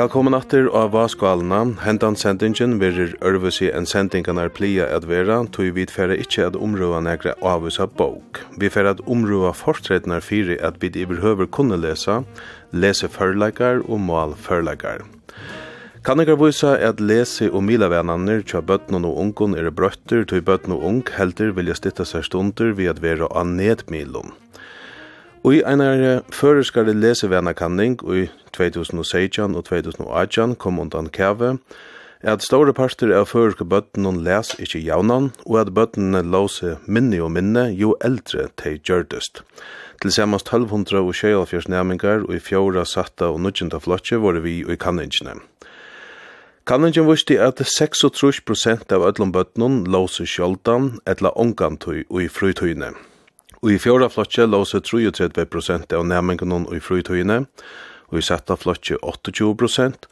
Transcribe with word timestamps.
Velkommen 0.00 0.34
atter 0.34 0.68
av 0.72 0.92
Vaskvalna. 0.94 1.58
Hentan 1.82 2.14
sendingen 2.16 2.78
verir 2.80 3.10
ørvusi 3.26 3.66
en 3.74 3.84
sendingen 3.84 4.38
er 4.38 4.48
plia 4.48 4.86
at 4.94 5.04
vera, 5.10 5.42
tog 5.52 5.74
vi 5.76 5.84
færa 5.90 6.14
ikkje 6.14 6.46
at 6.46 6.56
omrua 6.56 7.02
nekra 7.04 7.34
avvusa 7.44 7.84
bok. 7.98 8.40
Vi 8.56 8.70
færa 8.72 8.94
at 8.94 9.02
områa 9.04 9.50
fortretnar 9.52 10.24
fyri 10.24 10.56
at 10.62 10.78
vi 10.80 10.88
iverhøver 11.02 11.50
kunne 11.52 11.76
lesa, 11.82 12.22
lese 12.72 13.08
førleikar 13.08 13.82
og 13.86 14.00
mål 14.00 14.36
førleikar. 14.38 15.06
Kan 16.04 16.20
ikkar 16.22 16.38
vysa 16.40 16.76
at 16.80 17.00
lese 17.00 17.50
og 17.52 17.64
milavennaner 17.68 18.40
tja 18.40 18.62
bøtnen 18.64 19.04
og 19.04 19.18
ungon 19.20 19.52
er 19.58 19.68
brøtter 19.68 20.24
til 20.24 20.40
bøtnen 20.40 20.78
og 20.78 20.84
ung 20.88 21.02
helder 21.12 21.52
vilja 21.52 21.76
stitta 21.76 22.06
seg 22.08 22.24
stunder 22.24 22.72
vi 22.78 22.88
at 22.88 23.02
vera 23.04 23.28
av 23.28 23.50
nedmilum. 23.50 24.32
Og 25.44 25.56
i 25.56 25.60
einar 25.64 26.22
føreskare 26.32 26.92
lesevennakanning 26.96 27.98
i 28.12 28.26
2016 28.56 29.56
og 29.56 29.64
2018 29.68 30.56
kom 30.60 30.80
undan 30.80 31.08
kave, 31.12 31.58
at 32.20 32.42
store 32.44 32.74
parter 32.76 33.14
av 33.16 33.30
førske 33.30 33.64
bøttene 33.64 34.12
les 34.20 34.52
ikkje 34.60 34.82
jaunan, 34.84 35.30
og 35.46 35.56
at 35.62 35.70
bøttene 35.72 36.20
låse 36.20 36.74
minne 36.84 37.20
og 37.24 37.32
minne 37.32 37.70
jo 37.72 37.94
eldre 38.04 38.50
de 38.60 38.74
gjørdest. 38.76 39.40
Til 40.00 40.12
samans 40.12 40.44
1200 40.44 41.00
og 41.00 41.14
24 41.16 41.72
næmingar 41.72 42.26
og 42.26 42.34
i 42.36 42.40
fjora 42.40 42.84
satta 42.84 43.30
og 43.32 43.40
nudjenta 43.40 43.80
flotje 43.80 44.20
var 44.20 44.40
vi 44.44 44.60
i 44.60 44.76
kanningene. 44.76 45.38
Kanningene 46.68 47.08
viste 47.08 47.40
at 47.40 47.60
36% 47.60 48.92
av 48.92 49.04
ødlom 49.08 49.32
bøttene 49.32 49.88
låse 49.88 50.28
sjoldan 50.28 50.98
etla 51.08 51.32
ångantøy 51.36 52.04
og 52.10 52.20
i 52.22 52.28
frutøyne. 52.28 52.92
Og 53.60 53.72
i 53.72 53.80
fjóra 53.80 54.08
flotje 54.12 54.46
låse 54.48 54.80
33% 54.80 55.96
av 55.96 56.04
næmingene 56.04 56.66
og 56.68 56.76
i 56.76 56.80
frutøyne, 56.84 57.46
og 58.10 58.18
i 58.18 58.24
satta 58.24 58.56
flotje 58.56 58.96
28%, 59.04 60.08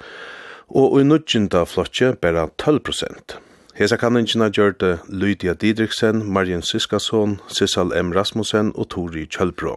og 0.68 1.00
i 1.00 1.04
nudgjenda 1.04 1.64
flotje 1.64 2.14
bara 2.22 2.48
12%. 2.62 3.38
Hesa 3.78 3.96
kanningina 3.96 4.48
gjørte 4.50 4.98
Lydia 5.08 5.54
Didriksen, 5.54 6.24
Marjen 6.26 6.62
Siskason, 6.62 7.38
Sissal 7.48 7.92
M. 7.94 8.12
Rasmussen 8.12 8.72
og 8.74 8.88
Tori 8.90 9.22
Kjølbro. 9.30 9.76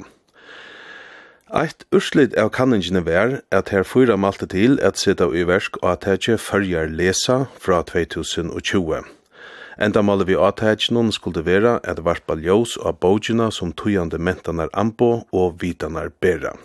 Eitt 1.51 1.83
urslit 1.91 2.33
av 2.39 2.49
kanningina 2.55 3.03
vær 3.03 3.41
at 3.51 3.69
her 3.69 3.83
fyra 3.83 4.15
malte 4.15 4.47
til 4.47 4.79
at 4.81 4.97
sitta 4.97 5.27
i 5.35 5.43
versk 5.45 5.77
og 5.83 5.89
at 5.91 6.07
hekje 6.07 6.37
fyrjar 6.39 6.87
lesa 6.89 7.43
fra 7.59 7.83
2020. 7.83 9.03
Enda 9.81 10.01
maler 10.01 10.29
vi 10.31 10.39
at 10.39 10.63
hekje 10.63 10.95
noen 10.95 11.11
skulle 11.11 11.45
vera 11.45 11.77
at 11.83 12.01
varpa 12.05 12.39
ljós 12.39 12.77
av 12.79 12.97
bogina 13.03 13.51
som 13.51 13.75
tujande 13.75 14.17
mentanar 14.17 14.71
ambo 14.73 15.27
og 15.31 15.61
vitanar 15.61 16.09
bera. 16.21 16.55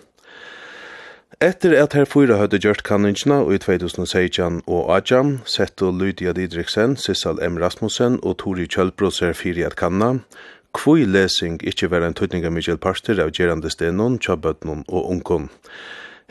Etter 1.37 1.75
at 1.77 1.93
her 1.93 2.07
fyra 2.09 2.39
høyde 2.39 2.57
gjørt 2.57 2.79
kanningina 2.81 3.43
i 3.53 3.59
2016 3.61 4.63
og 4.65 4.87
Ajan, 4.89 5.35
Setto 5.45 5.91
Lydia 5.93 6.31
Didriksen, 6.33 6.95
Sissal 6.97 7.37
M. 7.45 7.59
Rasmussen 7.61 8.17
og 8.23 8.39
Tori 8.41 8.65
Kjølbro 8.65 9.11
ser 9.13 9.37
fyri 9.37 9.61
at 9.61 9.75
kanna, 9.77 10.15
kvui 10.73 11.05
lesing 11.05 11.59
ikkje 11.61 11.91
vera 11.93 12.09
en 12.09 12.17
tøytninga 12.17 12.49
mykjel 12.49 12.81
parster 12.81 13.21
av 13.21 13.29
Gerande 13.37 13.69
stenon, 13.69 14.17
tjabbøtnon 14.17 14.81
og 14.89 15.11
unkon. 15.13 15.51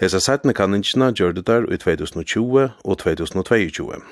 Hesa 0.02 0.18
sætne 0.18 0.56
kanningina 0.58 1.12
gjør 1.14 1.38
det 1.38 1.46
der 1.46 1.70
i 1.70 1.78
2020 1.78 2.66
og 2.66 2.98
2022. 2.98 4.02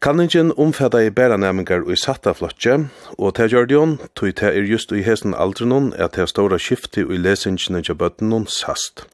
Kanningin 0.00 0.56
omfatta 0.56 1.04
i 1.04 1.12
bæra 1.12 1.36
næmingar 1.36 1.84
i 1.92 1.96
satta 2.00 2.32
flotje, 2.32 2.86
og 3.18 3.34
til 3.36 3.52
Gjordion 3.52 3.98
tog 4.16 4.32
til 4.32 4.48
er 4.48 4.64
just 4.64 4.96
i 4.96 5.04
hesen 5.04 5.36
aldrenon 5.36 5.92
at 5.92 6.16
til 6.16 6.26
stora 6.26 6.56
skifti 6.56 7.04
i 7.04 7.20
lesingene 7.20 7.84
til 7.84 8.00
bøttenon 8.00 8.48
sast. 8.48 9.04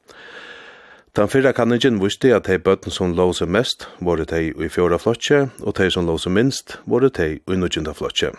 Den 1.16 1.28
fyrra 1.28 1.53
kanningen 1.53 1.97
visste 2.03 2.34
at 2.37 2.44
de 2.44 2.59
bøtten 2.59 2.93
som 2.93 3.15
låse 3.16 3.47
mest 3.49 3.87
var 4.04 4.21
de 4.21 4.41
i 4.53 4.69
fjorda 4.69 4.99
flotje, 5.00 5.47
og 5.62 5.72
de 5.78 5.91
som 5.91 6.04
låse 6.04 6.28
minst 6.31 6.77
var 6.84 7.00
de 7.00 7.38
i 7.38 7.56
nødgjenta 7.56 7.94
flotje. 7.97 8.34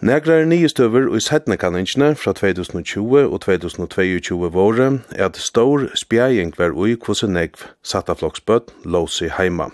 Negrar 0.00 0.44
nye 0.44 0.68
støver 0.68 1.10
i 1.16 1.20
settene 1.20 1.56
kanningene 1.60 2.14
fra 2.16 2.32
2020 2.32 3.28
og 3.28 3.40
2022 3.40 4.50
våre 4.54 5.00
er 5.10 5.24
at 5.26 5.36
stor 5.36 5.90
spjæring 5.94 6.54
var 6.58 6.72
ui 6.72 6.96
kvose 6.96 7.28
negv 7.28 7.60
satta 7.84 8.16
flokksbøtt 8.16 8.72
låse 8.84 9.28
heima. 9.28 9.68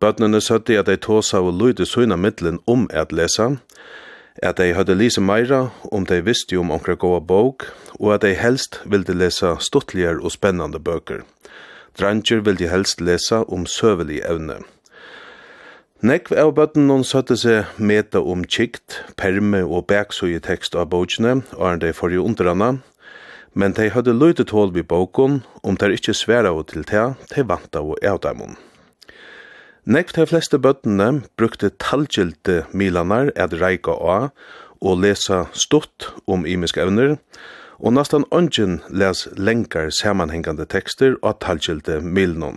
Bøtnene 0.00 0.40
søtte 0.40 0.78
at 0.78 0.86
de 0.86 0.96
tåsa 0.96 1.42
og 1.44 1.60
lydde 1.60 1.86
søgna 1.86 2.16
middelen 2.16 2.60
om 2.66 2.88
at 2.90 3.12
lesa, 3.12 3.56
at 4.42 4.58
dei 4.58 4.72
hadde 4.74 4.94
lise 4.98 5.20
meira 5.20 5.70
om 5.92 6.06
dei 6.06 6.20
visste 6.24 6.56
om 6.58 6.72
onkra 6.74 6.96
goa 6.98 7.20
bók, 7.20 7.68
og 8.00 8.14
at 8.14 8.24
dei 8.26 8.34
helst 8.34 8.80
vilde 8.84 9.14
lesa 9.14 9.56
stuttligere 9.60 10.22
og 10.22 10.34
spennande 10.34 10.80
bøker. 10.80 11.22
Dranger 11.98 12.42
ville 12.42 12.68
helst 12.68 13.00
lesa 13.00 13.44
om 13.48 13.66
søvelig 13.66 14.20
evne. 14.26 14.58
Nekv 16.04 16.34
av 16.36 16.50
bøtten 16.58 16.88
noen 16.90 17.06
søtte 17.06 17.36
seg 17.38 17.78
meta 17.78 18.20
om 18.20 18.42
kikt, 18.44 18.98
perme 19.16 19.62
og 19.64 19.86
bæksøye 19.88 20.42
tekst 20.42 20.74
av 20.74 20.90
bøkene, 20.92 21.38
og 21.54 21.64
er 21.70 21.80
dei 21.80 21.94
forrige 21.96 22.26
underanna, 22.26 22.74
men 23.54 23.72
dei 23.72 23.88
hadde 23.94 24.12
løytet 24.12 24.50
tål 24.50 24.74
vid 24.74 24.90
bøkken, 24.90 25.44
om 25.62 25.78
dei 25.78 25.94
ikkje 25.94 26.18
sværa 26.18 26.52
til 26.66 26.84
te, 26.84 27.14
dei 27.30 27.46
vanta 27.46 27.80
og 27.80 28.02
av 28.02 28.20
Nekv 29.84 30.14
de 30.16 30.24
fleste 30.24 30.56
bøttene 30.56 31.26
brukte 31.36 31.68
talgjelte 31.76 32.62
milanar 32.72 33.28
at 33.36 33.52
reika 33.60 33.92
av 33.92 34.30
og 34.80 35.02
lesa 35.02 35.42
stort 35.52 36.06
om 36.24 36.46
imiske 36.48 36.80
evner, 36.80 37.18
og 37.76 37.92
nastan 37.92 38.24
ongen 38.32 38.78
les 38.88 39.26
lenkar 39.36 39.90
samanhengande 39.92 40.64
tekster 40.64 41.18
av 41.22 41.36
talgjelte 41.44 41.98
milnon. 42.00 42.56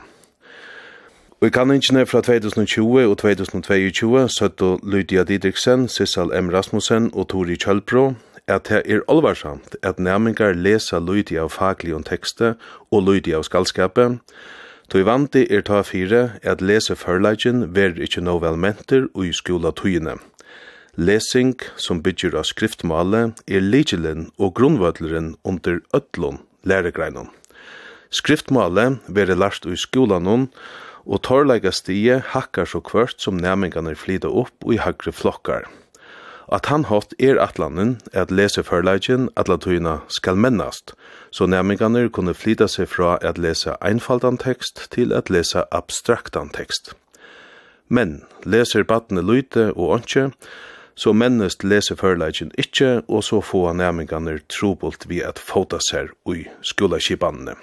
Og 1.42 1.50
i 1.50 1.52
kanningene 1.52 2.06
fra 2.08 2.22
2020 2.24 3.12
og 3.12 3.18
2022 3.20 4.24
søtto 4.32 4.78
Lydia 4.84 5.26
Didriksen, 5.28 5.90
Sissal 5.92 6.32
M. 6.32 6.48
Rasmussen 6.50 7.12
og 7.14 7.28
Tori 7.30 7.60
Kjølpro 7.60 8.14
at 8.48 8.70
det 8.72 8.86
er 8.88 9.04
alvarsamt 9.12 9.76
at 9.84 10.00
næmingar 10.00 10.56
lesa 10.56 11.00
Lydia 11.04 11.44
av 11.44 11.52
faglig 11.52 11.92
om 11.96 12.08
tekste 12.08 12.56
og 12.92 13.04
Lydia 13.04 13.42
av 13.42 13.44
skaldskapet, 13.44 14.22
Tui 14.88 15.04
vanti 15.04 15.42
er 15.52 15.66
ta 15.68 15.82
fire 15.84 16.38
at 16.48 16.62
lese 16.64 16.96
førleikjen 16.96 17.66
ver 17.76 17.98
ikkje 18.00 18.22
no 18.24 18.38
velmenter 18.40 19.10
og 19.10 19.26
i 19.28 19.34
skola 19.36 19.74
tøyene. 19.76 20.16
Lesing 20.96 21.60
som 21.76 22.00
byggjer 22.06 22.38
av 22.40 22.48
skriftmale 22.48 23.34
er 23.52 23.66
ligelen 23.66 24.30
og 24.40 24.54
grunnvødleren 24.56 25.34
under 25.44 25.82
ötlun 25.92 26.40
læregreinon. 26.64 27.28
Skriftmale 28.10 29.02
ver 29.12 29.36
lart 29.36 29.68
i 29.68 29.76
skolanun, 29.76 30.48
og 31.04 31.22
torleika 31.24 31.72
stie 31.76 32.22
hakkar 32.32 32.68
så 32.72 32.80
kvart 32.80 33.20
som 33.20 33.36
næmingarna 33.44 33.92
er 33.92 34.00
flida 34.00 34.32
opp 34.32 34.56
og 34.64 34.74
i 34.76 34.80
hagre 34.80 35.12
flokkar. 35.12 35.68
At 36.48 36.70
han 36.72 36.86
hatt 36.88 37.14
er 37.20 37.40
atlanen 37.44 37.98
at 38.14 38.32
lese 38.32 38.64
førleikjen 38.64 39.28
at 39.36 39.50
latuina 39.52 39.98
skal 40.08 40.40
mennast, 40.40 40.94
så 41.32 41.46
nærmingane 41.46 42.08
kunne 42.10 42.34
flyta 42.34 42.70
seg 42.72 42.88
fra 42.88 43.18
at 43.22 43.38
lese 43.38 43.76
einfaldan 43.84 44.40
tekst 44.40 44.88
til 44.96 45.12
at 45.12 45.30
lese 45.30 45.66
abstraktan 45.76 46.50
tekst. 46.56 46.94
Men 47.90 48.22
leser 48.46 48.88
badne 48.88 49.22
lyte 49.22 49.74
og 49.74 50.00
åndsje, 50.00 50.30
så 50.96 51.14
mennest 51.14 51.64
lese 51.64 51.96
førleikjen 51.96 52.54
ikkje, 52.58 53.04
og 53.08 53.24
så 53.24 53.42
få 53.42 53.68
nærmingane 53.74 54.40
trobult 54.50 55.06
vi 55.10 55.20
at 55.22 55.40
fota 55.40 55.80
seg 55.84 56.16
ui 56.26 56.48
skolaskipanene. 56.64 57.58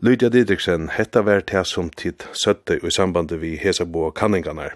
Lydia 0.00 0.28
Didriksen 0.28 0.90
hetta 0.92 1.22
vært 1.24 1.52
her 1.54 1.64
som 1.64 1.88
tid 1.88 2.24
søtte 2.36 2.76
i 2.76 2.90
sambandet 2.92 3.40
vi 3.40 3.54
hesa 3.56 3.84
bo 3.84 4.10
kanningarnar. 4.10 4.74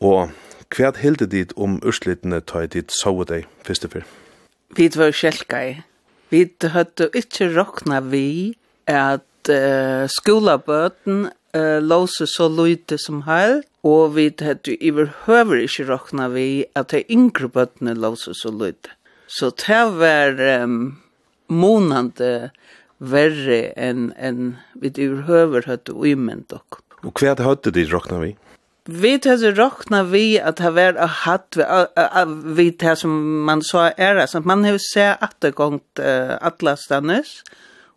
Og 0.00 0.32
Hva 0.74 0.90
heldet 0.98 1.30
dit 1.30 1.52
om 1.54 1.76
urslitene 1.86 2.40
i 2.42 2.66
dit 2.66 2.90
sove 2.90 3.22
deg, 3.30 3.44
første 3.62 3.86
fyr? 3.92 4.02
Vi 4.74 4.88
var 4.96 5.12
sjelkai. 5.14 5.84
Vi 6.34 6.48
hadde 6.58 7.10
ikke 7.14 7.46
råkna 7.54 8.00
vi 8.10 8.56
at 8.90 9.50
uh, 9.52 10.10
skolabøten 10.10 11.28
uh, 11.54 11.78
låse 11.78 12.26
så 12.26 12.48
lydde 12.50 12.98
som 12.98 13.22
hel, 13.28 13.62
og 13.86 14.16
vi 14.16 14.32
høyde 14.40 14.74
iverhøver 14.80 15.62
ikke 15.62 15.86
råkna 15.92 16.26
vi 16.34 16.64
at 16.74 16.90
de 16.90 17.04
yngre 17.06 17.52
bøtene 17.54 17.94
låse 17.94 18.34
så 18.34 18.50
lydde. 18.50 18.90
Så 19.30 19.52
det 19.62 19.82
var 19.94 20.42
um, 20.64 20.96
månande 21.46 22.50
verre 22.98 23.60
enn 23.78 24.10
en 24.18 24.56
vi 24.74 24.90
iverhøver 24.90 25.70
hadde 25.70 25.94
uimend 25.94 26.48
dere. 26.50 26.82
Og 27.04 27.14
hva 27.20 27.36
hadde 27.38 27.70
dit 27.70 27.92
råkna 27.92 28.24
vi? 28.24 28.34
Vi 28.84 29.18
tar 29.18 29.36
så 29.40 29.50
råkna 29.56 30.02
vi 30.04 30.40
at 30.40 30.58
ha 30.60 30.70
varit 30.70 30.96
och 31.00 31.08
hatt 31.08 31.56
vi 32.44 32.70
tar 32.72 32.94
som 32.94 33.44
man 33.44 33.62
sa 33.62 33.90
er, 33.96 34.26
så 34.26 34.40
man 34.40 34.64
har 34.64 34.72
ju 34.72 34.78
sett 34.78 35.22
at 35.22 35.36
det 35.40 35.54
gongt 35.56 36.00
alla 36.40 36.76
stannes 36.76 37.42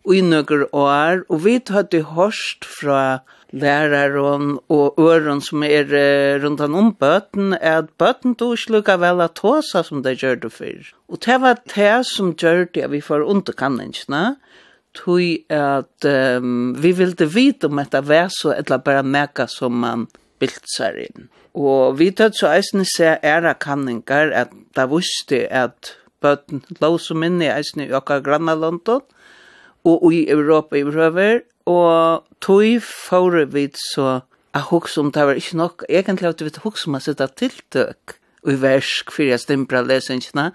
och 0.04 0.14
i 0.14 0.22
några 0.22 0.64
år 0.74 1.24
og 1.28 1.44
vi 1.44 1.60
tar 1.60 1.84
det 1.90 2.02
hörst 2.02 2.64
från 2.64 3.18
läraren 3.52 4.58
och 4.66 4.98
öron 4.98 5.40
som 5.40 5.62
er 5.62 5.94
uh, 5.94 6.58
han 6.58 6.74
om 6.74 6.96
böten 7.00 7.52
är 7.52 7.78
att 7.78 7.98
böten 7.98 8.34
då 8.34 8.56
slukar 8.56 8.96
vel 8.96 9.20
at 9.20 9.34
tåsa 9.34 9.82
som 9.82 10.02
det 10.02 10.22
gjør 10.22 10.36
det 10.36 10.52
før. 10.52 10.94
Og 11.08 11.18
det 11.20 11.40
var 11.40 11.58
det 11.74 12.06
som 12.06 12.32
gjør 12.32 12.64
det 12.74 12.90
vi 12.90 13.00
får 13.00 13.20
underkanningarna 13.20 14.36
tog 14.94 15.20
at 15.50 16.04
um, 16.04 16.74
vi 16.74 16.92
ville 16.92 17.26
vite 17.26 17.66
om 17.66 17.76
detta 17.76 18.00
var 18.00 18.28
så 18.30 18.52
eller 18.52 18.78
bara 18.78 19.02
märka 19.02 19.46
som 19.46 19.78
man 19.80 20.06
bildsarinn. 20.40 21.28
Og 21.58 21.98
vi 21.98 22.10
tatt 22.14 22.38
så 22.38 22.52
eisne 22.52 22.86
se 22.86 23.16
æra 23.24 23.54
kanningar 23.58 24.32
at 24.36 24.54
da 24.76 24.86
visste 24.90 25.46
at 25.50 25.94
bøten 26.22 26.64
lå 26.82 26.94
som 27.02 27.20
minni 27.22 27.48
eisne 27.50 27.88
i 27.88 27.94
okka 27.94 28.20
granna 28.24 28.54
London 28.58 29.02
og 29.88 30.08
i 30.12 30.24
Europa 30.30 30.78
i 30.78 30.84
Brøver 30.86 31.42
og 31.70 32.26
tog 32.44 32.82
fore 32.84 33.46
vi 33.52 33.68
så 33.92 34.20
a 34.56 34.62
hugsa 34.70 35.02
om 35.02 35.12
det 35.12 35.26
var 35.26 35.38
ikke 35.38 35.60
nok 35.60 35.84
egentlig 35.88 36.28
at 36.28 36.42
vi 36.42 36.50
hugsa 36.64 36.88
om 36.88 36.98
a 36.98 37.02
sitta 37.04 37.28
tiltøk 37.28 38.18
i 38.48 38.54
versk 38.58 39.12
fyrir 39.12 39.34
jeg 39.34 39.44
stimpra 39.44 39.82
lesingsna. 39.84 40.52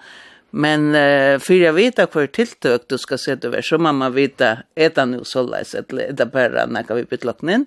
Men 0.53 0.91
uh, 0.93 1.41
fyrir 1.41 1.67
jeg 1.67 1.77
vita 1.77 2.05
hver 2.09 2.29
tiltøk 2.29 2.85
du 2.89 2.97
skal 3.01 3.19
sette 3.21 3.49
vers, 3.49 3.67
så 3.69 3.79
må 3.81 3.91
man 3.95 4.13
vita, 4.13 4.63
er 4.77 4.93
det 4.93 5.05
nu 5.09 5.23
så 5.25 5.41
leis, 5.45 5.73
eller 5.77 6.11
er 6.11 6.17
det 6.19 6.29
bare 6.33 6.67
nekka 6.69 6.97
vi 6.99 7.07
bytloknen? 7.09 7.65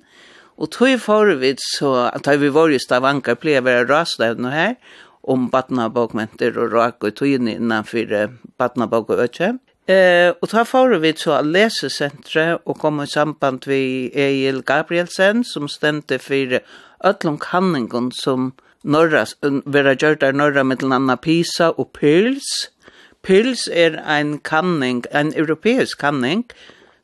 Og 0.57 0.71
tog 0.73 1.01
forvidt 1.01 1.61
så, 1.61 2.11
at 2.15 2.29
vi 2.41 2.49
var 2.53 2.73
i 2.73 2.81
Stavanger, 2.81 3.37
pleier 3.37 3.61
å 3.61 3.67
være 3.67 3.89
rastlevende 3.91 4.53
her, 4.55 4.75
om 5.27 5.49
badnabokmenter 5.51 6.57
og 6.57 6.73
rak 6.73 7.05
og 7.05 7.17
tog 7.19 7.29
inn 7.29 7.51
innanfor 7.51 8.31
badnabok 8.59 9.11
og 9.11 9.25
øtje. 9.27 9.57
Eh, 9.87 10.33
og 10.43 10.49
da 10.51 10.65
får 10.67 10.97
vi 11.03 11.13
så 11.15 11.39
lesesentret 11.47 12.63
og 12.67 12.79
komme 12.83 13.05
i 13.07 13.11
samband 13.11 13.69
vi 13.71 14.11
Egil 14.15 14.65
Gabrielsen 14.67 15.45
som 15.47 15.69
stemte 15.71 16.19
for 16.19 16.59
ötlom 17.07 17.39
kanningen 17.39 18.11
som 18.11 18.53
norra, 18.83 19.27
vera 19.43 19.95
gjørt 19.95 20.25
av 20.27 20.35
norra 20.35 20.65
mittel 20.65 20.91
Pisa 21.23 21.71
og 21.77 21.93
Pils. 21.93 22.71
Pils 23.23 23.69
er 23.69 23.99
en 24.07 24.39
kanning, 24.39 25.05
en 25.11 25.33
europeisk 25.37 25.99
kanning, 25.99 26.45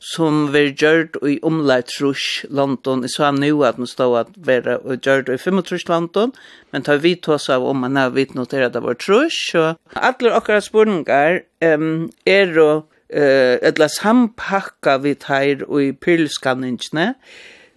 som 0.03 0.49
ver 0.51 0.73
gjørt 0.75 1.17
i 1.23 1.37
omleit 1.47 1.93
trus 1.93 2.43
London. 2.51 3.05
Jeg 3.07 3.15
sa 3.15 3.31
nu 3.31 3.63
at 3.63 3.79
den 3.79 3.87
stod 3.87 4.19
at 4.19 4.33
ver 4.37 4.67
gjørt 4.99 5.31
i 5.31 5.39
35 5.39 5.87
London, 5.89 6.33
men 6.73 6.83
tar 6.83 6.99
vi 7.05 7.15
tås 7.15 7.49
av 7.53 7.65
om 7.67 7.85
man 7.85 7.97
har 7.97 8.11
vidt 8.17 8.35
noteret 8.35 8.77
av 8.77 8.89
var 8.89 8.99
trus. 8.99 9.37
Så 9.53 9.75
alle 9.95 10.35
akkurat 10.35 10.67
spurningar 10.67 11.43
um, 11.63 12.11
er 12.27 12.59
å 12.59 12.71
uh, 12.83 13.57
etla 13.63 13.89
sampakka 13.93 14.99
vi 15.05 15.15
tar 15.15 15.63
i 15.79 15.93
pyrlskanningene, 15.95 17.13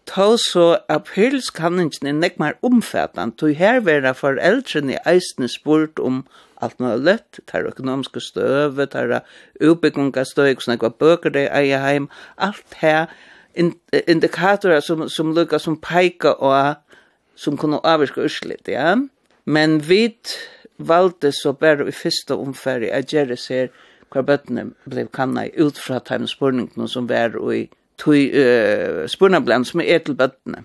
ta 0.10 0.28
så 0.42 0.66
at 0.90 1.06
pyrlskanningene 1.12 2.10
er 2.10 2.20
nekmar 2.24 2.58
omfattende, 2.66 3.38
og 3.46 3.62
her 3.62 3.84
vera 3.86 4.16
foreldrene 4.18 4.98
eisne 5.06 5.50
spurt 5.52 6.02
om 6.02 6.24
alt 6.62 6.80
muligt, 6.80 7.40
tar 7.48 7.68
økonomiske 7.68 8.22
støve, 8.24 8.86
tar 8.86 9.22
utbyggingastøy, 9.62 10.54
hvordan 10.54 10.76
jeg 10.76 10.82
var 10.82 10.98
bøker 11.00 11.34
det 11.36 11.48
eier 11.52 11.84
heim, 11.84 12.10
alt 12.38 12.78
her 12.82 13.06
indikatorer 13.56 14.80
som, 14.84 15.08
som 15.10 15.32
lukkar 15.36 15.62
som 15.64 15.78
peikar 15.80 16.36
og 16.44 16.76
som 17.36 17.58
kunne 17.58 17.80
avvirka 17.84 18.24
urslit, 18.24 18.68
ja. 18.68 18.96
Men 19.46 19.80
vi 19.90 20.16
valde 20.78 21.32
så 21.32 21.54
bare 21.54 21.88
i 21.88 21.96
første 21.96 22.36
omfærg 22.36 22.90
at 22.92 23.12
gjøre 23.14 23.38
seg 23.40 23.72
hver 24.12 24.26
bøttene 24.28 24.70
ble 24.88 25.08
kanna 25.14 25.48
ut 25.60 25.80
fra 25.80 26.00
tegnspurningene 26.04 26.88
som 26.92 27.10
var 27.10 27.36
i 27.54 27.66
tui 27.98 28.28
uh, 28.32 29.06
spurnabland 29.08 29.66
som 29.66 29.82
er 29.82 30.02
til 30.04 30.16
bøttene. 30.16 30.64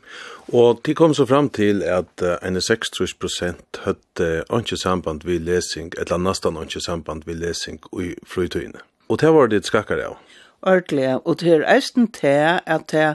Og 0.52 0.80
de 0.86 0.94
kom 0.98 1.14
så 1.14 1.26
fram 1.26 1.50
til 1.50 1.82
at 1.86 2.24
uh, 2.24 2.36
en 2.46 2.60
60 2.60 3.14
prosent 3.20 3.80
høtte 3.84 4.44
ikke 4.58 4.76
samband 4.76 5.24
ved 5.24 5.40
lesing, 5.46 5.92
eller 5.98 6.18
nesten 6.18 6.58
ikke 6.62 6.80
samband 6.80 7.22
ved 7.26 7.34
lesing 7.42 7.80
i 8.02 8.14
flytøyene. 8.26 8.82
Og 9.08 9.20
det 9.20 9.34
var 9.34 9.46
det 9.50 9.66
skakkare 9.66 10.06
av. 10.06 10.18
Ordelig, 10.62 11.20
og 11.24 11.40
det 11.40 11.52
er 11.52 11.68
eisen 11.74 12.10
til 12.12 12.60
at 12.66 12.90
det, 12.92 13.14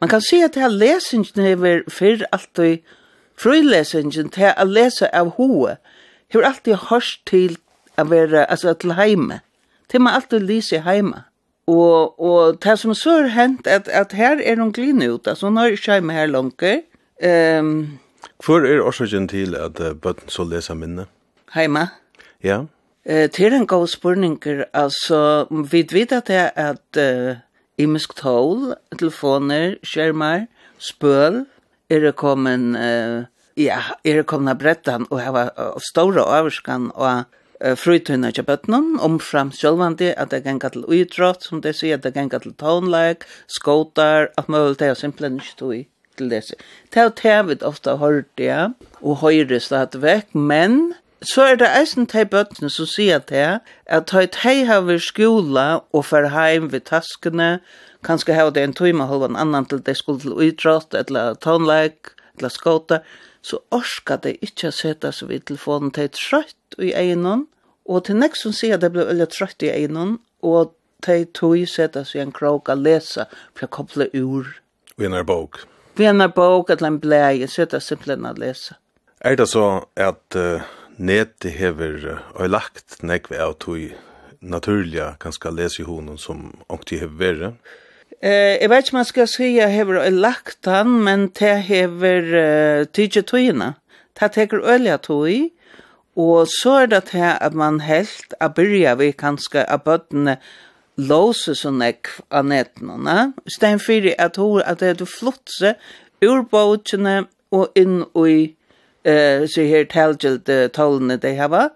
man 0.00 0.10
kan 0.10 0.22
si 0.24 0.40
at 0.40 0.54
det 0.54 0.62
er 0.62 0.72
lesingen 0.72 1.44
hever 1.44 1.82
for 1.92 2.24
og 2.32 2.78
frylesingen 3.38 4.30
til 4.34 4.54
å 4.56 4.64
lese 4.66 5.10
av 5.14 5.34
hoa, 5.36 5.76
hever 6.32 6.44
alltid 6.44 6.88
hørt 6.88 7.18
til 7.26 7.58
å 7.98 8.04
være, 8.08 8.46
altså 8.50 8.74
til 8.74 8.96
heime. 8.98 9.40
Til 9.88 10.02
man 10.04 10.18
alltid 10.18 10.44
lyser 10.44 10.84
heime. 10.84 11.24
Og, 11.68 12.20
og 12.20 12.58
det 12.64 12.78
som 12.80 12.94
så 12.96 13.18
har 13.18 13.32
hent, 13.34 13.66
at, 13.68 13.88
at 13.92 14.14
her 14.16 14.40
er 14.40 14.56
noen 14.56 14.72
gline 14.72 15.10
ut, 15.12 15.28
altså 15.28 15.50
nå 15.52 15.66
er 15.66 15.76
ikke 15.76 15.98
hjemme 15.98 16.16
her 16.16 16.30
langt. 16.32 16.64
Um, 17.20 17.98
Hvor 18.40 18.64
er 18.64 18.80
årsaken 18.80 19.28
til 19.28 19.56
at 19.58 19.80
uh, 19.82 19.92
bøtten 19.92 20.32
så 20.32 20.46
leser 20.48 20.78
minne? 20.78 21.04
Heima? 21.52 21.88
Ja. 22.44 22.62
Uh, 23.04 23.26
til 23.34 23.52
en 23.52 23.66
god 23.68 23.86
spørning, 23.92 24.38
altså, 24.72 25.44
vi 25.50 25.84
vet 25.92 26.12
at 26.16 26.30
det 26.30 26.40
er 26.40 26.50
at 26.56 27.00
uh, 27.02 27.36
imisk 27.78 28.16
tål, 28.16 28.72
telefoner, 28.96 29.76
skjermer, 29.84 30.46
spøl, 30.78 31.44
er 31.90 32.00
det 32.00 32.16
kommet, 32.16 32.80
uh, 32.80 33.28
ja, 33.60 33.82
er 34.04 34.22
det 34.22 34.28
kommet 34.30 34.58
brettan 34.58 35.04
og 35.10 35.20
har 35.20 35.52
uh, 35.52 35.76
store 35.92 36.24
overskan 36.24 36.92
og 36.94 37.26
frutøyna 37.58 38.30
til 38.30 38.46
bøtnen, 38.46 38.96
omfram 39.02 39.50
sjølvandi 39.54 40.12
at 40.16 40.30
det 40.30 40.44
gengar 40.44 40.74
til 40.74 40.86
uidrott, 40.86 41.44
som 41.44 41.62
det 41.62 41.74
sier, 41.78 41.98
at 41.98 42.04
det 42.06 42.14
gengar 42.14 42.44
til 42.44 42.54
tonleik, 42.60 43.26
skåtar, 43.50 44.30
at 44.38 44.48
møvel 44.48 44.78
det 44.78 44.92
er 44.92 44.98
simpelthen 44.98 45.40
ikke 45.42 45.58
tog 45.58 45.74
til 46.18 46.30
det. 46.30 46.42
Det 46.94 47.02
er 47.02 47.10
tevet 47.18 47.62
ofta 47.66 47.96
hørt 47.98 48.30
ja, 48.38 48.68
og 49.02 49.20
høyre 49.24 49.60
stadig 49.60 50.02
vekk, 50.02 50.34
men 50.34 50.94
så 51.22 51.48
er 51.50 51.58
det 51.58 51.70
eisen 51.74 52.06
til 52.06 52.28
bøtnen 52.30 52.70
som 52.70 52.86
sier 52.86 53.18
til 53.26 53.58
at 53.86 54.12
de 54.12 54.54
har 54.68 54.98
skola 55.02 55.80
og 55.92 56.04
fer 56.06 56.28
heim 56.30 56.70
ved 56.72 56.86
taskene, 56.86 57.58
kanskje 58.06 58.34
har 58.34 58.50
det 58.50 58.62
en 58.62 58.74
tøyma 58.74 59.08
halvan 59.10 59.36
annan 59.36 59.66
til 59.66 59.82
de 59.82 59.94
skulle 59.94 60.20
til 60.20 60.32
uidrott, 60.32 60.94
eller 60.94 61.34
tonleik, 61.34 62.14
eller 62.36 62.48
skåtar, 62.48 63.02
så 63.42 63.58
orska 63.70 64.16
det 64.22 64.38
ikkje 64.42 64.70
å 64.70 64.74
sette 64.74 65.12
seg 65.12 65.30
vid 65.32 65.46
telefonen 65.50 65.90
til 65.94 66.10
trøtt 66.68 66.84
i 66.84 66.92
egnon, 66.94 67.46
og 67.86 68.04
til 68.04 68.16
nek 68.16 68.36
som 68.36 68.52
sier 68.52 68.76
at 68.76 68.82
det 68.82 68.92
ble 68.92 69.06
veldig 69.06 69.28
trøtt 69.28 69.62
i 69.62 69.70
egnon, 69.70 70.18
og 70.42 70.74
til 71.02 71.26
tog 71.32 71.66
sette 71.66 72.04
seg 72.04 72.22
en 72.22 72.32
krok 72.32 72.68
og 72.68 72.82
lese 72.82 73.26
for 73.54 73.66
å 73.66 73.70
koble 73.70 74.08
ur. 74.14 74.60
Vi 74.98 75.06
er 75.06 75.24
bok. 75.24 75.64
Vi 75.96 76.04
er 76.04 76.28
bok, 76.28 76.70
eller 76.70 76.88
en 76.88 77.00
blei, 77.00 77.46
sette 77.46 77.80
simpelthen 77.80 78.26
å 78.26 78.34
lese. 78.34 78.76
Er 79.20 79.36
det 79.36 79.48
så 79.48 79.84
at 79.96 80.36
uh, 80.36 80.62
nete 80.98 81.50
hever 81.50 82.20
og 82.34 82.44
uh, 82.44 82.48
lagt 82.48 83.02
nekve 83.02 83.38
av 83.38 83.56
tog 83.58 83.94
naturliga 84.40 85.16
kanskje 85.18 85.50
lese 85.50 85.82
i 85.82 85.86
honom 85.86 86.18
som 86.18 86.52
åkte 86.68 87.00
hever 87.00 87.18
verre? 87.18 87.52
Eh, 88.18 88.58
jeg 88.58 88.70
vet 88.70 88.86
ikke 88.86 88.94
om 88.96 88.98
jeg 88.98 89.10
skal 89.12 89.28
si 89.30 89.48
jeg 89.56 89.74
hever 89.74 90.00
og 90.00 90.12
lagt 90.18 90.66
han, 90.66 90.90
men 91.06 91.28
det 91.38 91.54
hever 91.68 92.30
uh, 92.34 92.86
tydje 92.90 93.22
togene. 93.22 93.76
Det 94.18 94.32
teker 94.34 94.64
øyla 94.66 94.96
tog, 94.98 95.30
Og 96.18 96.48
så 96.50 96.70
er 96.82 96.86
det 96.90 97.04
til 97.12 97.22
at 97.22 97.54
man 97.54 97.80
helt 97.86 98.34
a 98.40 98.48
byrja 98.50 98.96
vi 98.98 99.12
kanskje 99.14 99.62
a 99.62 99.78
bøttene 99.78 100.38
låse 100.98 101.54
sånn 101.54 101.82
ek 101.86 102.10
av 102.34 102.48
nettene, 102.50 103.32
i 103.46 103.52
stedet 103.54 104.14
at 104.18 104.36
hun 104.36 104.62
at 104.66 104.80
det 104.82 104.96
er 104.96 105.06
flott 105.06 105.46
seg 105.54 105.78
ur 106.26 106.42
båtene 106.50 107.28
og 107.54 107.70
inn 107.78 108.02
i 108.18 108.54
eh, 109.06 109.46
så 109.46 109.66
her 109.70 109.86
talgjelte 109.86 110.68
tålene 110.74 111.20
de 111.22 111.36
hava, 111.38 111.68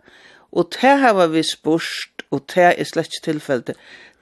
og 0.52 0.74
det 0.74 0.96
har 1.04 1.28
vi 1.30 1.42
spørst, 1.46 2.26
og 2.30 2.42
det 2.54 2.66
er 2.72 2.84
slett 2.88 3.14
tilfellet. 3.22 3.78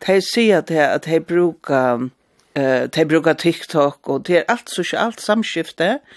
De 0.07 0.21
sier 0.21 0.61
til 0.61 0.85
at 0.85 1.09
de 1.09 1.21
bruker, 1.21 2.11
eh, 2.55 2.85
de 2.93 3.07
bruker 3.09 3.33
TikTok, 3.33 4.09
og 4.09 4.27
det 4.27 4.37
er 4.43 4.49
alt, 4.49 4.69
sosialt 4.69 5.17
ikke 5.17 5.25
samskiftet, 5.25 5.99
og 6.01 6.09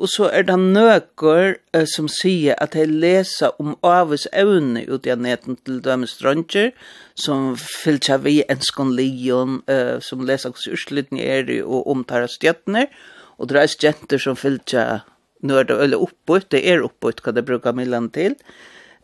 Og 0.00 0.08
så 0.08 0.28
er 0.32 0.46
det 0.48 0.56
nøkker 0.58 1.56
uh, 1.76 1.84
som 1.88 2.08
sier 2.10 2.56
at 2.62 2.74
jeg 2.76 2.88
leser 2.90 3.52
om 3.60 3.74
avvis 3.86 4.24
evne 4.32 4.86
ut 4.88 5.06
i 5.06 5.14
neten 5.14 5.58
til 5.66 5.82
Døme 5.84 6.08
drønger, 6.08 6.72
som 7.14 7.52
fylser 7.60 8.22
vi 8.24 8.40
enskon 8.50 8.94
lion, 8.96 9.60
uh, 9.68 10.00
som 10.00 10.24
leser 10.26 10.54
hos 10.54 10.66
ursliten 10.66 11.20
er 11.20 11.50
og 11.62 11.90
omtar 11.92 12.26
stjøttene, 12.26 12.86
og 13.38 13.50
det 13.50 13.60
er 13.60 13.72
stjøtter 13.74 14.22
som 14.22 14.38
fylser 14.38 15.04
nørt 15.42 15.70
og 15.74 15.84
eller 15.84 16.02
oppbøtt, 16.02 16.50
det 16.54 16.62
er 16.70 16.84
oppbøtt 16.86 17.20
hva 17.22 17.34
det 17.36 17.44
bruker 17.46 17.76
millan 17.76 18.08
til, 18.14 18.36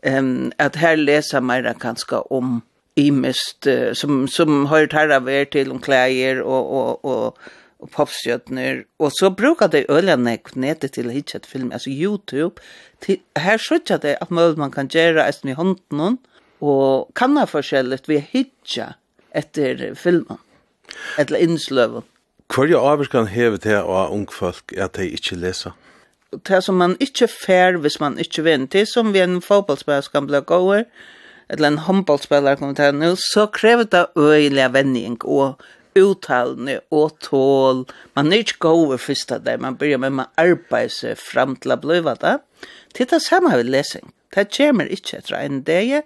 um, 0.07 0.49
at 0.57 0.79
her 0.79 0.97
leser 0.97 1.43
mer 1.45 1.69
kanskje 1.79 2.23
om 2.33 2.59
imest, 2.99 3.69
uh, 3.69 3.93
som, 3.93 4.25
som 4.27 4.65
har 4.73 4.89
tarra 4.89 5.21
vær 5.21 5.45
til 5.53 5.71
om 5.71 5.79
klæger 5.83 6.41
og, 6.41 6.73
og, 6.81 7.05
og 7.05 7.55
og 7.79 7.91
popstjøtner, 7.93 8.83
og 8.99 9.11
så 9.15 9.29
brukar 9.31 9.71
det 9.71 9.85
øljene 9.89 10.37
knetet 10.43 10.97
til 10.97 11.11
hitchat 11.11 11.45
film, 11.47 11.71
altså 11.71 11.89
YouTube, 11.93 12.61
til, 13.01 13.21
her 13.37 13.57
skjøtter 13.57 14.01
det 14.03 14.17
at 14.21 14.31
mål 14.31 14.57
man 14.59 14.71
kan 14.71 14.91
gjøre 14.91 15.23
eisen 15.27 15.49
i 15.53 15.55
hånden, 15.55 16.19
og 16.59 17.11
kan 17.15 17.37
ha 17.39 17.45
forskjellig 17.47 18.01
vi 18.07 18.19
hittet 18.19 18.99
etter 19.35 19.93
filmen, 19.95 20.41
etter 21.17 21.39
innsløven. 21.39 22.03
Hva 22.49 22.65
er 22.65 22.81
avvirkan 22.81 23.29
hevet 23.29 23.63
til 23.63 23.77
av 23.77 24.11
ungfolk 24.11 24.73
at 24.75 24.97
de 24.97 25.07
ikke 25.13 25.37
leser? 25.37 25.75
Det 26.33 26.59
som 26.65 26.77
man 26.77 26.95
ikke 27.01 27.29
fer 27.31 27.77
hvis 27.81 27.99
man 28.01 28.19
ikke 28.21 28.43
vinner, 28.45 28.67
det 28.67 28.87
som 28.89 29.13
vi 29.13 29.21
en 29.23 29.39
fotballspiller 29.41 30.03
skal 30.05 30.27
bli 30.27 30.41
gåer, 30.45 30.83
eller 31.49 31.67
en 31.71 31.83
håndballspiller 31.85 32.59
kommer 32.59 32.75
til 32.77 32.97
nå, 32.97 33.15
så 33.21 33.47
krever 33.53 33.87
det 33.89 34.05
øyelig 34.17 34.67
vending 34.73 35.17
og 35.23 35.61
uttalende 35.97 36.79
og 36.91 37.15
tål. 37.25 37.85
Man 38.15 38.33
er 38.33 38.43
ikke 38.43 38.59
god 38.67 38.87
ved 38.93 39.03
første 39.03 39.39
dag, 39.45 39.61
man 39.61 39.77
begynner 39.79 40.13
med 40.13 40.27
å 40.27 40.45
arbeide 40.45 40.93
seg 40.93 41.21
frem 41.21 41.55
til 41.61 41.75
å 41.75 41.79
bli 41.81 42.01
det. 42.05 42.39
Det 42.93 43.05
er 43.05 43.13
det 43.13 43.23
samme 43.25 43.55
ved 43.57 43.71
lesing. 43.71 44.11
Det 44.35 44.49
kommer 44.53 44.91
ikke 44.93 45.17
etter 45.17 45.39
en 45.39 45.63
dag, 45.65 46.03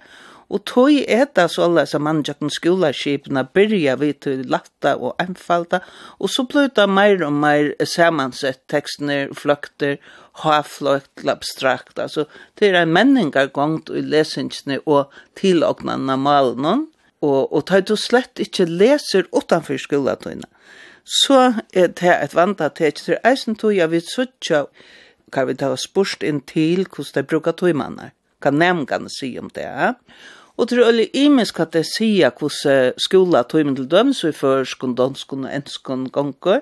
og 0.53 0.61
tog 0.69 0.91
er 0.93 1.25
det 1.35 1.47
så 1.49 1.65
alle 1.65 1.85
som 1.89 2.03
man 2.05 2.21
gjør 2.25 2.51
skoleskipene 2.53 3.45
begynner 3.55 3.97
vi 3.99 4.11
til 4.13 4.43
latta 4.51 4.93
og 4.95 5.15
enfalda, 5.23 5.81
og 6.19 6.29
så 6.29 6.45
blir 6.47 6.69
det 6.75 6.87
mer 6.89 7.23
og 7.25 7.33
mer 7.33 7.71
sammensett 7.89 8.61
tekstene, 8.71 9.33
fløkter, 9.33 9.97
hafløkt, 10.43 11.25
abstrakt. 11.27 11.97
Altså, 11.99 12.27
det 12.59 12.69
er 12.69 12.83
en 12.83 12.93
menninger 12.93 13.49
gongt 13.55 13.89
i 13.89 14.03
lesingene 14.05 14.79
og 14.85 15.13
tilåknene 15.39 16.15
av 16.15 16.21
malen, 16.21 16.87
og, 17.23 17.53
og 17.53 17.65
tar 17.69 17.85
du 17.87 17.95
slett 17.99 18.41
ikke 18.43 18.67
leser 18.67 19.29
utenfor 19.31 19.79
skoletøyene, 19.79 20.49
så 21.03 21.39
er 21.75 21.89
det 21.95 22.11
et 22.11 22.35
vant 22.35 22.61
at 22.63 22.77
det 22.79 22.93
ikke 22.93 23.17
er 23.17 23.31
eisen 23.33 23.57
tog 23.59 23.75
jeg 23.75 23.91
vil 23.91 24.03
suttje, 24.07 24.65
kan 25.33 25.49
vi 25.49 25.57
ta 25.57 25.71
spørst 25.79 26.23
inn 26.23 26.43
til 26.47 26.85
hvordan 26.85 27.17
de 27.17 27.27
bruker 27.27 27.55
tøymene, 27.57 28.11
kan 28.43 28.59
nemgane 28.59 29.11
si 29.11 29.33
om 29.39 29.49
det. 29.55 29.65
ja? 29.65 29.93
Og 30.57 30.69
til 30.69 30.83
øyne 30.85 31.07
imisk 31.17 31.59
at 31.59 31.73
det 31.73 31.85
sier 31.89 32.31
hvordan 32.37 32.93
skola 33.01 33.43
tøymen 33.43 33.75
til 33.75 33.89
døm, 33.89 34.13
så 34.13 34.29
i 34.29 34.37
førskon, 34.37 34.95
dansk 34.95 35.33
og 35.33 35.47
ensk 35.49 35.89
og 35.89 36.11
gonger, 36.13 36.61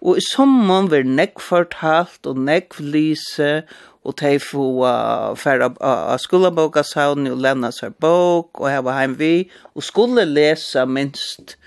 og 0.00 0.18
i 0.18 0.22
sommer 0.22 0.86
vil 0.88 1.10
nekk 1.10 1.42
fortalt 1.42 2.26
og 2.26 2.38
nekk 2.38 2.78
lyse 2.80 3.62
og 4.08 4.14
de 4.20 4.38
får 4.40 5.34
færre 5.36 5.68
av 5.84 6.16
skolebokashavn 6.22 7.28
og 7.28 7.42
lenne 7.44 7.68
seg 7.76 7.96
bok 8.00 8.62
og 8.62 8.70
her 8.72 8.80
var 8.86 8.96
heim 9.02 9.18
vi 9.20 9.32
og 9.74 9.84
skulle 9.84 10.24
lese 10.24 10.86
minst 10.88 11.58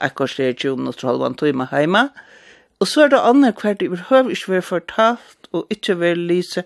akkurat 0.00 0.36
det 0.38 0.56
20 0.62 0.80
minutter 0.80 1.04
og 1.06 1.12
halvann 1.12 1.36
time 1.36 1.66
heima. 1.70 2.08
Og 2.80 2.88
så 2.88 3.04
er 3.04 3.12
det 3.12 3.20
andre 3.20 3.52
hver 3.60 3.76
det 3.76 3.90
behøver 3.90 4.30
ikke 4.30 4.52
være 4.52 4.62
fortalt 4.62 5.50
og 5.52 5.66
ikke 5.70 6.00
være 6.00 6.14
lyse. 6.14 6.64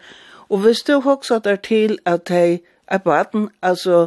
Og 0.48 0.58
hvis 0.62 0.82
du 0.86 0.92
også 1.00 1.40
er 1.44 1.56
til 1.56 1.98
at 2.06 2.28
de 2.28 2.60
er 2.86 2.98
på 2.98 3.12
atten, 3.12 3.48
altså 3.62 4.06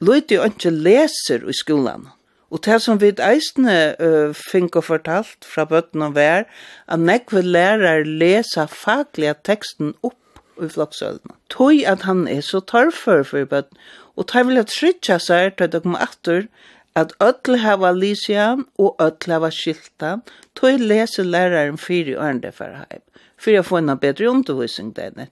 løyde 0.00 0.34
jo 0.34 0.44
ikke 0.44 0.70
leser 0.70 1.48
i 1.48 1.52
skolen. 1.52 2.08
Og 2.50 2.60
det 2.64 2.82
som 2.84 3.00
vi 3.00 3.14
eisne 3.18 3.94
uh, 3.98 4.34
fink 4.36 4.76
og 4.76 4.84
fortalt 4.84 5.44
fra 5.54 5.64
bøtten 5.64 6.02
og 6.02 6.14
vær, 6.14 6.44
at 6.88 7.00
nekve 7.00 7.42
lærer 7.42 8.04
lesa 8.04 8.66
faglige 8.68 9.34
teksten 9.44 9.94
opp 10.02 10.18
i 10.66 10.70
flokksølene. 10.72 11.36
Tøy 11.52 11.82
at 11.88 12.06
han 12.08 12.26
er 12.30 12.42
så 12.44 12.60
torfer 12.60 13.24
for 13.26 13.48
bøtten, 13.48 13.78
og 14.16 14.28
tøy 14.28 14.44
vil 14.48 14.60
ha 14.60 14.66
trytja 14.68 15.18
seg 15.22 15.56
til 15.56 15.68
at 15.68 15.74
det 15.74 15.82
kommer 15.84 16.04
etter, 16.04 16.46
at 16.94 17.14
ødel 17.24 17.62
hava 17.62 17.92
lysian 17.96 18.66
og 18.78 18.96
ødel 19.00 19.36
hava 19.36 19.50
skilta, 19.54 20.18
tøy 20.58 20.76
leser 20.80 21.24
læreren 21.24 21.80
fyri 21.80 22.16
ørende 22.16 22.52
for 22.52 22.76
heim, 22.82 23.02
fyrir 23.40 23.62
å 23.62 23.68
få 23.68 23.80
en 23.80 23.94
bedre 24.00 24.28
undervisning 24.30 24.92
denne. 24.96 25.30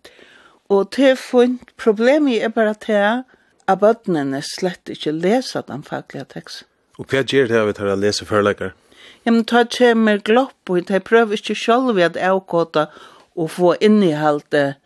Og 0.70 0.92
til 0.94 1.16
funnet 1.18 1.74
problemet 1.76 2.44
er 2.44 2.54
bare 2.54 2.74
til 2.78 3.24
at 3.70 3.80
bøttene 3.80 4.40
slett 4.46 4.90
ikke 4.92 5.12
leser 5.12 5.66
den 5.68 5.82
faglige 5.86 6.28
teksten. 6.30 6.66
Og 6.98 7.08
hva 7.08 7.24
gjør 7.24 7.48
det 7.48 7.58
av 7.58 7.70
at 7.72 7.80
her 7.80 7.96
leser 7.96 8.28
foreleggere? 8.28 8.74
Ja, 9.24 9.32
men 9.32 9.44
ta 9.44 9.64
kommer 9.68 10.20
glopp, 10.24 10.68
og 10.68 10.86
de 10.88 11.00
prøver 11.00 11.36
ikke 11.36 11.56
selv 11.56 11.98
at 12.00 12.16
avkåta 12.16 12.86
og 13.36 13.50
få 13.50 13.74
innholdet 13.80 14.76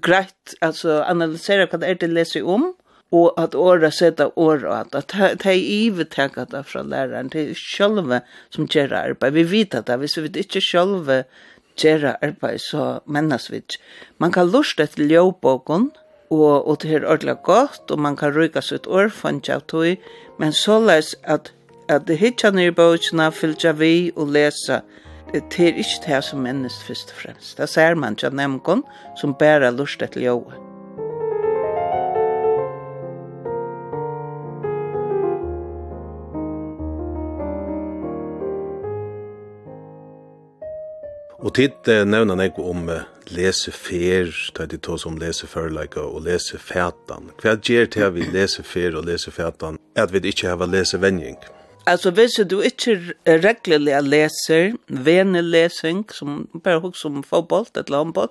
greit 0.00 0.54
altså 0.60 1.02
analysere 1.04 1.66
hva 1.68 1.80
det 1.82 1.90
er 1.90 2.00
det 2.00 2.10
leser 2.12 2.46
om 2.48 2.70
og 3.12 3.34
at 3.36 3.54
åra 3.54 3.90
seta 3.92 4.30
åra 4.40 4.80
at 4.80 4.94
at 4.96 5.40
tei 5.42 5.58
ive 5.60 6.04
taka 6.04 6.46
fra 6.64 6.82
læreren, 6.82 7.28
det 7.28 7.50
er 7.50 7.54
sjølve 7.54 8.22
som 8.50 8.66
gjør 8.66 8.94
arbeid. 8.96 9.32
Vi 9.32 9.42
vet 9.50 9.74
at 9.74 9.86
det, 9.86 9.98
hvis 10.00 10.16
vi 10.16 10.30
ikke 10.40 10.60
sjølve 10.64 11.24
gjør 11.76 12.16
arbeid, 12.22 12.58
så 12.58 13.00
mennes 13.06 13.50
vi 13.50 13.60
ikke. 13.60 13.78
Man 14.18 14.32
kan 14.32 14.48
lust 14.48 14.80
etter 14.80 15.04
ljøvbåken, 15.04 15.90
og, 16.30 16.68
og 16.68 16.82
det 16.82 16.94
er 16.94 17.04
ordentlig 17.04 17.36
godt, 17.44 17.90
og 17.90 17.98
man 18.00 18.16
kan 18.16 18.32
ryka 18.32 18.58
et 18.72 18.86
år, 18.86 19.08
for 19.08 19.28
en 19.28 19.40
tog, 19.40 19.96
men 20.38 20.52
så 20.52 20.80
les 20.80 21.14
at, 21.22 21.52
at 21.88 22.08
det 22.08 22.16
hitja 22.18 22.50
nere 22.50 22.72
bøkene 22.72 23.30
fylgja 23.32 23.72
vi 23.72 24.12
og 24.16 24.32
lesa 24.32 24.80
det 25.32 25.60
er 25.60 25.78
ikke 25.80 26.02
det 26.06 26.24
som 26.24 26.42
minnes 26.44 26.74
først 26.84 27.14
og 27.14 27.22
fremst. 27.22 27.56
Det 27.56 27.68
ser 27.68 27.94
man 27.96 28.18
ikke 28.18 28.34
nemkon 28.36 28.84
som 29.16 29.32
bærer 29.34 29.72
lust 29.72 30.02
til 30.12 30.22
jobbet. 30.22 30.60
Og 41.42 41.54
tid 41.54 41.88
eh, 41.90 42.04
nevner 42.06 42.38
jeg 42.44 42.52
om 42.60 42.84
eh, 42.92 43.08
lesefer, 43.34 44.30
da 44.54 44.66
de 44.66 44.78
tog 44.78 45.00
som 45.00 45.16
leseferleika 45.18 46.04
og 46.04 46.22
lesefætan. 46.28 47.32
Hva 47.42 47.56
gjør 47.56 47.90
det 47.96 48.12
vi 48.14 48.28
lesefer 48.36 48.94
og 49.00 49.08
lesefætan? 49.08 49.80
At 49.96 50.12
vi 50.12 50.22
ikke 50.28 50.52
har 50.52 50.70
lesevenjing. 50.70 51.40
Hva 51.40 51.61
Alltså 51.84 52.12
hvis 52.14 52.38
du 52.46 52.60
ikke 52.62 53.14
reglelig 53.26 53.96
leser, 54.06 54.76
venelesing, 54.86 56.04
som 56.14 56.44
bare 56.62 56.80
hos 56.84 57.00
som 57.02 57.22
fotboll, 57.26 57.66
eller 57.74 58.04
håndboll, 58.04 58.30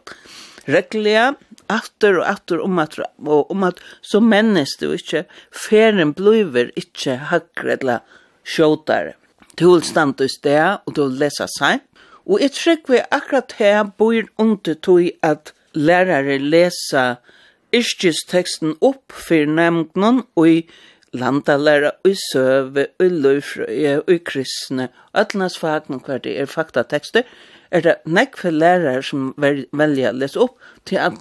reglelig, 0.72 1.36
atter 1.72 2.20
og 2.22 2.28
atter 2.30 2.62
om 2.64 2.80
at, 2.80 2.96
og 3.20 3.52
om 3.52 3.66
at 3.68 3.82
så 4.02 4.22
mennes 4.24 4.78
du 4.80 4.92
ikke, 4.96 5.26
ferien 5.52 6.14
blir 6.16 6.72
ikke 6.80 7.18
hakre 7.32 7.76
eller 7.76 8.06
sjåtare. 8.48 9.18
Du 9.60 9.68
vil 9.74 9.84
stande 9.84 10.26
i 10.26 10.32
sted, 10.32 10.80
og 10.86 10.96
du 10.96 11.04
vil 11.04 11.20
lese 11.26 11.48
seg. 11.58 11.84
Og 12.24 12.40
jeg 12.40 12.56
tror 12.56 12.80
vi 12.88 13.02
akkurat 13.12 13.58
her 13.60 13.84
bor 13.98 14.24
under 14.40 14.78
tog 14.80 15.10
at 15.22 15.52
lærere 15.76 16.38
leser 16.40 17.20
yrkesteksten 17.76 18.76
opp 18.84 19.12
for 19.12 19.48
nemgnen, 19.48 20.24
og 20.36 20.48
i 20.48 20.58
landalæra 21.14 21.92
og 22.06 22.18
søve 22.32 22.88
og 23.00 23.16
løyfrøye 23.26 23.96
og 24.02 24.20
kristne 24.26 24.90
og 25.12 25.24
allinas 25.26 25.58
fagn 25.60 26.02
hver 26.06 26.22
det 26.24 26.38
er 26.40 26.50
faktatekster 26.50 27.28
er 27.72 27.84
det 27.86 27.96
nekve 28.06 28.52
lærere 28.52 29.04
som 29.04 29.32
velger 29.38 30.12
å 30.12 30.18
lese 30.18 30.40
opp 30.40 30.60
til 30.86 31.02
at 31.04 31.18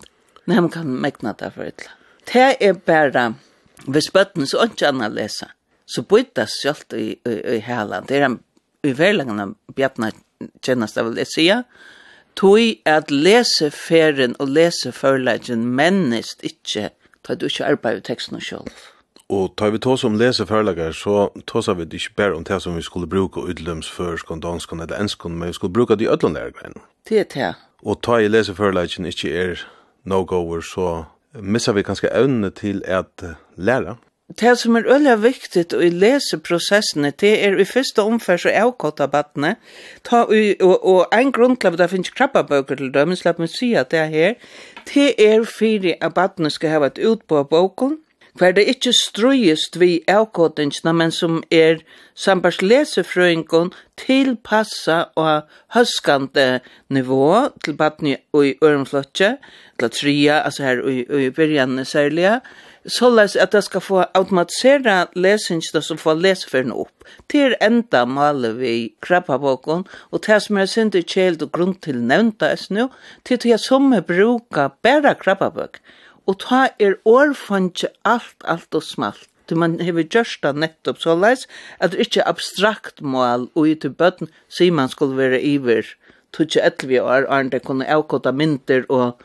nem 0.50 0.68
kan 0.70 0.90
megna 1.02 1.34
det 1.38 1.52
for 1.54 1.66
etla. 1.66 1.94
Det 2.26 2.56
er 2.60 2.78
bare 2.86 3.32
hvis 3.86 4.10
bøtten 4.14 4.46
så 4.46 4.66
ikke 4.66 4.90
anna 4.90 5.08
lesa 5.08 5.50
så 5.90 6.02
bytta 6.06 6.46
sjalt 6.46 6.94
i, 6.94 7.16
i, 7.26 7.36
i 7.56 7.58
hela 7.64 8.02
det 8.06 8.20
er 8.20 8.28
en 8.28 8.40
i 8.86 8.92
verlangen 8.96 9.56
bjapna 9.76 10.12
tjennast 10.64 10.98
av 11.00 11.10
lesia 11.14 11.64
Tui 12.38 12.78
at 12.88 13.10
lese 13.10 13.68
ferien 13.74 14.36
og 14.40 14.52
lese 14.54 14.92
førleggen 14.94 15.66
mennest 15.76 16.44
ikkje 16.46 16.88
tar 17.26 17.36
du 17.36 17.48
ikkje 17.48 17.66
arbeid 17.66 17.98
i 17.98 18.04
teksten 18.06 18.38
og 18.38 18.44
sjolv. 18.46 18.76
Og 19.30 19.52
tar 19.56 19.70
vi 19.70 19.78
tås 19.78 20.02
om 20.04 20.16
leseførlager, 20.18 20.92
så 20.92 21.28
tåsar 21.46 21.76
vi 21.78 21.86
ikke 21.94 22.16
bare 22.16 22.34
om 22.34 22.44
det 22.44 22.62
som 22.62 22.76
vi 22.76 22.82
skulle 22.82 23.06
bruke 23.06 23.40
utløms 23.40 23.90
førskon, 23.90 24.40
danskon 24.42 24.80
eller 24.80 24.98
enskon, 24.98 25.38
men 25.38 25.48
vi 25.48 25.52
skulle 25.52 25.72
bruke 25.72 25.96
de 25.96 26.10
ødlån 26.10 26.34
lærgrein. 26.34 26.74
Det 27.08 27.20
er 27.20 27.28
det. 27.34 27.54
Og 27.82 28.02
tar 28.02 28.18
i 28.18 28.28
leseførlageren 28.28 29.06
ikke 29.06 29.30
er 29.32 29.62
no-goer, 30.04 30.60
så 30.60 31.04
missar 31.38 31.72
vi 31.72 31.86
kanskje 31.86 32.10
evne 32.10 32.50
til 32.50 32.82
at 32.84 33.22
læra. 33.56 33.96
Det 34.40 34.58
som 34.58 34.76
er 34.76 34.86
øyla 34.86 35.14
viktigt 35.14 35.72
i 35.72 35.88
leseprosessene, 35.88 37.10
det 37.20 37.44
er 37.44 37.58
i 37.58 37.64
første 37.64 38.02
omfær 38.02 38.36
så 38.36 38.50
avkåta 38.50 39.06
battene, 39.06 39.56
ta 40.04 40.24
i, 40.30 40.54
og, 40.60 40.86
og 40.86 41.06
en 41.14 41.32
grunn 41.32 41.56
til 41.56 41.72
at 41.72 41.78
det 41.78 41.90
finnes 41.90 42.10
krabbabøker 42.10 42.78
til 42.78 42.92
dømmen, 42.94 43.16
slapp 43.18 43.38
meg 43.38 43.50
si 43.50 43.72
at 43.74 43.90
det 43.90 43.98
er 43.98 44.06
her, 44.06 44.38
det 44.94 45.14
er 45.18 45.42
fyrir 45.46 45.98
at 46.00 46.14
battene 46.14 46.50
skal 46.50 46.70
hava 46.74 46.90
et 46.90 47.02
utbå 47.02 47.42
av 47.42 47.50
boken, 47.50 47.98
hver 48.38 48.54
det 48.56 48.66
ikkje 48.70 48.92
strøyest 48.94 49.78
vi 49.80 50.00
avkådingsna, 50.08 50.92
men 50.92 51.10
som 51.10 51.42
er 51.50 51.80
sambars 52.14 52.60
lesefrøyngon 52.62 53.72
tilpassa 54.00 55.04
og 55.18 55.48
høskande 55.74 56.60
nivå 56.88 57.48
til 57.64 57.76
badni 57.76 58.16
og 58.32 58.46
i 58.46 58.56
ørenflotje, 58.62 59.36
til 59.80 59.90
tria, 59.90 60.42
altså 60.44 60.62
her 60.62 60.82
og 60.84 61.20
i 61.20 61.30
byrjanne 61.30 61.84
særlige, 61.84 62.40
så 62.86 63.10
les 63.12 63.36
at 63.36 63.52
det 63.52 63.64
skal 63.64 63.80
få 63.80 64.04
automatisera 64.14 65.06
lesingsna 65.16 65.82
som 65.84 65.98
får 66.00 66.20
lesefrøyna 66.24 66.74
opp. 66.74 67.04
Til 67.28 67.54
enda 67.60 68.04
maler 68.08 68.56
vi 68.56 68.92
krabbabokon, 69.04 69.84
og 70.10 70.22
det 70.26 70.40
som 70.42 70.56
er 70.56 70.70
sindu 70.70 71.00
kjeld 71.02 71.42
og 71.42 71.52
grunn 71.52 71.74
til 71.74 72.00
nevnta 72.00 72.52
es 72.54 72.70
nu, 72.70 72.88
til 73.24 73.34
at 73.34 73.46
jeg 73.46 73.60
som 73.60 73.92
bruka 74.06 74.68
bæra 74.82 75.14
krabbabok, 75.14 75.80
Og 76.30 76.38
ta 76.44 76.60
er 76.78 76.94
årfantje 77.08 77.90
alt, 78.06 78.38
alt 78.44 78.78
og 78.78 78.86
smalt. 78.86 79.26
Du 79.50 79.56
man 79.58 79.80
hever 79.82 80.06
gjørst 80.06 80.44
det 80.46 80.54
nettopp 80.62 81.00
så 81.02 81.16
leis, 81.18 81.48
at 81.82 81.90
det 81.90 82.06
ikke 82.06 82.26
abstrakt 82.30 83.02
mål 83.02 83.48
og 83.58 83.66
i 83.66 83.74
til 83.74 83.90
bøtten, 83.90 84.30
sier 84.46 84.70
man 84.70 84.92
skulle 84.92 85.18
være 85.18 85.42
iver. 85.42 85.90
Tutsi 86.30 86.62
etlevi 86.62 87.00
år, 87.02 87.26
og 87.26 87.50
det 87.50 87.64
kunne 87.66 87.88
avkota 87.90 88.32
mynter 88.32 88.86
og 88.88 89.20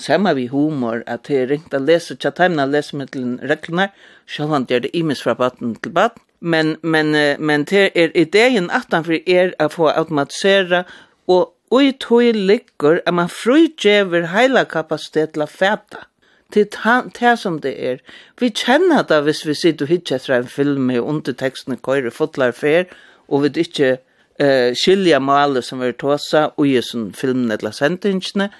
Samma 0.00 0.30
vi 0.32 0.46
humor 0.46 1.02
at 1.10 1.26
det 1.26 1.36
er 1.36 1.48
ringt 1.50 1.74
å 1.74 1.80
lese, 1.82 2.14
tja 2.16 2.30
taimna 2.30 2.64
lese 2.64 2.96
med 2.96 3.10
til 3.12 3.34
reglene, 3.50 3.88
sjalvan 4.24 4.64
det 4.68 4.76
er 4.76 4.84
det 4.84 4.92
imes 4.96 5.20
fra 5.20 5.34
baten 5.36 5.74
til 5.82 5.92
baten 5.92 6.22
men, 6.40 6.76
men, 6.82 7.12
men 7.38 7.64
det 7.64 7.90
er 7.94 8.12
ideen 8.16 8.70
at 8.72 8.92
han 8.92 9.04
er 9.26 9.52
å 9.60 9.68
få 9.72 9.90
automatisera 9.92 10.84
og 11.30 11.52
ui 11.70 11.92
tog 12.02 12.34
ligger 12.34 13.00
at 13.06 13.14
man 13.14 13.28
frugjever 13.30 14.30
heila 14.34 14.64
kapasitet 14.64 15.34
til 15.34 15.44
å 15.44 15.50
fæta 15.50 16.06
til 16.52 16.66
det 16.66 17.32
som 17.38 17.60
det 17.60 17.74
er. 17.78 18.00
Vi 18.40 18.50
kjenner 18.50 19.02
det 19.08 19.22
hvis 19.24 19.44
vi 19.46 19.54
sitter 19.54 19.86
og 19.86 19.92
hittar 19.92 20.16
etter 20.16 20.36
en 20.36 20.48
film 20.48 20.88
med 20.90 21.00
undertekstene 21.00 21.76
køyre 21.76 22.10
fotlar 22.10 22.52
fer, 22.52 22.90
og 23.28 23.42
vi 23.42 23.62
ikke 23.62 23.98
eh, 24.40 24.74
skilja 24.74 25.18
maler 25.18 25.64
som 25.64 25.82
er 25.82 25.92
tåsa 25.92 26.50
og 26.56 26.66
i 26.66 26.80
sånn 26.82 27.12
filmen 27.14 27.50
eller 27.50 27.74
sendingene, 27.74 28.50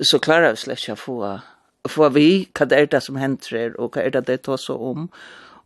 så 0.00 0.20
klarer 0.20 0.54
vi 0.54 0.64
slett 0.64 0.82
ikke 0.82 0.96
å 0.96 1.02
få, 1.02 1.34
få 1.88 2.10
vi 2.16 2.28
hva 2.56 2.68
det 2.68 2.80
er 2.80 2.90
det 2.92 3.02
som 3.04 3.20
hender 3.20 3.76
og 3.78 3.96
hva 3.96 4.04
er 4.04 4.16
det 4.16 4.26
det 4.28 4.42
tåsa 4.48 4.76
om. 4.76 5.08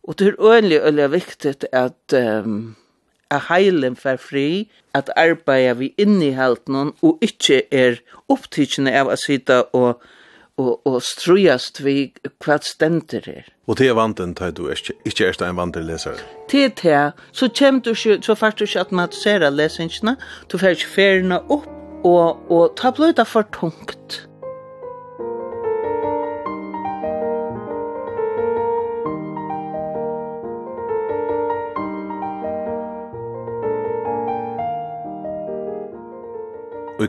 Og 0.03 0.17
det 0.17 0.31
er 0.31 0.39
øyelig, 0.39 0.79
øyelig 0.81 1.11
viktig 1.11 1.55
at 1.71 2.15
um, 2.17 2.75
at 3.31 3.47
heilen 3.47 3.95
fer 3.95 4.17
fri, 4.19 4.69
at 4.93 5.09
arbeida 5.15 5.73
vi 5.79 5.93
inni 5.97 6.33
halten 6.35 6.91
og 7.01 7.23
ikke 7.23 7.61
er 7.71 8.01
opptidkjene 8.31 8.91
av 8.99 9.11
å 9.11 9.19
sitte 9.19 9.61
og 9.77 10.01
og, 10.57 10.81
og 10.85 11.01
strujast 11.03 11.83
vi 11.85 12.13
kvart 12.43 12.65
stendur 12.65 13.27
er. 13.27 13.47
Og 13.67 13.77
te 13.77 13.87
er 13.87 13.95
vanten, 13.97 14.33
tøy 14.35 14.51
du 14.55 14.65
ikkje 14.71 14.97
ikkje 15.07 15.29
er 15.29 15.45
ein 15.47 15.59
vanten 15.59 15.85
lesar. 15.87 16.19
Te 16.51 16.67
te 16.69 16.89
det, 16.89 17.13
så 17.31 17.47
kjem 17.47 17.81
du 17.85 17.93
ikke, 17.93 18.19
så 18.25 18.35
fast 18.35 18.59
du 18.59 18.65
skat 18.67 18.91
mat 18.91 19.15
sera 19.15 19.49
lesingene, 19.49 20.17
du 20.51 20.57
fer 20.57 20.75
ikkje 20.75 20.91
ferna 20.95 21.39
opp, 21.49 21.69
og, 22.03 22.41
og 22.49 22.75
ta 22.79 22.91
blod 22.91 23.21
for 23.29 23.47
tungt. 23.53 24.23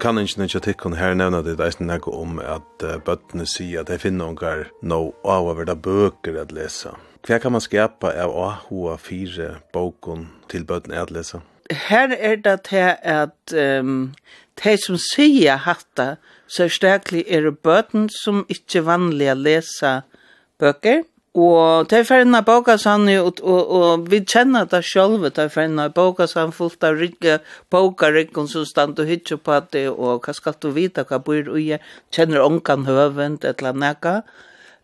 kan 0.03 0.19
ikke 0.19 0.61
tikkene 0.65 0.99
her 0.99 1.15
nevner 1.15 1.45
det, 1.47 1.59
det 1.59 1.69
er 1.81 2.09
om 2.11 2.41
at 2.43 2.83
uh, 2.83 2.99
bøttene 2.99 3.47
sier 3.47 3.83
at 3.83 3.91
de 3.91 3.99
finner 4.03 4.33
unger 4.33 4.67
nå 4.83 5.15
av 5.23 5.47
å 5.47 5.55
være 5.55 5.77
bøker 5.79 6.41
å 6.43 6.47
lese. 6.51 6.91
Hva 7.23 7.39
kan 7.39 7.55
man 7.55 7.63
skapa 7.63 8.11
av 8.19 8.35
å 8.35 8.49
ha 8.51 8.97
fire 8.99 9.61
boken 9.73 10.27
til 10.51 10.67
bøttene 10.67 11.05
å 11.05 11.13
lese? 11.15 11.43
Her 11.71 12.11
er 12.19 12.41
det 12.43 12.57
til 12.67 12.99
at 12.99 13.55
um, 13.55 14.13
de 14.59 14.75
som 14.83 14.99
sier 14.99 15.63
hatta, 15.63 16.17
så 16.51 16.67
sterklig 16.69 17.23
er 17.31 17.47
det 17.47 17.61
bøtten 17.63 18.11
som 18.11 18.43
ikke 18.51 18.83
vanlig 18.85 19.31
å 19.31 19.39
lese 19.39 20.01
bøker, 20.59 21.07
Og 21.33 21.89
det 21.89 21.99
er 21.99 22.05
ferdig 22.05 22.43
bokasann, 22.45 23.09
og, 23.23 23.39
og, 23.41 23.71
og 23.73 24.11
vi 24.13 24.19
kjenner 24.21 24.67
det 24.69 24.83
selv, 24.85 25.23
det 25.25 25.41
er 25.41 25.53
ferdig 25.53 25.87
bokasann 25.97 26.53
fullt 26.53 26.85
av 26.85 26.99
rygge, 27.01 27.39
bokarikken 27.73 28.51
som 28.53 28.67
stand 28.69 29.01
og 29.01 29.09
hytter 29.09 29.41
på 29.41 29.61
det, 29.73 29.87
og 29.89 30.27
hva 30.27 30.35
skal 30.37 30.59
du 30.61 30.69
vite, 30.77 31.07
hva 31.09 31.23
bor 31.25 31.41
du 31.47 31.55
i, 31.57 31.79
kjenner 32.13 32.45
onkan 32.45 32.85
høvend, 32.85 33.47
et 33.49 33.65
eller 33.65 33.73
annet. 33.73 34.29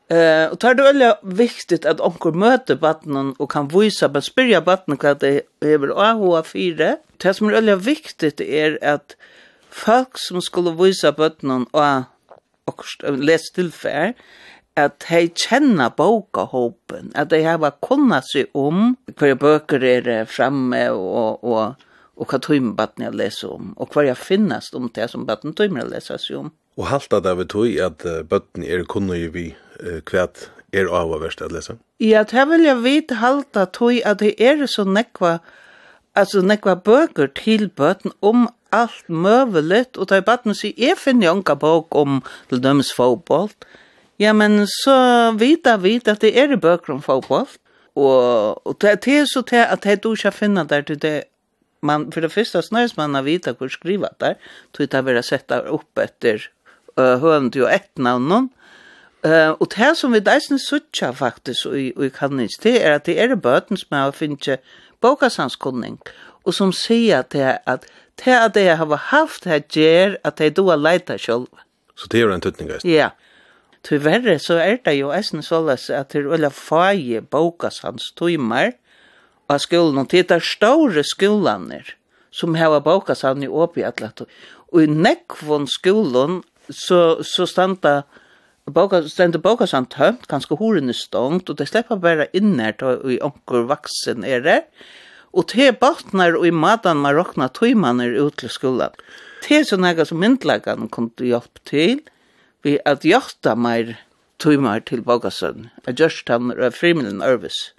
Uh, 0.08 0.48
og 0.48 0.56
det 0.62 0.70
er 0.70 0.78
veldig 0.80 1.10
viktig 1.36 1.82
at 1.84 2.00
onker 2.00 2.32
møter 2.32 2.80
battenen 2.80 3.34
og 3.36 3.50
kan 3.52 3.68
vise, 3.68 4.08
men 4.08 4.24
spyrja 4.24 4.62
battenen 4.64 4.96
hva 5.02 5.12
det 5.20 5.42
hever 5.60 5.92
AH4. 5.92 6.94
Det 7.20 7.34
som 7.36 7.50
er 7.50 7.58
veldig 7.58 7.76
viktig 7.84 8.32
er 8.40 8.78
at 8.80 9.18
folk 9.68 10.16
som 10.16 10.40
skulle 10.40 10.72
vise 10.80 11.12
battenen 11.12 11.68
og, 11.76 12.08
og 12.72 12.87
les 13.20 13.50
tilfær, 13.52 14.14
at 14.78 15.06
hei 15.10 15.26
kjenna 15.34 15.88
bokahåpen, 15.94 17.12
at 17.18 17.34
hei 17.34 17.42
hava 17.46 17.72
kunna 17.84 18.20
seg 18.24 18.52
om 18.56 18.94
hver 19.18 19.36
bøker 19.40 19.84
er 19.84 20.08
framme 20.30 20.84
og, 20.94 21.44
og, 21.44 21.88
og 22.18 22.30
hva 22.30 22.40
tøymebatten 22.44 23.06
jeg 23.08 23.18
leser 23.18 23.52
om, 23.56 23.74
og 23.76 23.92
hva 23.92 24.06
jeg 24.08 24.20
finnast 24.20 24.78
om 24.78 24.90
det 24.94 25.10
som 25.12 25.26
batten 25.28 25.56
tøymer 25.58 25.84
jeg 25.84 25.92
leser 25.96 26.22
seg 26.22 26.40
om. 26.44 26.52
Og 26.78 26.86
halta 26.92 27.18
det 27.24 27.34
vi 27.40 27.48
tøy 27.50 27.78
at 27.82 28.06
bøtten 28.30 28.64
er 28.66 28.86
kunna 28.88 29.18
i 29.18 29.26
vi 29.34 29.48
hva 29.78 30.28
er 30.72 30.90
avhverst 30.92 31.42
at 31.42 31.52
lesa? 31.52 31.78
Ja, 32.00 32.22
det 32.22 32.44
vil 32.50 32.66
jeg 32.66 32.82
vite 32.84 33.18
halta 33.22 33.66
tøy 33.66 34.02
at 34.06 34.20
det 34.22 34.34
er 34.38 34.66
så 34.70 34.84
nekva 34.86 35.38
altså 36.18 36.42
nekva 36.42 36.74
bøker 36.74 37.30
til 37.34 37.68
bøten 37.68 38.12
om 38.22 38.48
alt 38.74 39.06
møvelet, 39.08 39.96
og 39.96 40.10
da 40.10 40.18
i 40.18 40.24
baden 40.24 40.56
sier, 40.56 40.74
jeg 40.76 40.98
finner 41.00 41.28
jo 41.28 41.36
enka 41.38 41.54
bok 41.56 41.94
om 41.96 42.18
til 42.50 42.60
dømes 42.64 42.90
fotboll, 42.96 43.48
Ja, 44.18 44.33
men 44.33 44.66
så 44.66 44.98
vita 45.38 45.76
vit 45.78 46.09
at 46.09 46.20
det 46.20 46.35
er 46.38 46.57
bøker 46.57 46.96
om 46.96 47.02
fotboll. 47.02 47.46
Og, 47.98 48.66
og 48.66 48.76
det 48.81 49.07
er 49.07 49.26
så 49.26 49.42
til 49.42 49.64
at 49.64 49.83
det 49.83 50.02
du 50.02 50.12
ikke 50.14 50.33
finner 50.33 50.64
der 50.64 50.83
til 50.83 51.02
det 51.02 51.24
man 51.81 52.12
för 52.12 52.20
det 52.20 52.28
första 52.28 52.62
snös 52.62 52.96
man 52.96 53.14
har 53.14 53.22
vita 53.22 53.54
hur 53.59 53.68
skriva 53.68 54.09
där 54.18 54.35
tog 54.72 54.88
det 54.88 55.18
att 55.18 55.24
sätta 55.24 55.61
upp 55.61 55.98
etter 55.98 56.50
uh, 57.00 57.18
hövnt 57.18 57.57
ju 57.57 57.66
ett 57.66 57.98
namn 57.98 58.28
någon 58.28 58.48
Uh, 59.26 59.50
og 59.50 59.66
det 59.76 59.96
som 59.96 60.12
vi 60.12 60.20
deisen 60.20 60.59
suttja 60.59 61.12
faktisk 61.12 61.66
i, 61.66 61.88
i 61.90 62.09
kannins, 62.09 62.54
det 62.62 62.76
er 62.87 62.92
at 62.94 63.07
det 63.07 63.16
er 63.18 63.35
bøten 63.35 63.76
som 63.76 63.96
har 63.96 64.12
finnet 64.14 64.61
bokasanskunning, 65.02 65.98
og 66.46 66.54
som 66.54 66.70
sier 66.72 67.22
til 67.22 67.59
at 67.66 67.88
det 68.24 68.37
at 68.37 68.57
jeg 68.57 68.76
har 68.78 68.96
haft 69.11 69.44
det 69.44 69.74
gjør 69.74 70.14
at 70.24 70.40
jeg 70.40 70.57
då 70.57 70.70
har 70.70 70.76
leita 70.76 71.18
selv. 71.18 71.48
Så 71.96 72.07
det 72.11 72.20
er 72.20 72.31
en 72.31 72.40
tøtning, 72.40 72.70
Ja. 72.70 72.78
Yeah. 72.85 73.11
Tyverre 73.86 74.38
så 74.42 74.58
er 74.60 74.80
det 74.84 74.96
jo 74.98 75.12
eisen 75.14 75.44
såles 75.44 75.88
at 75.94 76.12
det 76.12 76.24
er 76.24 76.32
veldig 76.32 76.52
fag 76.54 77.04
bokas 77.30 77.80
hans 77.84 78.10
tøymer 78.18 78.74
av 79.48 79.62
skolen, 79.64 80.02
og 80.02 80.10
det 80.12 80.26
er 80.34 80.44
store 80.44 81.04
skolene 81.06 81.82
som 82.34 82.56
har 82.58 82.80
bokas 82.84 83.24
han 83.24 83.42
i 83.42 83.48
åpig 83.48 83.86
atlet. 83.86 84.26
Og 84.72 84.84
i 84.84 84.90
nekvån 84.90 85.68
skolen 85.70 86.42
så, 86.68 87.20
så 87.24 87.46
standa 87.48 88.02
Bokas, 88.68 89.06
stendur 89.14 89.40
bokas 89.40 89.72
han 89.72 89.86
tømt, 89.88 90.26
kanskje 90.28 90.58
horen 90.60 90.92
er 90.92 90.96
stångt, 90.96 91.48
og 91.48 91.56
det 91.56 91.68
slipper 91.70 92.00
bare 92.02 92.28
inner 92.36 92.74
i 93.08 93.16
onkur 93.24 93.64
vaksen 93.70 94.26
er 94.28 94.42
det. 94.44 94.58
Og 95.32 95.46
te 95.52 95.70
batnar 95.72 96.36
og 96.36 96.46
i 96.48 96.52
matan 96.52 97.00
man 97.00 97.16
rokna 97.16 97.48
tøymaner 97.48 98.16
ut 98.18 98.36
til 98.40 98.52
skolan. 98.52 98.92
Te 99.44 99.62
så 99.64 99.78
nega 99.80 100.04
som 100.08 100.20
myndlagan 100.20 100.88
kom 100.92 101.10
til 101.16 101.32
hjelp 101.32 101.62
til, 101.68 102.02
vi 102.62 102.79
at 102.87 103.05
jakta 103.07 103.55
meir 103.59 103.97
tøymar 104.38 104.85
til 104.87 105.03
Bogasøn, 105.03 105.68
at 105.87 105.99
gjørst 105.99 106.31
han 106.31 106.53
er 106.55 106.75
frimelen 106.75 107.23
Ørvis. 107.23 107.73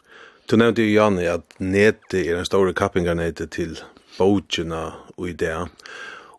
Du 0.49 0.57
nevnte 0.57 0.83
jo, 0.83 0.95
Janne, 0.95 1.27
at 1.29 1.59
nete 1.61 2.23
er 2.25 2.39
den 2.39 2.47
store 2.47 2.73
kappingarnete 2.73 3.45
til 3.53 3.77
Bogina 4.17 4.85
og 5.15 5.27
idea, 5.29 5.67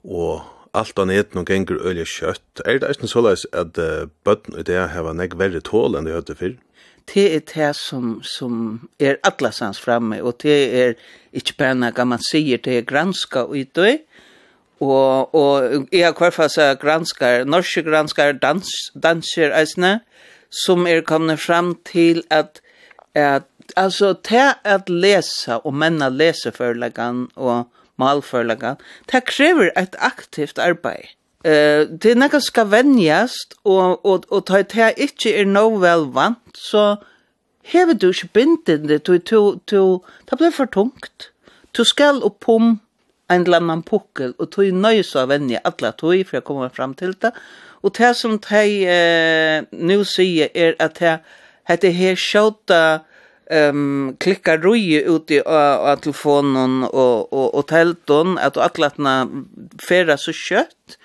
og 0.04 0.42
alt 0.74 0.98
av 0.98 1.06
nete 1.10 1.36
noen 1.36 1.46
gengur 1.48 1.80
øye 1.86 2.06
kjøtt. 2.06 2.64
Er 2.64 2.80
det 2.80 2.90
eisen 2.90 3.10
såleis 3.10 3.46
at 3.52 3.78
uh, 3.78 4.08
bøtten 4.26 4.56
og 4.56 4.64
idea 4.64 4.88
heva 4.90 5.14
nek 5.16 5.38
verre 5.38 5.62
tål 5.64 5.98
enn 5.98 6.08
det 6.08 6.16
høyte 6.18 6.36
fyrr? 6.38 6.58
Det 7.10 7.24
er 7.34 7.46
det 7.46 7.70
som, 7.78 8.18
som 8.22 8.88
er 9.02 9.18
atlasans 9.26 9.80
framme, 9.82 10.20
og 10.22 10.42
det 10.44 10.58
er 10.82 10.92
ikke 11.34 11.56
bare 11.58 11.78
noe 11.78 12.06
man 12.06 12.22
sier, 12.22 12.60
det 12.62 12.76
er 12.76 12.86
granska 12.86 13.46
og 13.48 13.56
idea, 13.58 13.98
Og, 14.80 15.34
og 15.34 15.88
jeg 15.92 16.06
har 16.06 16.16
hver 16.16 16.32
fast 16.32 16.58
granskar, 16.80 17.44
norske 17.44 17.82
granskar, 17.84 18.32
dans, 18.32 18.68
danser 18.96 19.52
eisne, 19.52 19.98
som 20.50 20.86
er 20.88 21.04
kommet 21.06 21.40
fram 21.40 21.74
til 21.84 22.22
at, 22.30 22.62
at 23.14 23.44
altså, 23.76 24.14
til 24.24 24.54
at 24.64 24.88
lesa 24.88 25.60
og 25.64 25.74
menna 25.74 26.08
leseførleggan 26.08 27.28
og 27.36 27.68
malførleggan, 28.00 28.80
det 29.12 29.24
krever 29.24 29.70
et 29.76 29.96
aktivt 29.98 30.58
arbeid. 30.58 31.12
Eh, 31.44 31.80
uh, 31.80 31.98
det 32.02 32.16
er 32.16 32.38
skal 32.38 32.70
venjast, 32.70 33.54
og, 33.64 34.04
og, 34.06 34.24
og 34.30 34.46
ta 34.46 34.62
det 34.62 34.94
ikkje 34.96 35.36
er 35.40 35.44
no 35.44 35.68
vel 35.80 36.08
vant, 36.12 36.56
så 36.56 36.96
hever 37.62 37.94
du 37.94 38.10
ikkje 38.10 38.28
bindende, 38.32 38.98
du, 38.98 39.16
du, 39.18 39.58
du, 39.70 40.00
det 40.30 40.38
blir 40.38 40.50
for 40.50 40.64
tungt. 40.64 41.30
Du 41.76 41.84
skal 41.84 42.22
oppom 42.22 42.80
en 43.30 43.44
eller 43.46 43.62
annan 43.62 43.82
pukkel, 43.86 44.34
og 44.38 44.50
tog 44.50 44.70
nøys 44.74 45.14
av 45.18 45.30
vennje 45.30 45.60
alla 45.64 45.92
tog 45.94 46.24
for 46.26 46.40
jeg 46.40 46.46
kommer 46.46 46.72
fram 46.74 46.94
til 46.98 47.14
det. 47.22 47.30
Og 47.82 47.94
det 47.96 48.14
som 48.18 48.36
de 48.42 48.64
eh, 48.90 49.62
nu 49.72 50.02
sier 50.04 50.50
er 50.54 50.74
at 50.82 50.98
det 51.00 51.20
heter 51.70 51.94
her 51.94 52.18
sjåta 52.18 52.82
um, 53.50 54.16
klikka 54.20 54.56
rui 54.60 55.00
uti 55.06 55.40
av, 55.40 55.86
av 55.92 56.02
telefonen 56.04 56.82
og, 56.88 57.30
og, 57.32 57.46
og 57.54 57.66
telton, 57.70 58.36
at 58.38 58.56
du 58.56 58.62
atlatna 58.64 59.14
færa 59.82 60.18
så 60.20 60.34
kjøtt, 60.36 60.98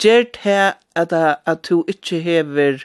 gjør 0.00 0.26
det 0.36 0.60
at, 0.96 1.12
at 1.14 1.64
du 1.68 1.82
ikke 1.90 2.20
hever, 2.24 2.84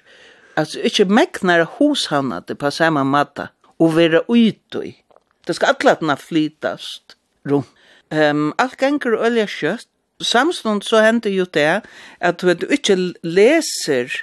altså 0.55 0.83
ikke 0.87 1.07
meknar 1.11 1.65
hos 1.77 2.07
hana 2.11 2.41
det 2.47 2.59
på 2.61 2.71
samme 2.73 3.05
matta, 3.07 3.49
og 3.79 3.95
vera 3.97 4.23
uitui. 4.29 4.95
Det 5.45 5.55
skal 5.55 5.75
atlatna 5.75 6.17
flytast 6.19 7.17
rundt. 7.45 7.71
Um, 8.13 8.53
alt 8.61 8.77
ganger 8.81 9.17
olja 9.17 9.47
kjøtt, 9.49 9.89
samstånd 10.21 10.85
så 10.87 11.01
hender 11.03 11.33
jo 11.33 11.45
det 11.51 11.81
at 12.23 12.43
du 12.43 12.67
ikke 12.71 12.95
leser 13.25 14.13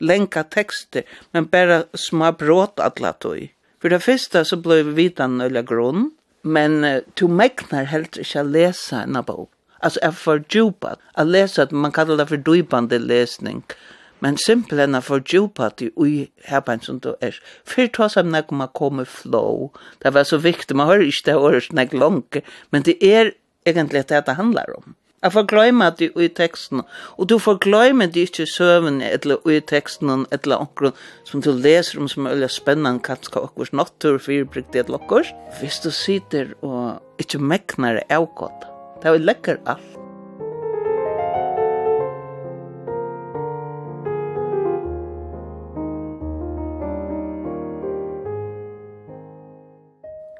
lenka 0.00 0.44
tekster, 0.44 1.06
men 1.32 1.48
bare 1.50 1.84
små 1.98 2.30
brått 2.38 2.82
atla 2.82 3.14
tog. 3.18 3.48
For 3.80 3.92
det 3.92 4.02
første 4.04 4.44
så 4.46 4.58
ble 4.60 4.82
vi 4.82 4.94
vidan 5.00 5.38
nøyla 5.40 5.64
grunn, 5.66 6.12
men 6.44 6.84
uh, 6.84 7.00
du 7.16 7.26
megnar 7.28 7.90
helt 7.90 8.20
ikke 8.20 8.44
å 8.44 8.52
lese 8.52 9.02
en 9.02 9.20
bok. 9.24 9.50
Altså, 9.84 10.00
jeg 10.00 10.16
får 10.16 10.38
djupa. 10.48 10.94
Jeg 11.16 11.28
leser 11.28 11.66
at 11.66 11.72
man 11.76 11.92
kallar 11.92 12.16
det 12.16 12.30
for 12.30 12.40
djupande 12.40 12.98
lesning. 13.00 13.60
Mm 13.64 13.93
men 14.24 14.38
simpelthen 14.40 14.96
for 15.04 15.20
djupa 15.20 15.68
til 15.76 15.92
ui 16.00 16.30
herbein 16.48 16.80
som 16.80 16.98
du 17.04 17.12
er. 17.20 17.36
Fyrt 17.68 17.98
ta 17.98 18.08
som 18.08 18.32
nek 18.32 18.52
om 18.54 18.64
a 18.64 18.70
komme 18.72 19.04
flow, 19.04 19.68
det 20.00 20.14
var 20.16 20.24
så 20.24 20.40
viktig, 20.40 20.76
man 20.76 20.88
hører 20.88 21.10
ikke 21.10 21.26
det 21.28 21.36
året 21.36 21.72
nek 21.76 21.92
langt, 21.92 22.40
men 22.72 22.86
det 22.88 22.96
er 23.04 23.34
egentlig 23.68 24.06
det 24.08 24.24
det 24.24 24.38
handlar 24.40 24.72
om. 24.78 24.94
Jeg 25.24 25.32
får 25.32 25.44
gløyma 25.48 25.86
det 25.96 26.10
i 26.20 26.26
teksten, 26.36 26.82
og 27.16 27.28
du 27.28 27.38
får 27.40 27.62
gløyma 27.64 28.10
det 28.12 28.26
ikke 28.28 28.44
søvn 28.48 29.00
eller 29.04 29.48
i 29.48 29.60
teksten 29.64 30.26
eller 30.28 30.60
omkron 30.60 30.92
som 31.24 31.40
du 31.44 31.48
leser 31.52 32.00
om 32.00 32.10
som 32.12 32.28
er 32.28 32.36
veldig 32.36 32.50
spennende 32.52 33.00
kanskje 33.04 33.40
akkurat 33.40 33.72
natur, 33.72 34.20
fyrbrykt 34.20 34.76
det 34.76 34.84
okkurs. 34.92 35.32
Hvis 35.60 35.80
du 35.80 35.90
sitter 35.90 36.52
og 36.60 37.00
ikke 37.20 37.40
meknar 37.40 38.00
det 38.00 38.08
avgått, 38.12 38.68
det 39.00 39.08
er 39.08 39.16
jo 39.16 39.28
lekker 39.32 39.64
alt. 39.64 39.93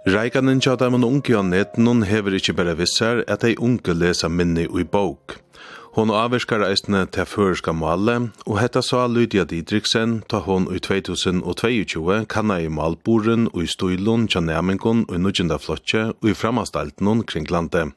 Reikanen 0.05 0.61
tja 0.61 0.75
dem 0.77 0.99
unge 1.01 1.33
av 1.33 1.47
netten 1.49 2.03
hever 2.05 2.35
ikkje 2.37 2.53
bare 2.59 2.75
vissar 2.77 3.23
at 3.25 3.45
ei 3.49 3.55
unge 3.57 3.95
lesa 3.97 4.29
minni 4.29 4.67
ui 4.69 4.85
bok. 4.85 5.39
Hon 5.97 6.13
avvirskar 6.13 6.61
eisne 6.67 7.07
til 7.09 7.25
føreska 7.25 7.73
male, 7.73 8.19
og 8.45 8.61
hetta 8.61 8.83
sa 8.85 9.07
Lydia 9.09 9.47
Didriksen 9.49 10.19
ta 10.29 10.43
hon 10.45 10.69
i 10.69 10.83
2022 10.85 12.21
kanna 12.29 12.61
i 12.61 12.69
malboren 12.69 13.49
og 13.55 13.63
i 13.65 13.73
stoilon 13.77 14.29
tja 14.29 14.45
næmingon 14.45 15.07
og 15.09 15.21
nujinda 15.25 15.57
flotje 15.57 16.11
ui 16.21 16.35
i 16.35 16.37
framastalten 16.37 17.25
kring 17.25 17.49
landet. 17.49 17.97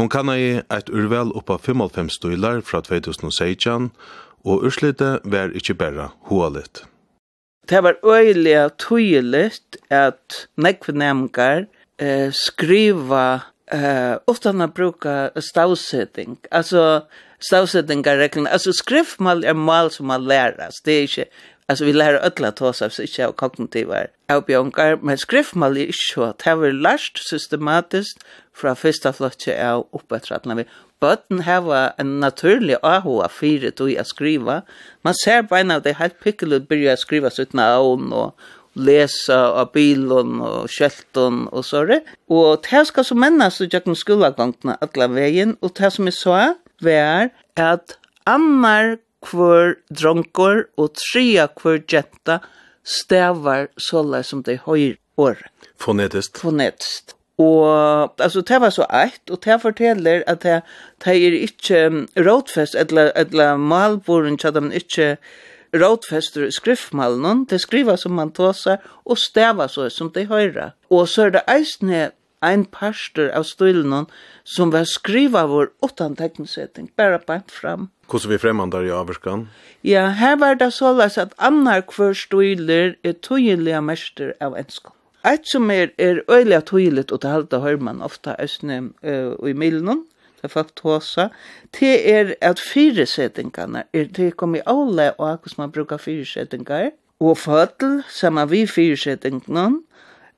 Hon 0.00 0.08
kanna 0.08 0.40
i 0.40 0.50
eit 0.72 0.88
urvel 0.88 1.36
oppa 1.36 1.58
55 1.60 2.16
stoilar 2.16 2.62
fra 2.64 2.80
2016, 2.80 3.90
og 4.48 4.64
urslite 4.64 5.18
vær 5.24 5.52
ikkje 5.52 5.76
berra 5.76 6.14
hoalit 6.30 6.88
det 7.68 7.82
var 7.84 7.98
øyelig 8.04 8.56
tydelig 8.80 9.50
at 9.90 10.48
nekvenemgar 10.56 11.66
eh, 12.00 12.30
skriva 12.32 13.40
eh, 13.72 14.16
utan 14.28 14.64
å 14.64 14.70
bruka 14.72 15.30
stavsetting. 15.36 16.38
Altså, 16.50 17.04
stavsetting 17.44 18.06
er 18.06 18.22
reglene. 18.22 18.50
Altså, 18.50 18.72
skriftmål 18.72 19.44
er 19.44 19.58
mål 19.58 19.92
som 19.92 20.08
man 20.08 20.24
läras. 20.28 20.80
Det 20.84 20.96
er 20.96 21.08
ikke 21.08 21.28
Alltså 21.70 21.84
vi 21.84 21.92
lär 21.92 22.14
ödla 22.14 22.52
ta 22.52 22.68
av 22.68 22.72
sig 22.72 23.06
inte 23.06 23.26
av 23.26 23.32
kognitiva 23.32 23.96
avbjöngar, 24.32 24.98
men 25.02 25.18
skriftmål 25.18 25.76
är 25.76 25.86
inte 25.86 25.98
så. 26.14 26.34
Det 26.44 26.50
har 26.50 26.72
lärt 26.72 27.18
systematiskt 27.18 28.24
från 28.54 28.76
första 28.76 29.12
flottet 29.12 29.64
av 29.64 29.86
uppåtrattna 29.92 30.54
vi. 30.54 30.64
Bötten 31.00 31.40
har 31.40 31.92
en 31.96 32.20
naturlig 32.20 32.76
AHA 32.82 33.28
fyra 33.28 33.70
tog 33.70 33.96
att 33.96 34.06
skriva. 34.06 34.62
Man 35.02 35.14
ser 35.14 35.42
på 35.42 35.56
en 35.56 35.70
av 35.70 35.82
det 35.82 35.92
helt 35.92 36.20
pickelut 36.20 36.68
börjar 36.68 36.96
skriva 36.96 37.30
sitt 37.30 37.52
namn 37.52 38.12
och 38.12 38.38
läsa 38.72 39.50
av 39.50 39.70
bilen 39.72 40.40
och 40.40 40.70
skälten 40.70 41.48
och 41.48 41.64
så 41.64 41.84
det. 41.84 42.02
Och 42.28 42.58
det 42.62 42.68
här 42.68 42.84
ska 42.84 43.04
så 43.04 43.14
männas 43.14 43.56
så 43.56 43.66
jag 43.70 43.84
kan 43.84 43.96
skola 43.96 44.30
gångna 44.30 44.78
alla 44.80 45.08
vägen. 45.08 45.56
Och 45.60 45.72
det 45.74 45.82
här 45.82 45.90
som 45.90 46.04
jag 46.06 46.14
sa 46.14 46.54
var 46.80 47.28
att 47.54 47.98
annar 48.24 48.98
kvör 49.28 49.76
dronkor 49.90 50.66
og 50.76 50.96
tre 51.12 51.46
kvör 51.56 51.82
jenta 51.88 52.40
stavar 52.84 53.68
sålla 53.76 54.22
som 54.22 54.42
de 54.42 54.58
høyr 54.64 54.96
år. 55.16 55.36
Fonetist. 55.76 56.38
Fonetist. 56.38 57.14
Og 57.38 58.14
altså 58.18 58.40
det 58.42 58.58
var 58.60 58.72
så 58.74 58.86
eitt, 58.90 59.30
og 59.30 59.38
det 59.44 59.60
forteller 59.62 60.24
at 60.26 60.42
det, 60.42 60.56
det 61.04 61.14
er 61.14 61.36
ikke 61.38 61.82
rådfest, 62.16 62.74
eller, 62.74 63.12
eller 63.14 63.56
malboren 63.56 64.38
så 64.38 64.50
de 64.50 64.64
ikke 64.74 65.16
rådfester 65.74 66.50
skriftmalen, 66.50 67.44
det 67.44 67.60
skriver 67.60 67.96
som 67.96 68.16
man 68.18 68.32
tåsar, 68.34 68.82
og 69.04 69.18
stava 69.18 69.68
så 69.68 69.88
som 69.90 70.10
de 70.10 70.26
høyra. 70.26 70.72
Og 70.90 71.08
så 71.08 71.28
er 71.28 71.36
det 71.36 71.44
eisne 71.48 72.10
ein 72.42 72.64
pastor 72.64 73.30
av 73.34 73.46
stilen 73.48 74.06
som 74.44 74.70
var 74.70 74.84
skriva 74.88 75.46
vår 75.46 75.70
åttan 75.84 76.16
teknisetting, 76.16 76.90
bare 76.96 77.20
bant 77.26 77.50
fram. 77.50 77.88
Hvordan 78.08 78.30
vi 78.30 78.38
fremmandar 78.38 78.86
i 78.86 78.92
Averskan? 78.94 79.48
Ja, 79.84 80.08
her 80.16 80.36
var 80.36 80.54
det 80.54 80.72
såles 80.74 81.18
at 81.18 81.34
annar 81.38 81.82
kvar 81.86 82.14
stiler 82.16 82.94
er 83.04 83.18
tøyelige 83.22 83.82
mester 83.84 84.32
av 84.40 84.56
enskan. 84.56 84.94
Eit 85.26 85.48
som 85.50 85.70
er, 85.70 85.90
er 85.98 86.22
øyelig 86.30 86.64
tøyeligt, 86.70 87.12
og 87.12 87.22
det 87.22 87.30
halte 87.30 87.60
hører 87.60 87.82
man 87.82 88.02
ofta 88.02 88.36
æsne 88.38 88.78
uh, 89.02 89.48
i 89.48 89.52
milen, 89.52 90.06
det 90.38 90.46
er 90.46 90.52
folk 90.52 90.70
tåsa, 90.78 91.28
det 91.80 91.94
er 92.10 92.34
at 92.40 92.60
fyresettingene, 92.62 93.82
er 93.92 94.04
det 94.16 94.36
kom 94.38 94.54
i 94.54 94.62
alle 94.66 95.10
og 95.18 95.32
akkur 95.32 95.50
som 95.50 95.62
man 95.64 95.72
brukar 95.74 95.98
fyresettingar, 95.98 96.92
og 97.20 97.38
fødel, 97.38 98.02
saman 98.08 98.50
vi 98.50 98.62
fyresettingene, 98.66 99.82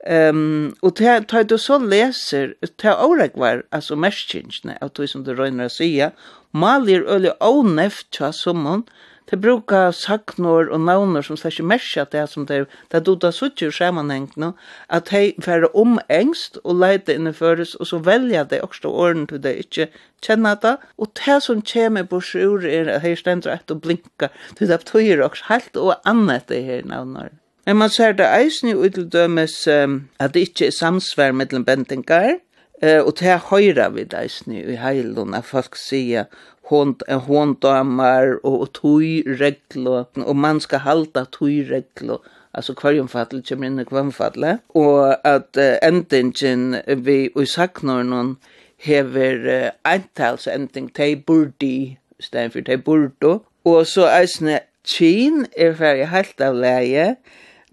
Ehm 0.03 0.75
och 0.79 0.95
ta 0.95 1.21
ta 1.21 1.43
du 1.43 1.57
så 1.57 1.79
läser 1.79 2.55
ta 2.75 3.05
oregvar 3.05 3.63
alltså 3.69 3.95
när 3.95 4.83
att 4.83 4.93
du 4.93 5.07
som 5.07 5.23
du 5.23 5.35
rönar 5.35 5.69
säga 5.69 6.11
malir 6.51 7.03
öle 7.03 7.33
onef 7.39 8.05
tja 8.11 8.33
som 8.33 8.83
Det 9.25 9.37
brukar 9.37 9.91
saknor 9.91 10.67
och 10.67 10.79
navnor 10.79 11.21
som 11.21 11.37
slags 11.37 11.59
mesja 11.59 12.05
det 12.11 12.27
som 12.27 12.45
det 12.45 12.65
det 12.87 12.99
då 12.99 13.15
det 13.15 13.31
så 13.31 13.49
tjur 13.49 13.71
sammanhäng 13.71 14.31
nu 14.35 14.53
att 14.87 15.09
hej 15.09 15.35
för 15.41 15.75
om 15.77 15.99
ängst 16.07 16.57
och 16.57 16.75
leta 16.75 17.13
inne 17.13 17.33
föres 17.33 17.75
och 17.75 17.87
så 17.87 17.97
välja 17.97 18.43
det 18.43 18.61
också 18.61 18.87
orden 18.87 19.27
till 19.27 19.41
det 19.41 19.57
inte 19.57 19.87
känna 20.21 20.55
det 20.55 20.77
och 20.95 21.11
det 21.25 21.41
som 21.41 21.61
kommer 21.61 22.03
på 22.03 22.21
sjur 22.21 22.65
är 22.65 22.99
hej 22.99 23.15
ständra 23.15 23.53
att 23.53 23.81
blinka 23.81 24.29
till 24.55 24.67
det 24.67 24.77
betyder 24.77 25.21
också 25.21 25.43
helt 25.47 25.75
och 25.75 26.07
annat 26.07 26.47
det 26.47 26.61
här 26.61 26.83
navnor. 26.83 27.40
Men 27.65 27.77
man 27.77 27.89
ser 27.93 28.15
det 28.17 28.25
eisen 28.25 28.71
i 28.71 28.89
til 28.89 29.05
dømes 29.13 29.67
um, 29.69 29.97
at 30.19 30.33
det 30.33 30.47
ikke 30.47 30.67
er 30.71 30.73
samsvær 30.73 31.35
mellom 31.37 31.65
bendingar, 31.65 32.39
uh, 32.81 33.01
og 33.05 33.19
det 33.19 33.37
høyra 33.51 33.91
vi 33.93 34.07
eisen 34.17 34.55
i 34.57 34.77
heilun, 34.81 35.35
at 35.37 35.45
folk 35.45 35.77
sier 35.77 36.25
håndamar 36.71 38.39
og, 38.43 38.55
og 38.61 38.67
tøy 38.73 39.21
regler, 39.41 40.07
og 40.15 40.35
man 40.35 40.61
skal 40.63 40.85
halda 40.87 41.25
tøy 41.29 41.67
regler, 41.69 42.17
altså 42.53 42.73
kvarjumfattel 42.73 43.43
kommer 43.47 43.69
inn 43.69 43.83
i 43.83 43.85
kvarjumfattel, 43.85 44.47
og 44.73 45.27
at 45.27 45.61
uh, 45.61 45.77
endingen 45.85 46.79
vi 47.05 47.27
i 47.29 47.45
saknornen 47.45 48.37
hever 48.81 49.45
uh, 49.45 49.69
eintalsending, 49.85 50.89
de 50.97 51.13
burdi, 51.15 51.99
stedet 52.19 52.57
for 52.57 52.65
de 52.65 52.81
burdo, 52.81 53.37
og 53.65 53.85
så 53.85 54.09
eisne 54.09 54.63
Kyn 54.81 55.45
er 55.53 55.75
ferdig 55.77 56.07
helt 56.09 56.41
av 56.41 56.55
leie, 56.57 57.03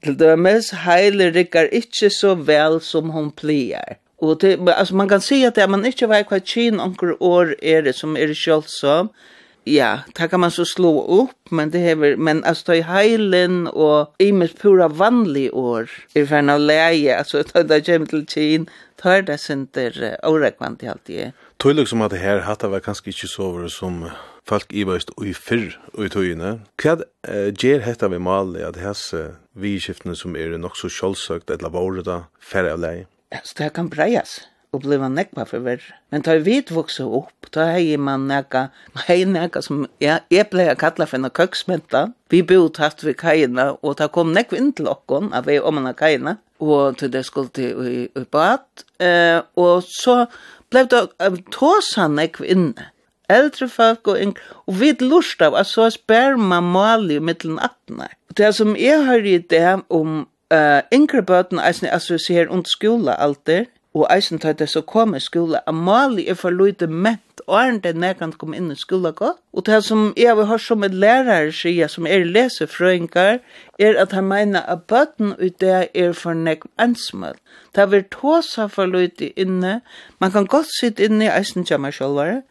Til 0.04 0.14
dømes, 0.18 0.70
Heile 0.84 1.32
rikkar 1.34 1.72
ikkje 1.74 2.10
så 2.14 2.34
vel 2.38 2.78
som 2.84 3.10
hon 3.10 3.32
plier. 3.34 3.98
Og 4.22 4.40
det, 4.42 4.58
altså, 4.66 4.94
man 4.94 5.08
kan 5.08 5.22
si 5.22 5.42
at 5.46 5.56
det, 5.58 5.66
man 5.70 5.86
ikkje 5.86 6.10
vei 6.10 6.22
hva 6.26 6.38
kyn 6.42 6.82
onker 6.82 7.16
år 7.22 7.54
er 7.62 7.84
det 7.86 7.94
som 7.98 8.16
er 8.18 8.34
kjølsom, 8.34 9.10
ja, 9.68 9.98
det 10.16 10.30
kan 10.30 10.40
man 10.40 10.50
så 10.54 10.64
slå 10.64 10.90
opp, 11.18 11.50
men 11.50 11.70
det 11.70 11.82
hever, 11.82 12.16
men 12.16 12.40
altså, 12.44 12.72
det 12.72 12.78
er 12.78 12.88
heilen 12.92 13.66
og 13.68 14.14
imes 14.22 14.54
pura 14.58 14.88
vanlig 14.88 15.50
år, 15.52 15.90
i 16.16 16.24
fern 16.26 16.50
av 16.50 16.62
leie, 16.62 17.14
altså, 17.14 17.42
det 17.70 17.82
kommer 17.86 18.10
til 18.10 18.24
kyn, 18.32 18.68
er 19.04 19.22
det 19.26 19.38
sinter 19.42 19.94
årekvant 20.26 20.82
i 20.82 20.90
alt 20.90 21.06
det. 21.06 21.30
Tøylig 21.62 21.88
som 21.90 22.02
at 22.02 22.14
det 22.14 22.22
her 22.22 22.42
hattet 22.46 22.70
var 22.72 22.82
kanskje 22.82 23.12
ikkje 23.12 23.34
over 23.44 23.68
som 23.70 24.02
folk 24.48 24.72
i 24.72 24.82
ivaist 24.84 25.12
ui 25.20 25.34
fyrr 25.36 25.76
ui 25.98 26.10
tøyene. 26.12 26.58
Hva 26.80 26.98
uh, 27.00 27.48
gjer 27.52 27.84
hetta 27.86 28.10
vi 28.12 28.20
mali 28.22 28.64
at 28.64 28.80
hese 28.80 29.34
vidskiftene 29.58 30.16
som 30.16 30.36
er 30.38 30.56
nok 30.60 30.78
så 30.78 30.90
kjølsøkt 30.92 31.52
eller 31.54 31.74
våre 31.74 32.04
da 32.06 32.22
færre 32.40 32.76
av 32.76 32.84
lei? 32.84 32.96
Altså, 33.34 33.58
det 33.60 33.74
kan 33.76 33.90
breias 33.92 34.40
og 34.72 34.82
bliva 34.84 35.08
nekva 35.08 35.46
for 35.48 35.64
verre. 35.64 35.96
Men 36.12 36.24
da 36.26 36.36
vi 36.44 36.58
voksa 36.68 37.06
opp, 37.06 37.48
da 37.54 37.70
hei 37.72 37.96
man 38.00 38.26
nekka, 38.28 38.66
hei 39.06 39.22
nekka 39.28 39.62
som 39.64 39.86
ja, 40.02 40.18
jeg 40.32 40.50
blei 40.52 40.68
a 40.68 40.76
kalla 40.78 41.06
for 41.08 41.18
enn 41.18 41.30
køksmenta. 41.32 42.08
Vi 42.32 42.42
bor 42.44 42.68
tatt 42.76 43.04
ved 43.04 43.16
kajina, 43.20 43.70
og 43.80 43.96
da 44.00 44.10
kom 44.12 44.34
nekva 44.36 44.60
inn 44.60 44.74
til 44.76 44.90
okkon, 44.92 45.32
av 45.32 45.48
vi 45.48 45.56
omanna 45.60 45.94
kajina, 45.96 46.36
og 46.60 46.98
til 47.00 47.12
det 47.14 47.24
skulle 47.28 47.52
til 47.56 47.88
i, 47.88 48.04
i 48.12 48.26
bad. 48.28 48.66
Eh, 49.00 49.40
og 49.56 49.88
så 49.88 50.20
blei 50.68 50.84
det 50.90 51.06
tåsa 51.54 52.08
nekva 52.12 52.48
inne 52.52 52.90
eldre 53.28 53.68
folk 53.68 54.08
og, 54.08 54.34
og 54.66 54.80
vi 54.80 54.92
lust 55.00 55.42
av 55.42 55.56
at 55.58 55.68
så 55.70 55.88
spær 55.92 56.36
man 56.36 56.70
mali 56.72 57.18
mittlen 57.20 57.58
atna. 57.62 58.08
Det 58.36 58.54
som 58.54 58.76
jeg 58.76 59.04
har 59.06 59.24
i 59.26 59.38
det 59.38 59.80
om 59.88 60.26
uh, 60.54 60.80
yngre 60.94 61.22
bøten 61.22 61.60
eisen 61.60 61.88
assosierer 61.92 62.50
under 62.50 62.70
skola 62.70 63.16
alltid, 63.18 63.66
og 63.94 64.06
eisen 64.12 64.38
tar 64.38 64.52
det 64.52 64.68
så 64.70 64.82
kom 64.86 65.14
i 65.16 65.20
skola, 65.20 65.62
a 65.66 65.72
mali 65.72 66.28
er 66.28 66.36
for 66.38 66.54
lite 66.54 66.86
ment, 66.86 67.40
og 67.46 67.56
er 67.58 67.78
det 67.82 67.94
nærkant 67.96 68.36
kom 68.38 68.52
inn 68.54 68.70
i 68.70 68.76
skola 68.76 69.10
gå. 69.16 69.30
Og 69.52 69.64
det 69.66 69.80
som 69.84 70.12
jeg 70.16 70.36
har 70.36 70.46
hørt 70.46 70.62
som 70.62 70.84
et 70.84 70.94
lærere 70.94 71.52
sier, 71.56 71.88
som 71.88 72.06
er 72.06 72.26
lesefrøyngar, 72.28 73.40
er 73.78 73.98
at 74.02 74.12
han 74.12 74.28
mener 74.28 74.60
at 74.68 74.84
bøten 74.90 75.32
ut 75.40 75.56
det 75.60 75.88
er 75.94 76.12
for 76.12 76.36
nek 76.36 76.68
ensmål. 76.78 77.38
Det 77.74 77.88
er 77.88 78.04
tåsa 78.12 78.68
for 78.68 78.86
lite 78.86 79.32
inne, 79.40 79.80
man 80.20 80.30
kan 80.30 80.46
godt 80.46 80.68
sitte 80.80 81.08
inne 81.08 81.24
i 81.24 81.32
eisen 81.32 81.64
kjammer 81.64 81.94
sjølvare, 81.94 82.42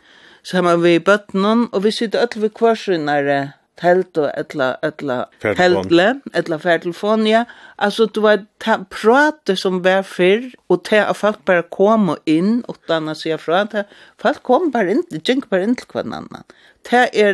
saman 0.48 0.84
vi 0.84 0.98
bøttenen, 1.04 1.68
og 1.74 1.84
vi 1.84 1.92
sitter 1.92 2.24
alle 2.24 2.46
ved 2.46 2.54
kvarsinnare 2.56 3.40
telt 3.78 4.18
og 4.18 4.30
etla, 4.34 4.72
etla 4.86 5.18
teltle, 5.42 6.08
etla 6.38 6.58
færtelfon, 6.62 7.28
ja. 7.30 7.44
Altså, 7.78 8.08
du 8.10 8.22
var 8.26 8.42
ta, 8.64 8.80
prate 8.94 9.58
som 9.60 9.84
var 9.86 10.06
fyr 10.08 10.50
og 10.72 10.82
ta 10.88 11.04
at 11.06 11.20
folk 11.20 11.44
bare 11.46 11.66
kom 11.74 12.10
inn, 12.26 12.64
og 12.68 12.80
tanna 12.90 13.14
seg 13.18 13.38
fra, 13.44 13.66
ta, 13.70 13.86
folk 14.22 14.42
kom 14.48 14.72
bare 14.74 14.96
inn, 14.96 15.06
jink 15.14 15.28
gikk 15.30 15.52
bare 15.54 15.68
inn 15.68 15.78
til 15.78 15.90
hverandre. 15.94 16.44
Det 16.88 17.10
er, 17.20 17.34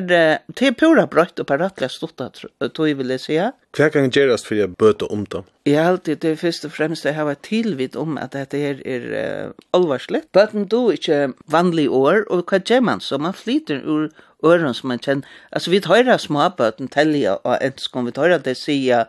det 0.49 0.65
er 0.65 0.73
pura 0.73 1.03
brøtt 1.05 1.37
og 1.37 1.45
paratlig 1.45 1.91
stått 1.93 2.21
at 2.25 2.39
du 2.73 2.81
vil 2.97 3.13
si. 3.21 3.35
Hva 3.77 3.89
kan 3.93 4.09
gjøres 4.09 4.45
for 4.47 4.57
jeg 4.57 4.73
bøte 4.81 5.05
om 5.13 5.27
det? 5.29 5.43
Jeg 5.69 5.77
har 5.77 5.91
alltid 5.91 6.23
det 6.25 6.39
først 6.41 6.65
og 6.65 6.73
fremst 6.73 7.05
jeg 7.05 7.13
har 7.13 7.27
vært 7.29 7.43
tilvitt 7.45 7.97
om 7.99 8.17
at 8.17 8.33
dette 8.33 8.57
her 8.57 8.81
er 8.81 9.05
uh, 9.13 9.51
alvarslig. 9.77 10.23
Bøten 10.33 10.65
du 10.69 10.89
ikke 10.95 11.35
vanlig 11.45 11.85
år, 11.89 12.23
og 12.33 12.49
hva 12.49 12.59
gjør 12.65 12.81
man 12.89 13.03
så? 13.03 13.21
Man 13.21 13.37
flyter 13.37 13.85
ur 13.85 14.09
øren 14.43 14.73
som 14.73 14.89
man 14.89 15.01
kjenner. 15.03 15.29
Altså, 15.51 15.69
vi 15.69 15.83
tar 15.85 16.09
småbøten 16.17 16.89
til 16.89 17.13
jeg 17.21 17.37
og 17.43 17.57
enskån, 17.61 18.09
vi 18.09 18.17
tar 18.17 18.37
det 18.43 18.57
sier 18.57 19.05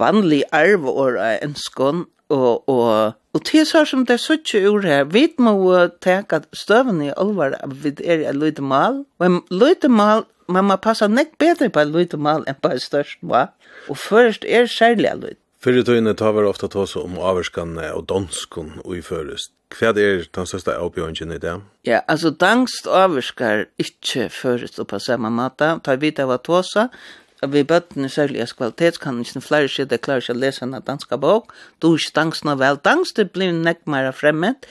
vanlig 0.00 0.42
arv 0.52 0.88
år 0.88 1.20
en 1.20 1.50
enskån, 1.50 2.06
og, 2.32 2.68
og 2.68 3.12
Og 3.34 3.42
til 3.42 3.66
så 3.66 3.82
som 3.84 4.04
det 4.06 4.20
suttje 4.22 4.62
ur 4.70 4.84
her, 4.86 5.04
vi 5.10 5.26
må 5.42 5.56
teka 6.02 6.44
støven 6.54 7.02
i 7.02 7.10
alvar 7.16 7.56
at 7.58 7.72
vi 7.82 7.90
er 8.04 8.22
i 8.22 8.34
løyte 8.34 8.62
mal, 8.62 9.02
og 9.18 9.26
en 9.26 9.40
løyte 9.50 9.90
mal, 9.90 10.22
man 10.48 10.68
må 10.68 10.76
passa 10.76 11.08
nek 11.10 11.34
bedre 11.38 11.70
på 11.72 11.82
en 11.82 11.94
løyte 11.94 12.20
mal 12.20 12.44
enn 12.46 12.60
på 12.62 12.70
en 12.70 12.82
størst 12.82 13.22
mal, 13.26 13.50
og 13.88 13.98
først 13.98 14.46
er 14.46 14.70
særlig 14.70 15.10
a 15.10 15.16
løyte. 15.18 15.40
Fyrir 15.64 15.82
tøyne 15.82 16.12
tar 16.12 16.34
vi 16.36 16.44
ofta 16.44 16.68
tås 16.68 16.92
om 17.00 17.16
averskanne 17.16 17.88
og 17.96 18.04
danskun 18.10 18.82
og 18.84 18.98
i 18.98 19.02
førest. 19.02 19.50
Hva 19.74 19.94
er 19.96 20.26
den 20.28 20.46
største 20.46 20.74
avbjørnjen 20.76 21.32
i 21.34 21.38
det? 21.40 21.54
Ja, 21.88 22.02
altså 22.06 22.30
dansk 22.30 22.86
averskar 22.86 23.64
ikkje 23.80 24.28
førest 24.30 24.78
på 24.86 25.00
samme 25.00 25.32
måte. 25.32 25.72
Ta 25.82 25.96
vi 25.98 26.12
det 26.14 26.28
var 26.28 26.44
tåsa, 26.44 26.90
vi 27.52 27.64
bøttene 27.66 28.08
særlig 28.08 28.42
av 28.44 28.54
kvalitetskannelsen, 28.58 29.42
flere 29.44 29.68
skjedde 29.70 29.98
klarer 30.02 30.24
ikke 30.24 30.34
å 30.36 30.40
lese 30.40 30.64
en 30.64 30.76
danska 30.86 31.18
bok, 31.20 31.52
du 31.82 31.94
ikke 31.94 32.14
dansene 32.18 32.56
vel, 32.60 32.80
Dansk, 32.84 33.16
det 33.16 33.30
blir 33.34 33.52
nekk 33.52 33.84
mer 33.90 34.10
fremmed, 34.16 34.66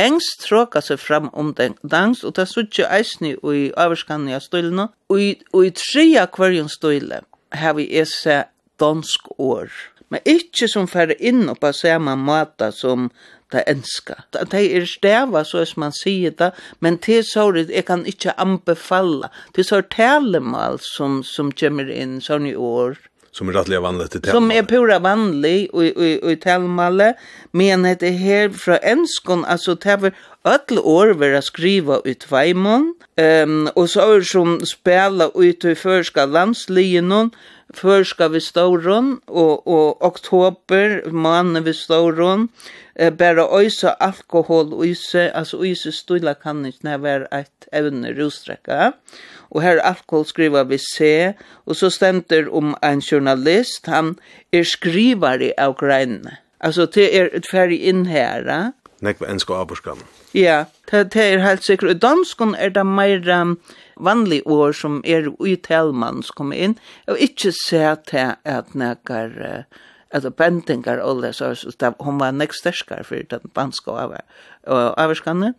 engst 0.00 0.46
tråka 0.46 0.82
seg 0.84 1.00
fram 1.02 1.28
om 1.32 1.52
den 1.58 1.76
dans, 1.82 2.24
og 2.24 2.34
det 2.36 2.44
er 2.44 2.50
suttje 2.50 2.88
eisne 2.88 3.34
i 3.36 3.70
avskanne 3.76 4.34
av 4.36 4.44
stølene. 4.44 4.88
og 5.10 5.64
i 5.64 5.72
trea 5.76 6.26
kvarjon 6.26 6.68
støyle 6.68 7.22
har 7.52 7.74
vi 7.74 7.88
esse 7.98 8.44
dansk 8.80 9.28
år, 9.38 9.70
men 10.08 10.20
ikke 10.24 10.68
som 10.68 10.88
færre 10.88 11.14
inn 11.18 11.48
og 11.48 11.60
på 11.60 11.72
samme 11.72 12.16
måte 12.16 12.72
som 12.72 13.10
det 13.52 13.64
enska. 13.70 14.16
Det 14.32 14.62
er 14.62 14.86
stava, 14.88 15.44
så 15.44 15.64
som 15.66 15.84
man 15.84 15.94
sier 15.96 16.34
det, 16.38 16.52
men 16.80 16.98
det 17.06 17.24
såret, 17.28 17.70
jeg 17.70 17.86
kan 17.88 18.06
inte 18.06 18.34
anbefalla. 18.38 19.30
Det 19.56 19.66
sår 19.66 19.88
talemal 19.92 20.80
som, 20.82 21.22
som 21.26 21.52
kommer 21.52 21.90
inn 21.90 22.20
sånn 22.24 22.48
i 22.50 22.56
år. 22.56 22.98
Som 23.30 23.50
er 23.50 23.60
rettelig 23.60 23.78
vanlig 23.84 24.08
til. 24.10 24.24
Som 24.34 24.50
er 24.50 24.64
pura 24.66 24.98
vanlig 25.02 25.68
i, 25.70 25.90
i, 25.90 26.10
i 26.32 26.36
talemal, 26.42 27.12
men 27.54 27.86
det 27.86 28.08
er 28.08 28.18
her 28.18 28.50
fra 28.54 28.80
enskon, 28.82 29.44
altså 29.46 29.76
det 29.78 29.92
er 29.92 30.16
öll 30.48 30.80
år 30.82 31.14
vera 31.20 31.42
skriva 31.44 32.00
ut 32.06 32.26
veimon, 32.30 32.90
um, 33.20 33.68
og 33.76 33.86
så 33.92 34.08
er 34.16 34.26
som 34.26 34.58
spela 34.66 35.30
ut 35.34 35.64
i 35.64 35.76
førska 35.78 36.26
landsligenon, 36.26 37.30
förska 37.74 38.28
vi 38.28 38.40
stauron, 38.40 39.20
og, 39.26 39.66
og 39.68 40.02
oktober, 40.02 41.10
man 41.12 41.64
vi 41.64 41.72
stauron, 41.72 42.48
eh, 42.96 43.12
bare 43.12 43.46
ösa 43.64 43.94
alkohol 44.00 44.84
øyse, 44.84 45.30
altså 45.36 45.62
øyse 45.62 45.92
stula 45.92 46.34
kan 46.34 46.66
ikke 46.66 46.78
når 46.82 46.98
være 46.98 47.40
et 47.40 47.68
evne 47.72 48.14
rostrekka. 48.22 48.90
Og 49.50 49.62
her 49.62 49.80
alkohol 49.82 50.26
skriver 50.26 50.64
vi 50.64 50.78
se, 50.78 51.34
og 51.66 51.76
så 51.76 51.90
stemter 51.90 52.48
om 52.52 52.74
en 52.82 53.00
journalist, 53.00 53.86
han 53.86 54.18
er 54.52 54.62
skrivare 54.62 55.52
av 55.58 55.74
greinene. 55.74 56.36
Altså, 56.60 56.86
det 56.86 57.16
er 57.16 57.28
et 57.32 57.46
ferdig 57.50 57.80
inn 57.80 58.06
her, 58.06 58.44
ja. 58.46 58.70
Nekva 59.00 59.30
enska 59.32 59.56
aburskan. 59.56 60.02
Ja, 60.34 60.64
det, 60.90 61.12
det 61.14 61.22
er 61.24 61.38
helt 61.40 61.64
sikkert. 61.64 61.90
I 61.90 61.98
danskon 61.98 62.54
er 62.54 62.68
det 62.68 62.86
mer... 62.86 63.40
Um, 63.40 63.58
vanlig 64.04 64.40
ord 64.46 64.74
som 64.78 65.00
er 65.04 65.28
uttalmann 65.38 66.24
som 66.26 66.42
kommer 66.42 66.60
inn, 66.60 66.76
og 67.10 67.20
ikke 67.22 67.52
se 67.56 67.84
til 68.10 68.34
at 68.44 68.74
nekker 68.74 69.64
at 70.10 70.26
bendingar 70.36 70.98
og 71.04 71.22
det, 71.22 71.36
så 71.38 71.52
hun 72.02 72.18
var 72.18 72.34
nek 72.34 72.54
sterskar 72.56 73.04
for 73.06 73.22
den 73.30 73.52
banske 73.54 73.94
avvarskanen, 74.66 75.54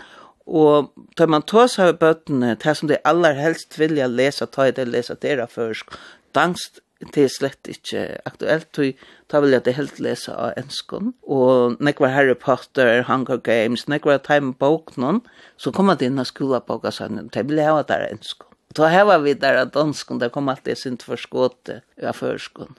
og 0.51 0.91
tar 1.15 1.30
man 1.32 1.45
tås 1.47 1.77
av 1.80 1.93
bøttene, 2.01 2.58
det 2.60 2.75
som 2.75 2.89
de 2.91 2.99
aller 3.08 3.38
helst 3.39 3.77
vilja 3.80 4.10
lesa, 4.12 4.49
ta 4.49 4.67
i 4.67 4.75
det 4.75 4.89
lesa 4.89 5.15
dera 5.15 5.47
først, 5.47 5.95
dansk 6.36 6.82
det 7.02 7.24
er 7.24 7.32
slett 7.34 7.70
ikke 7.72 8.04
aktuelt, 8.30 8.78
og 8.78 9.32
da 9.32 9.42
vil 9.42 9.56
jeg 9.56 9.66
det 9.66 9.76
helt 9.78 10.00
lese 10.04 10.36
av 10.36 10.54
enskån. 10.60 11.14
Og 11.24 11.80
når 11.82 11.98
var 12.04 12.14
Harry 12.16 12.36
Potter, 12.38 13.04
Hunger 13.08 13.42
Games, 13.42 13.88
når 13.88 14.06
var 14.06 14.22
Time 14.28 14.54
Bok 14.54 14.94
noen, 14.98 15.24
så 15.58 15.74
kom 15.74 15.90
jeg 15.90 16.12
inn 16.12 16.22
av 16.22 16.30
på 16.36 16.78
og 16.78 16.94
sa, 16.94 17.08
det 17.10 17.48
vil 17.48 17.58
jeg 17.58 17.74
ha 17.74 17.82
der 17.82 18.08
enskån. 18.12 18.48
Da 18.78 18.88
heva 18.88 19.18
vi 19.20 19.34
der 19.34 19.58
av 19.66 19.74
danskån, 19.74 20.22
det 20.22 20.32
kom 20.32 20.50
alltid 20.50 20.78
sin 20.78 20.98
forskåte 20.98 21.82
av 22.00 22.16
førskån. 22.16 22.78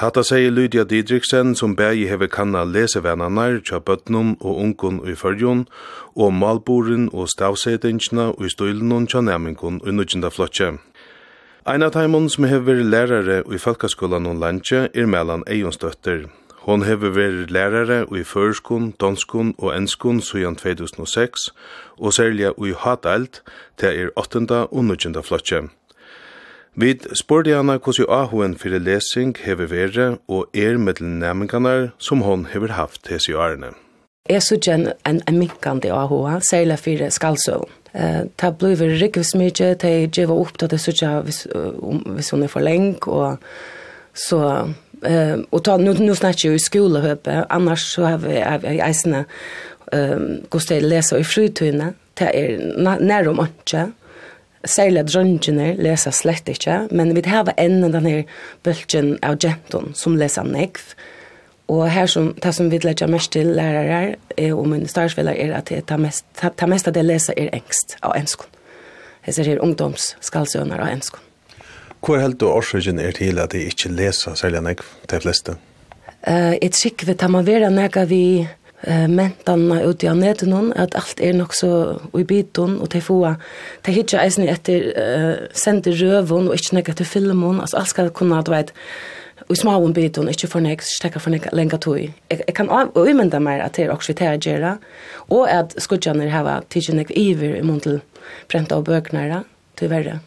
Hatta 0.00 0.22
sier 0.24 0.52
Lydia 0.52 0.84
Didriksen, 0.84 1.54
som 1.54 1.74
bægi 1.76 2.06
heve 2.08 2.28
kanna 2.28 2.62
lesevennanar 2.64 3.58
tja 3.60 3.80
bøtnum 3.84 4.36
og 4.40 4.60
unkun 4.62 5.00
i 5.04 5.16
fyrjun, 5.18 5.66
og 6.16 6.32
malboren 6.32 7.10
og 7.12 7.28
stavsetingsna 7.28 8.30
og 8.36 8.46
i 8.46 8.52
støylenon 8.52 9.08
tja 9.10 9.20
næmingun 9.20 9.80
og 9.84 9.92
nudjinda 9.94 10.30
flotje. 10.32 10.78
Ein 11.68 11.82
av 11.84 11.90
teimon 11.92 12.24
som 12.32 12.46
hever 12.48 12.78
lærare 12.80 13.42
i 13.52 13.58
Falkaskolan 13.60 14.24
og 14.30 14.38
Lantje 14.40 14.86
er 14.96 15.04
Melan 15.04 15.42
Eionsdøtter. 15.44 16.22
Hon 16.64 16.86
hever 16.88 17.12
vært 17.12 17.50
lærare 17.52 18.06
i 18.16 18.22
førskon, 18.24 18.94
danskon 18.96 19.52
og 19.58 19.74
enskon 19.76 20.22
siden 20.24 20.56
2006, 20.56 21.50
og 22.00 22.14
særlig 22.16 22.48
i 22.64 22.72
Hadalt 22.72 23.42
til 23.76 24.06
er 24.06 24.08
8. 24.16 24.40
og 24.72 24.84
9. 24.84 25.12
flotje. 25.20 25.68
Vi 26.74 26.94
spurte 27.12 27.52
henne 27.52 27.76
hvordan 27.76 28.08
ahoen 28.08 28.56
for 28.56 28.72
lesing 28.80 29.36
hever 29.44 29.68
vært 29.68 30.16
og 30.28 30.48
er 30.56 30.78
mellom 30.80 31.90
som 31.98 32.22
hon 32.24 32.46
hever 32.54 32.72
haft 32.72 33.04
til 33.04 33.20
siden 33.20 33.36
årene. 33.36 33.74
Jeg 34.28 34.42
synes 34.42 34.68
en, 34.68 34.88
en 35.28 35.38
minkende 35.38 35.92
ahoa, 35.92 36.40
særlig 36.40 36.78
for 36.78 37.10
skalsøvn 37.10 37.79
eh 37.92 38.22
ta 38.36 38.50
bliver 38.50 38.98
rikvis 39.00 39.30
smyge 39.30 39.74
ta 39.74 39.88
geva 39.88 40.34
upp 40.34 40.62
att 40.62 40.70
det 40.70 40.78
såja 40.78 41.20
vis 41.22 41.46
vis 42.16 42.30
hon 42.30 42.42
är 42.42 42.48
för 42.48 42.60
länk 42.60 43.06
och 43.06 43.36
så 44.14 44.68
eh 45.02 45.38
och 45.50 45.64
ta 45.64 45.76
nu 45.76 45.94
nu 45.94 46.14
snackar 46.14 46.48
ju 46.48 46.54
i 46.54 46.58
skolan 46.58 47.02
höppe 47.02 47.46
annars 47.48 47.94
så 47.94 48.02
har 48.02 48.18
vi 48.18 48.80
eisna 48.80 49.24
ehm 49.92 50.40
går 50.48 50.80
läsa 50.80 51.18
i 51.18 51.24
frutuna 51.24 51.92
ta 52.14 52.24
är 52.24 52.74
när 53.00 53.24
de 53.24 53.40
inte 53.40 53.92
Særlig 54.64 55.06
drøngene 55.08 55.70
leser 55.80 56.12
slett 56.12 56.48
ikke, 56.52 56.82
men 56.92 57.14
vi 57.16 57.22
har 57.24 57.48
enda 57.56 57.88
denne 57.88 58.26
bølgen 58.64 59.14
av 59.24 59.38
genton 59.40 59.94
som 59.96 60.18
leser 60.20 60.44
nekv, 60.44 60.92
Og 61.70 61.84
her 61.90 62.08
som, 62.10 62.32
det 62.42 62.54
som 62.56 62.70
vi 62.72 62.80
lærer 62.82 63.10
mest 63.10 63.32
til 63.32 63.52
lærere 63.54 64.16
er, 64.36 64.52
og 64.54 64.66
min 64.68 64.88
starsfeller 64.90 65.36
er 65.38 65.54
at 65.60 65.70
det, 65.70 65.98
mest, 66.00 66.26
det 66.42 66.68
mest 66.68 66.88
av 66.90 66.96
det 66.96 67.04
leser 67.06 67.38
er 67.38 67.52
engst 67.54 67.94
av 68.02 68.16
enskene. 68.18 68.50
Jeg 69.26 69.36
ser 69.36 69.50
her 69.50 69.60
ungdomsskalsøner 69.62 70.80
av 70.80 70.94
enskån. 70.94 71.26
Hvor 72.00 72.16
helt 72.18 72.40
du 72.40 72.46
årsøkjen 72.48 72.98
er 72.98 73.12
til 73.12 73.38
at 73.38 73.52
de 73.52 73.66
ikke 73.68 73.92
leser 73.92 74.34
særlig 74.38 74.62
enn 74.62 74.70
jeg, 74.72 74.86
til 75.10 75.22
fleste? 75.26 75.56
Uh, 76.24 76.56
et 76.60 76.76
skikk 76.76 77.04
vi 77.08 77.16
tar 77.16 77.30
man 77.32 77.46
være 77.46 77.68
enn 77.68 78.08
vi 78.08 78.24
uh, 78.40 79.06
mentanna 79.12 79.82
ute 79.84 80.08
av 80.08 80.16
neten 80.16 80.72
at 80.72 80.96
alt 80.96 81.20
er 81.20 81.36
nok 81.36 81.54
så 81.54 81.72
i 82.16 82.24
biten, 82.24 82.78
og 82.80 82.90
til 82.90 83.04
få, 83.04 83.20
til 83.84 84.00
hittar 84.00 84.24
eisen 84.24 84.48
etter 84.48 84.90
uh, 84.96 85.46
sender 85.52 85.96
røven 86.00 86.48
og 86.48 86.56
ikke 86.56 86.80
nek 86.80 86.92
til 86.96 87.06
filmen, 87.06 87.60
altså 87.60 87.82
alt 87.84 87.92
skal 87.92 88.10
kunne, 88.10 88.40
du 88.42 88.54
vet, 88.56 88.72
i 89.48 89.56
små 89.56 89.76
om 89.84 89.92
biten, 89.92 90.28
ikke 90.28 90.48
for 90.50 90.64
nek, 90.64 90.82
stekka 90.84 91.20
for 91.22 91.30
nek 91.30 91.48
lenga 91.52 91.78
Jeg, 92.30 92.42
jeg 92.46 92.54
kan 92.54 92.68
umynda 92.94 93.40
meg 93.40 93.60
at 93.60 93.76
det 93.76 93.86
er 93.86 93.92
også 93.94 94.12
vi 94.12 94.18
tega 94.20 94.36
gjerra, 94.36 94.78
og 95.28 95.48
at 95.48 95.74
skudjaner 95.78 96.28
har 96.28 96.64
tidsi 96.70 96.92
nek 96.92 97.10
iver 97.16 97.56
i 97.58 97.62
mån 97.62 97.80
til 97.80 98.00
brenta 98.48 98.76
og 98.76 98.88
til 99.76 99.90
verre. 99.90 100.20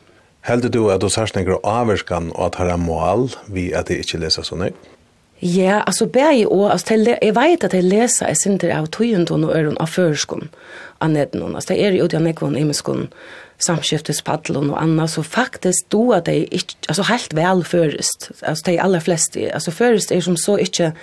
Heldur 0.44 0.70
du 0.70 0.90
at 0.92 1.02
du 1.02 1.08
sørst 1.10 1.36
nek 1.36 1.48
avverskan 1.64 2.32
og 2.36 2.50
at 2.50 2.56
herra 2.60 2.76
mål 2.78 3.30
vi 3.48 3.72
at 3.72 3.88
det 3.88 4.02
ikke 4.04 4.18
leser 4.18 4.44
så 4.44 4.56
nek? 4.60 4.74
Ja, 5.44 5.82
altså 5.88 6.06
bæg 6.08 6.48
og, 6.48 6.72
altså, 6.72 6.96
jeg 7.22 7.36
vet 7.36 7.64
at 7.64 7.74
jeg 7.74 7.84
leser 7.84 8.28
jeg 8.28 8.38
synder 8.38 8.72
av 8.78 8.88
tøyendon 8.88 9.44
og 9.44 9.56
øren 9.56 9.78
av 9.80 9.92
førskon 9.92 10.48
av 11.04 11.12
nednån. 11.12 11.56
Altså, 11.56 11.74
det 11.74 11.84
er 11.84 11.98
jo 11.98 12.08
det 12.08 12.16
jeg 12.16 12.24
nekvån 12.24 12.56
i 12.60 12.64
miskon 12.64 13.10
samskiftespaddeln 13.60 14.70
og 14.70 14.82
anna, 14.84 15.08
så 15.08 15.22
faktisk 15.24 15.92
då 15.92 16.12
at 16.12 16.26
det 16.26 16.48
ikke, 16.52 16.76
altså 16.90 17.04
helt 17.04 17.36
vel 17.36 17.64
først, 17.64 18.32
altså 18.42 18.64
de 18.66 18.82
aller 18.82 19.00
fleste, 19.00 19.54
altså 19.54 19.72
først 19.72 20.12
er 20.12 20.20
som 20.20 20.38
så 20.38 20.58
inte 20.58 20.94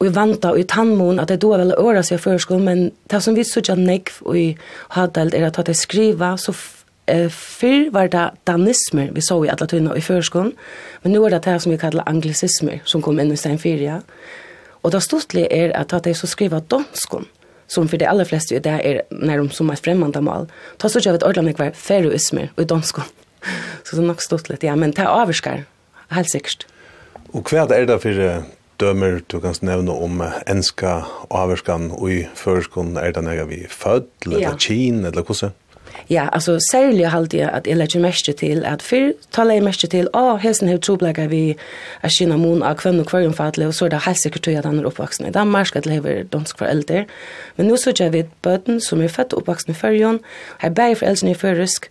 och 0.00 0.06
i 0.06 0.08
vanta 0.08 0.50
och 0.50 0.58
i 0.58 0.64
tandmån 0.64 1.20
att 1.20 1.28
det 1.28 1.36
då 1.36 1.56
vel 1.56 1.74
øra 1.78 2.02
seg 2.02 2.20
förskol 2.20 2.62
men 2.64 2.90
det 3.10 3.20
som 3.20 3.34
vi 3.36 3.44
så 3.44 3.60
ikke 3.60 3.76
nekv 3.76 4.22
og 4.24 4.38
i 4.38 4.56
hadalt 4.96 5.34
är 5.34 5.46
at 5.46 5.66
det 5.66 5.76
skriva 5.76 6.36
så 6.36 6.54
eh, 7.06 7.28
förr 7.28 7.90
var 7.90 8.08
det 8.08 8.30
danismer 8.46 9.10
vi 9.12 9.20
så 9.20 9.44
i 9.44 9.48
alla 9.48 9.66
tunna 9.66 9.96
i 9.96 10.00
förskon 10.00 10.52
men 11.02 11.12
nu 11.12 11.24
är 11.24 11.30
det 11.30 11.44
det 11.44 11.60
som 11.60 11.72
vi 11.72 11.78
kallar 11.78 12.04
anglicismer 12.06 12.80
som 12.84 13.02
kom 13.02 13.20
in 13.20 13.32
i 13.32 13.36
sen 13.36 13.58
fyra 13.58 14.02
och 14.82 14.90
det 14.90 15.00
stortliga 15.00 15.46
är 15.50 15.76
att 15.76 15.92
att 15.92 16.04
det 16.04 16.14
så 16.14 16.26
skriva 16.26 16.60
danskon 16.60 17.26
som 17.70 17.88
för 17.88 17.96
de 17.96 18.06
allra 18.06 18.24
flesta 18.24 18.54
är 18.54 18.60
där 18.60 18.78
är 18.78 19.02
när 19.10 19.38
de 19.38 19.50
som 19.50 19.70
är 19.70 19.76
främmande 19.76 20.20
mål. 20.20 20.46
Ta 20.76 20.88
så 20.88 21.00
jag 21.02 21.12
vet 21.12 21.22
ordentligt 21.22 21.56
kvar 21.56 21.70
feroismer 21.70 22.52
och 22.56 22.66
dansko. 22.66 23.02
Så 23.84 23.96
det 23.96 24.02
är 24.02 24.06
nog 24.06 24.22
stort 24.22 24.48
lite, 24.48 24.66
ja, 24.66 24.76
men 24.76 24.90
det 24.90 25.08
avskar, 25.08 25.64
helt 26.08 26.30
säkert. 26.30 26.66
Och 27.32 27.52
hva 27.52 27.76
är 27.76 27.86
det 27.86 27.98
för 27.98 28.42
dömer 28.76 29.22
du 29.26 29.40
kan 29.40 29.54
nevne 29.60 29.90
om 29.90 30.24
enska 30.46 31.04
avskan 31.28 31.90
och 31.90 32.10
i 32.10 32.28
förskon 32.34 32.96
är 32.96 33.12
det 33.12 33.20
när 33.20 33.44
vi 33.44 33.66
född 33.68 34.06
eller 34.26 34.40
ja. 34.40 34.56
kin, 34.58 35.04
eller 35.04 35.24
hur 35.28 35.50
Ja, 36.08 36.28
altså 36.32 36.58
særlig 36.70 37.08
halte 37.10 37.36
jeg 37.36 37.50
at 37.52 37.66
jeg 37.66 37.76
legger 37.76 38.00
mest 38.00 38.30
til 38.38 38.64
at 38.64 38.82
før 38.82 39.10
taler 39.32 39.58
jeg 39.58 39.64
mest 39.66 39.84
til 39.90 40.08
å, 40.16 40.36
helsen 40.40 40.68
har 40.68 40.78
troblegget 40.78 41.30
vi 41.30 41.42
er 42.02 42.14
kina 42.14 42.38
mon 42.40 42.62
av 42.62 42.78
kvann 42.80 43.02
og 43.02 43.10
kvarjon 43.10 43.36
fatle, 43.36 43.68
og 43.68 43.74
så 43.74 43.86
er 43.86 43.94
det 43.94 44.02
helt 44.06 44.22
sikkert 44.22 44.48
at 44.54 44.68
han 44.68 44.80
er 44.80 44.88
oppvaksen 44.88 45.28
i 45.28 45.34
Danmark, 45.34 45.76
at 45.76 45.86
lever 45.86 46.24
dansk 46.32 46.58
foreldre. 46.58 47.04
Men 47.56 47.70
nå 47.70 47.76
så 47.76 47.94
jeg 47.98 48.12
vidt 48.12 48.32
bøten 48.42 48.80
som 48.80 49.02
er 49.02 49.12
født 49.12 49.34
og 49.34 49.44
oppvaksen 49.44 49.74
i 49.74 49.78
førjon, 49.78 50.20
har 50.58 50.74
bæg 50.74 50.96
foreldrene 51.02 51.34
i 51.34 51.38
førisk, 51.38 51.90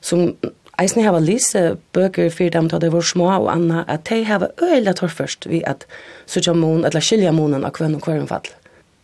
som 0.00 0.36
eisen 0.78 1.02
har 1.04 1.18
lise 1.20 1.76
bøker 1.92 2.30
for 2.30 2.54
dem 2.54 2.68
til 2.70 2.80
det 2.80 2.92
var 2.92 3.02
små 3.02 3.32
og 3.34 3.50
anna, 3.52 3.84
at 3.88 4.06
de 4.10 4.22
har 4.24 4.48
øyla 4.62 4.94
tår 4.94 5.08
først 5.08 5.48
vi 5.50 5.62
at 5.66 5.86
sutja 6.26 6.54
mon, 6.54 6.84
eller 6.84 7.02
skilja 7.02 7.32
monen 7.32 7.64
av 7.64 7.74
kvann 7.74 7.98
og 7.98 8.04
kvarjon 8.06 8.30
fatle. 8.30 8.54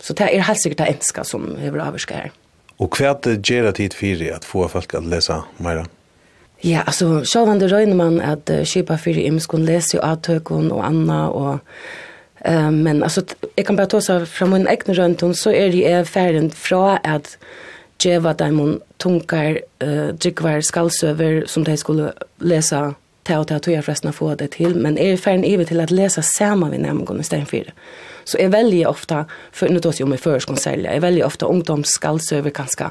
Så 0.01 0.15
det 0.15 0.29
er 0.31 0.45
helt 0.45 0.61
sikkert 0.63 0.85
det 0.85 0.97
enska 0.97 1.25
som 1.25 1.55
er 1.57 1.75
avvarska 1.81 2.15
her. 2.15 2.33
Og 2.83 2.97
hva 2.99 3.13
er 3.13 3.21
det 3.23 3.37
gjør 3.47 3.71
tid 3.77 3.95
for 3.95 4.25
at 4.35 4.47
få 4.49 4.67
folk 4.69 4.97
å 4.97 5.03
lese 5.07 5.43
mer? 5.63 5.85
Ja, 6.65 6.83
altså, 6.87 7.21
sjåvande 7.29 7.69
røyner 7.69 7.97
man 7.99 8.21
at 8.25 8.51
uh, 8.51 8.65
kjipa 8.65 8.97
for 8.97 9.21
imskon 9.21 9.67
leser 9.69 9.99
jo 9.99 10.07
avtøkken 10.07 10.71
og 10.73 10.81
anna, 10.87 11.21
og, 11.29 11.77
uh, 12.47 12.71
men 12.73 13.03
altså, 13.03 13.23
jeg 13.57 13.67
kan 13.69 13.77
bare 13.77 13.93
ta 13.93 14.01
seg 14.01 14.25
fra 14.31 14.49
min 14.49 14.67
egen 14.71 14.97
røyntun, 14.97 15.37
så 15.37 15.53
er 15.53 15.75
det 15.75 16.07
ferdig 16.09 16.49
fra 16.57 16.97
at 17.05 17.37
djeva 18.01 18.33
dem 18.39 18.81
tunkar 18.99 19.61
uh, 19.85 20.11
drikvar 20.17 20.65
skalsøver 20.65 21.45
som 21.47 21.67
de 21.69 21.77
skulle 21.77 22.13
lese 22.41 22.81
ta 23.25 23.39
och 23.39 23.49
ta 23.49 23.59
tror 23.59 23.77
jag 23.77 23.85
förresten 23.85 24.11
att 24.11 24.17
få 24.17 24.35
det 24.35 24.49
till 24.49 24.75
men 24.75 24.99
är 24.99 25.17
färden 25.17 25.45
evigt 25.45 25.69
till 25.69 25.81
att 25.81 25.91
läsa 25.91 26.23
samma 26.23 26.71
vid 26.71 26.81
nämngon 26.81 27.21
istället 27.21 27.49
för 27.49 27.57
det. 27.57 27.73
Så 28.25 28.39
jag 28.41 28.49
väljer 28.51 28.89
ofta, 28.89 29.25
för 29.53 29.69
nu 29.69 29.81
tar 29.81 29.95
jag 29.99 30.09
mig 30.09 30.19
först 30.19 30.47
kan 30.47 30.57
sälja, 30.57 30.95
jag 30.95 31.01
väljer 31.01 31.27
ofta 31.27 31.47
ungdomsskallsöver 31.47 32.51
ganska 32.51 32.91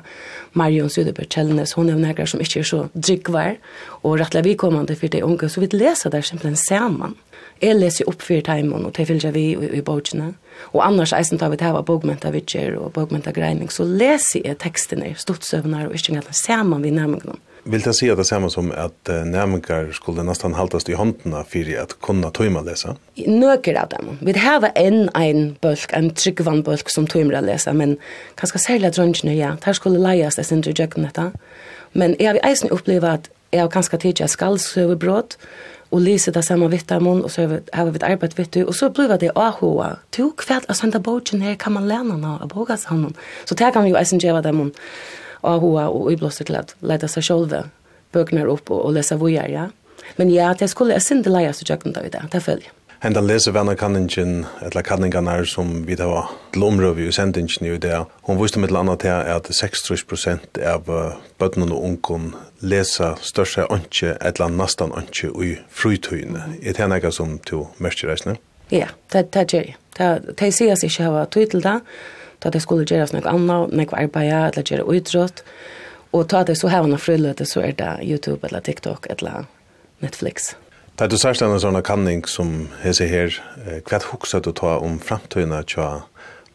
Marion 0.51 0.89
Söderberg 0.89 1.27
Källnes, 1.29 1.73
hon 1.73 1.89
är 1.89 1.95
några 1.95 2.27
som 2.27 2.39
inte 2.39 2.59
är 2.59 2.63
så 2.63 2.89
dryggvar 2.93 3.57
och 3.85 4.19
rattlar 4.19 4.43
vi 4.43 4.57
för 4.95 5.07
det 5.07 5.21
unga 5.21 5.49
så 5.49 5.61
vi 5.61 5.67
läser 5.67 6.09
där 6.09 6.21
simpelthen 6.21 6.57
samman. 6.57 7.15
Jeg 7.63 7.77
leser 7.79 8.09
opp 8.09 8.21
for 8.21 8.41
timen, 8.43 8.85
og 8.85 8.91
det 8.97 9.05
fyller 9.07 9.31
vi 9.31 9.43
i, 9.53 9.69
i 9.77 9.81
bøkene. 9.85 10.33
Og 10.73 10.81
annars 10.83 11.13
eisen 11.15 11.39
tar 11.39 11.51
vi 11.53 11.59
til 11.61 11.71
å 11.71 11.79
ha 11.79 11.85
bøkmenta 11.85 12.33
vitser 12.33 12.75
og 12.75 12.91
bøkmenta 12.95 13.31
greining, 13.35 13.69
så 13.71 13.85
leser 13.87 14.43
jeg 14.43 14.59
tekstene, 14.59 15.13
stortsøvner 15.17 15.87
og 15.87 15.95
ikke 15.95 16.15
engang 16.15 16.35
sammen 16.35 16.83
vi 16.83 16.91
nærmere 16.91 17.29
noen. 17.29 17.43
Vill 17.63 17.81
det 17.81 17.93
säga 17.93 18.15
det 18.15 18.25
samma 18.25 18.49
som 18.49 18.71
att 18.71 19.09
uh, 19.09 19.25
nämningar 19.25 19.91
skulle 19.91 20.23
nästan 20.23 20.53
haltas 20.53 20.89
i 20.89 20.93
handen 20.93 21.45
för 21.45 21.81
att 21.81 22.01
kunna 22.01 22.29
tömma 22.29 22.61
läsa? 22.61 22.95
Några 23.15 23.81
av 23.81 23.89
dem. 23.89 24.17
Vi 24.21 24.39
har 24.39 24.71
en 24.75 25.09
en 25.13 25.55
bulk, 25.61 25.89
en 25.93 26.09
tryggvann 26.09 26.63
bulk 26.63 26.89
som 26.89 27.07
tömmer 27.07 27.41
läsa, 27.41 27.73
men 27.73 27.97
kanske 28.35 28.59
särskilt 28.59 28.95
drönchen, 28.95 29.37
ja. 29.37 29.57
Där 29.65 29.73
skulle 29.73 29.99
lejas 29.99 30.35
det 30.35 30.43
sin 30.43 30.61
jag 30.61 30.89
detta. 30.95 31.31
Men 31.91 32.15
jag 32.19 32.33
har 32.33 32.49
eisen 32.49 32.69
upplevt 32.69 33.03
att 33.03 33.29
jag 33.51 33.71
tid 33.97 34.15
til 34.15 34.27
skall 34.27 34.59
söva 34.59 34.95
brått, 34.95 35.37
och 35.93 36.01
läsa 36.01 36.31
det 36.31 36.43
samma 36.43 36.67
mun, 36.99 37.21
och 37.21 37.31
så 37.31 37.41
har 37.73 37.85
vi 37.85 37.95
ett 37.95 38.03
arbete 38.03 38.41
vitt 38.41 38.67
och 38.67 38.75
så 38.75 38.89
blir 38.89 39.17
det 39.17 39.31
AHA. 39.35 39.97
Tog 40.09 40.37
kveld, 40.37 40.65
att 40.67 40.77
sända 40.77 40.99
bogen 40.99 41.41
her 41.41 41.55
kan 41.55 41.73
man 41.73 41.87
lära 41.87 42.03
någon 42.03 42.25
av 42.25 42.47
bokas 42.47 42.85
honom. 42.85 43.13
Så 43.45 43.55
det 43.55 43.71
kan 43.71 43.83
vi 43.83 43.89
ju 43.89 43.95
eisen 43.95 44.19
det 44.19 44.41
dem 44.41 44.71
av 45.43 45.63
hoa 45.63 45.89
og 45.91 46.11
i 46.11 46.17
iblåster 46.17 46.47
til 46.49 46.59
at 46.59 46.75
leta 46.81 47.09
seg 47.11 47.27
sjolve 47.27 47.65
bøkene 48.13 48.45
opp 48.49 48.71
og, 48.71 48.85
og 48.87 48.95
lese 48.97 49.17
vujar, 49.19 49.49
ja. 49.51 49.67
Men 50.17 50.29
ja, 50.29 50.53
det 50.57 50.69
skulle 50.69 50.95
jeg 50.95 51.05
sinde 51.05 51.31
leia 51.31 51.53
så 51.55 51.65
tjøkken 51.65 51.95
da 51.95 52.03
i 52.05 52.11
det, 52.13 52.21
det 52.31 52.43
følger. 52.43 52.71
Henda 53.03 53.19
lese 53.19 53.49
lesevenna 53.51 53.75
kanningen, 53.75 54.45
etla 54.63 54.81
er 54.81 55.43
som 55.43 55.85
vi 55.85 55.95
da 55.95 56.05
var 56.07 56.29
lomrøv 56.55 56.99
i 56.99 57.11
sendingen 57.11 57.67
i 57.67 57.77
det, 57.77 58.05
hun 58.23 58.39
viste 58.39 58.59
mitt 58.59 58.71
landa 58.71 58.95
til 58.95 59.09
at 59.09 59.49
60% 59.49 60.61
av 60.63 60.87
bøtten 61.37 61.67
og 61.67 61.83
unkon 61.83 62.33
lesa 62.61 63.15
største 63.19 63.67
ønske, 63.69 64.15
etla 64.21 64.47
nastan 64.47 64.95
ønske 64.95 65.27
i 65.27 65.57
frutøyene. 65.69 66.55
Er 66.63 66.73
det 66.73 66.87
nekka 66.87 67.11
som 67.11 67.39
to 67.39 67.67
mørkje 67.77 68.07
reisne? 68.07 68.37
Ja, 68.71 68.87
det 69.11 69.35
er 69.35 69.51
det. 69.51 69.75
Det 70.39 70.53
sier 70.53 70.75
seg 70.79 70.87
ikke 70.87 71.03
hava 71.03 71.25
tøy 71.27 71.43
til 71.51 71.61
det, 71.61 71.81
ta 72.43 72.49
det 72.49 72.59
skulle 72.59 72.85
göra 72.95 73.07
något 73.11 73.25
annat, 73.25 73.71
något 73.71 73.93
arbete 73.93 74.19
eller 74.59 74.71
göra 74.71 74.93
utrått. 74.93 75.43
Och 76.11 76.29
ta 76.29 76.43
det 76.43 76.55
så 76.55 76.67
här 76.67 76.83
när 76.83 76.97
frilöte 76.97 77.45
så 77.45 77.61
är 77.61 77.71
det 77.71 77.99
Youtube 78.01 78.47
eller 78.47 78.59
TikTok 78.59 79.05
eller 79.05 79.45
Netflix. 79.99 80.55
Det 80.95 81.07
du 81.07 81.17
särskilt 81.17 81.51
en 81.51 81.59
sån 81.59 81.81
kanning 81.81 82.25
som 82.25 82.67
hese 82.81 83.05
här, 83.05 83.41
kvart 83.85 84.03
huxar 84.03 84.39
du 84.39 84.51
ta 84.51 84.77
om 84.77 84.99
framtiden 84.99 85.63
tja 85.63 86.01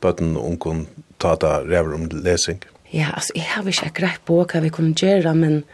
bøtten 0.01 0.37
og 0.37 0.61
kun 0.61 0.87
ta 1.18 1.35
det 1.37 1.66
rever 1.66 1.94
om 1.94 2.09
lesing? 2.12 2.62
Ja, 2.90 3.09
altså, 3.14 3.33
jeg 3.35 3.44
har 3.51 3.66
ikke 3.66 3.90
greit 3.94 4.20
på 4.24 4.44
hva 4.44 4.61
vi 4.61 4.70
kunne 4.70 4.94
gjøre, 4.94 5.35
men 5.35 5.64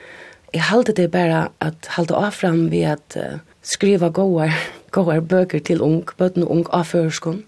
jeg 0.54 0.62
halte 0.62 0.92
det 0.92 1.10
bare 1.10 1.48
at 1.60 1.86
halte 1.98 2.14
avfram 2.14 2.70
ved 2.70 2.96
at 2.96 3.16
uh, 3.16 3.38
skriva 3.62 4.08
gåar, 4.08 4.54
gåar 4.90 5.20
bøker 5.34 5.60
til 5.60 5.82
ung, 5.82 6.08
bøtten 6.18 6.42
og 6.42 6.50
ung 6.50 6.66
avførskon. 6.72 7.44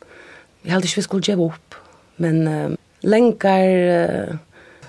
Jeg 0.65 0.73
halte 0.73 0.87
ikke 0.87 1.01
vi 1.01 1.09
skulle 1.09 1.25
gjøre 1.25 1.49
opp 1.49 1.66
Men 2.17 2.49
uh, 2.49 2.71
länkar 3.01 3.69
uh, 3.69 4.37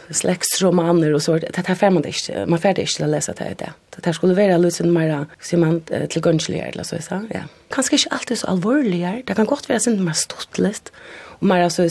släktsromaner 0.10 1.14
och 1.14 1.22
så 1.22 1.38
det 1.38 1.68
här 1.68 1.76
får 1.76 1.90
man 1.90 2.06
inte 2.06 2.46
man 2.46 2.60
får 2.60 2.70
inte 2.70 3.04
att 3.04 3.10
läsa 3.10 3.34
det 3.34 3.56
det. 3.58 3.70
Det 3.96 4.06
här 4.06 4.14
skulle 4.14 4.34
vara 4.34 4.58
lite 4.58 4.84
mer 4.84 5.26
som 5.42 5.60
man 5.60 5.82
till 6.10 6.22
gönschliga 6.26 6.66
eller 6.66 6.84
så 6.84 7.02
så 7.02 7.28
ja. 7.34 7.40
Kanske 7.70 7.96
inte 7.96 8.10
alltid 8.10 8.38
så 8.38 8.48
allvarligare. 8.48 9.22
Det 9.26 9.34
kan 9.34 9.46
gott 9.46 9.70
vara 9.70 9.80
sånt 9.80 10.02
mer 10.02 10.14
stortlist 10.14 10.92
och 11.40 11.44
mer 11.44 11.70
så 11.70 11.90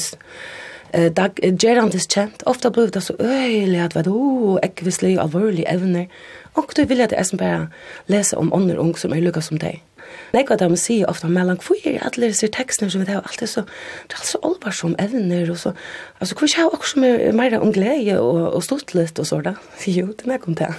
eh 0.93 1.13
dag 1.13 1.31
gerant 1.63 1.95
is 1.95 2.07
chant 2.09 2.43
ofta 2.43 2.71
blev 2.71 2.91
det 2.91 3.01
så 3.01 3.15
öjligt 3.19 3.83
att 3.83 3.95
vad 3.95 4.09
oh 4.09 4.59
ekvisli 4.63 5.19
allvarlig 5.19 5.65
evner 5.69 6.09
och 6.53 6.73
du 6.77 6.85
vill 6.85 7.01
att 7.01 7.11
det 7.11 7.17
är 7.17 7.37
bara 7.37 7.69
läsa 8.07 8.39
om 8.39 8.53
andra 8.53 8.77
ung 8.77 8.95
som 8.95 9.13
är 9.13 9.21
lyckas 9.21 9.47
som 9.47 9.59
dig. 9.59 9.83
Nei, 10.35 10.43
hva 10.47 10.59
de 10.61 10.69
sier 10.81 11.09
ofte 11.11 11.29
om 11.29 11.35
mellom, 11.37 11.59
hvor 11.63 11.79
er 11.87 12.03
alle 12.05 12.31
disse 12.33 12.49
tekstene 12.53 12.91
som 12.93 13.03
vi 13.05 13.13
har, 13.13 13.25
alt 13.25 13.43
så, 13.49 13.65
det 14.07 14.17
er 14.17 14.21
alt 14.21 14.31
så 14.31 14.41
alvar 14.47 14.77
som 14.77 14.97
evner, 15.03 15.51
og 15.53 15.59
så, 15.61 15.73
altså, 16.21 16.37
hvor 16.39 16.51
er 16.51 16.67
det 16.67 16.81
også 16.81 17.03
mer, 17.03 17.27
mer 17.39 17.59
om 17.61 17.75
glede 17.75 18.19
og, 18.21 18.41
og 18.53 18.65
stort 18.67 18.95
litt 18.97 19.19
og 19.23 19.29
så 19.29 19.41
da? 19.45 19.57
Jo, 19.87 20.11
det 20.13 20.29
er 20.29 20.43
kom 20.43 20.59
til. 20.59 20.75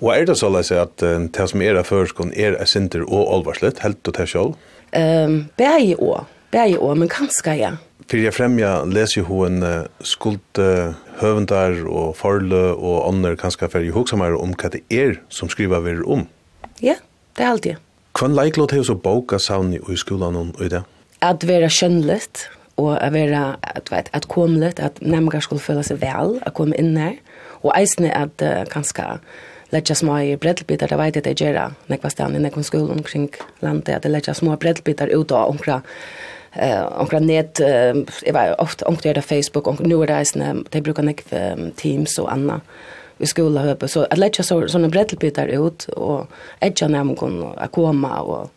Og 0.00 0.10
er 0.14 0.26
det 0.26 0.38
så 0.40 0.50
løs 0.50 0.72
at 0.74 1.02
det 1.02 1.48
som 1.50 1.62
er 1.62 1.78
av 1.78 1.86
førskånd 1.90 2.34
er 2.34 2.56
er 2.58 2.68
sinter 2.70 3.04
og 3.04 3.28
alvarslitt, 3.36 3.82
helt 3.84 4.08
og 4.08 4.16
til 4.18 4.30
selv? 4.30 4.60
Um, 4.92 5.46
Bæg 5.56 5.96
og, 5.98 6.26
bæg 6.52 6.76
år, 6.80 6.98
men 6.98 7.10
kanskje, 7.12 7.56
ja. 7.60 7.74
Fyrir 8.10 8.26
jeg 8.26 8.34
fremja 8.36 8.72
leser 8.88 9.22
jo 9.22 9.28
hun 9.28 9.62
skuld 10.04 10.58
høvendar 11.22 11.78
og 11.86 12.16
forle 12.18 12.64
og 12.74 13.06
ånder 13.06 13.38
kanskje 13.40 13.70
for 13.70 13.84
jeg 13.84 13.94
hoksamere 13.94 14.40
om 14.40 14.52
hva 14.58 14.72
det 14.74 14.82
er 14.90 15.16
som 15.32 15.48
skriver 15.52 15.84
vi 15.86 15.94
om. 16.02 16.26
Ja, 16.82 16.98
det 17.36 17.46
er 17.46 17.52
alltid. 17.54 17.80
Kvann 18.12 18.34
leiklåt 18.36 18.74
har 18.76 18.82
så 18.84 18.94
boka 18.94 19.38
savni 19.38 19.80
i 19.88 19.96
skolan 19.96 20.52
i 20.60 20.68
det? 20.68 20.82
At 21.22 21.46
vera 21.48 21.70
skjønnligt, 21.72 22.48
og 22.76 22.96
at 22.96 23.12
vera, 23.14 23.56
at, 23.62 23.92
vet, 23.92 24.10
at 24.12 24.28
komlet, 24.28 24.80
at 24.80 24.98
nemmer 25.00 25.40
skulle 25.40 25.62
føle 25.62 25.84
seg 25.86 26.00
vel, 26.02 26.38
at 26.42 26.54
komme 26.56 26.76
inn 26.80 26.96
her, 26.98 27.16
og 27.62 27.72
eisne 27.76 28.10
at 28.10 28.42
uh, 28.42 28.64
kanska 28.70 29.16
letja 29.72 29.94
små 29.96 30.18
i 30.18 30.36
breddelbitar, 30.36 30.90
det 30.90 30.98
vet 30.98 31.16
jeg 31.16 31.24
det 31.24 31.38
gjør 31.40 31.76
nekva 31.88 32.10
stan 32.12 32.36
i 32.36 32.42
nekva 32.42 32.64
skolan 32.66 33.00
omkring 33.00 33.30
landet, 33.62 33.94
at 33.96 34.04
det 34.04 34.12
lägga 34.12 34.34
små 34.36 34.56
breddelbitar 34.60 35.12
ut 35.14 35.32
av 35.32 35.48
omkra 35.54 35.80
eh 36.52 37.00
onkra 37.00 37.18
net 37.18 37.60
eh 37.60 37.94
jag 38.22 38.32
vet 38.32 38.58
ofta 38.58 38.86
onkra 38.86 39.12
det 39.12 39.22
Facebook 39.22 39.66
och 39.66 39.80
nu 39.80 40.02
är 40.02 40.06
det 40.06 40.64
de 40.70 40.80
brukar 40.80 41.02
nek 41.02 41.24
Teams 41.76 42.18
och 42.18 42.32
annat 42.32 42.60
i 43.22 43.26
skola 43.26 43.76
så 43.86 44.02
att 44.02 44.18
lägga 44.18 44.42
så 44.42 44.68
såna 44.68 44.88
brettelbitar 44.88 45.46
ut 45.46 45.84
och 45.84 46.26
edga 46.60 46.88
när 46.88 47.04
man 47.04 47.16
kan 47.16 47.54
komma 47.70 48.20
och 48.20 48.50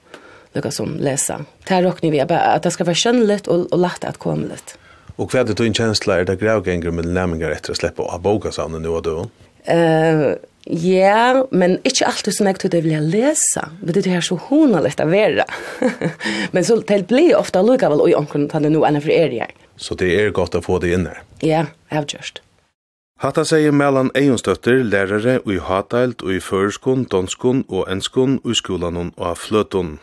lukka 0.54 0.72
som 0.72 0.98
läsa. 1.00 1.46
Där 1.68 1.84
råknar 1.84 2.12
vi 2.12 2.20
att 2.22 2.64
det 2.64 2.72
ska 2.72 2.84
vara 2.84 2.96
kännligt 2.96 3.48
och, 3.48 3.74
och 3.74 3.80
lätt 3.80 4.04
att 4.04 4.18
komma 4.18 4.42
lite. 4.42 4.74
Och 5.16 5.34
vad 5.34 5.50
är 5.50 5.56
det 5.56 5.66
en 5.66 5.74
känsla 5.74 6.20
är 6.20 6.26
det 6.26 6.36
grävgänger 6.36 6.92
med 6.92 7.06
nämningar 7.06 7.50
efter 7.50 7.72
att 7.72 7.78
släppa 7.78 8.04
av 8.04 8.22
bokasamnen 8.22 8.82
nu 8.82 8.88
och 8.88 9.02
då? 9.02 9.30
Uh, 9.74 10.34
ja, 10.64 11.48
men 11.52 11.72
inte 11.84 12.06
alltid 12.06 12.36
som 12.36 12.48
jag 12.48 12.60
tyckte 12.60 12.78
jag 12.78 12.82
ville 12.82 13.02
läsa. 13.02 13.70
Men 13.84 13.94
det 13.94 14.08
är 14.08 14.12
här 14.12 14.22
så 14.22 14.36
honaligt 14.36 15.00
att 15.00 15.08
vara. 15.08 15.46
men 16.52 16.66
så 16.66 16.76
det 16.76 17.08
blir 17.08 17.36
ofta 17.36 17.62
lukka 17.62 17.90
väl 17.90 18.02
och 18.02 18.10
jag 18.10 18.30
kan 18.30 18.50
ta 18.50 18.60
det 18.60 18.70
nu 18.70 18.78
ena 18.78 19.02
för 19.02 19.10
er 19.10 19.30
jag. 19.30 19.52
Så 19.76 19.96
det 19.96 20.22
är 20.22 20.30
gott 20.30 20.56
att 20.56 20.66
få 20.66 20.80
det 20.80 20.94
in 20.94 21.04
där? 21.04 21.22
Ja, 21.40 21.66
gjort. 21.90 22.42
Hatta 23.24 23.46
sier 23.48 23.72
Mellan 23.72 24.10
eionsdøtter, 24.12 24.82
lærere 24.84 25.40
og 25.46 25.54
i 25.54 25.60
hatailt 25.64 26.22
og 26.22 26.34
i 26.34 26.40
føreskon, 26.44 27.06
donskon 27.06 27.62
og 27.70 27.86
enskon 27.92 28.42
og 28.44 28.52
i 28.52 28.56
skolan 28.60 28.98
og 28.98 29.14
av 29.18 29.38
fløton. 29.40 29.94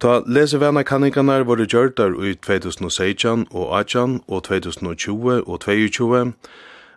Ta 0.00 0.18
lesevena 0.26 0.82
kanningarnar 0.84 1.46
våre 1.48 1.64
gjørdar 1.64 2.12
i 2.20 2.34
2016 2.36 3.46
og 3.50 3.72
18 3.78 4.20
og 4.28 4.42
2020 4.44 5.48
og 5.48 5.60
2022, 5.64 6.34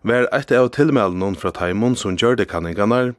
var 0.03 0.28
eit 0.36 0.51
av 0.51 0.67
tilmeldenon 0.76 1.39
fra 1.39 1.53
Taimon 1.55 1.95
som 1.95 2.19
gjørte 2.19 2.43
kanningarna, 2.43 3.15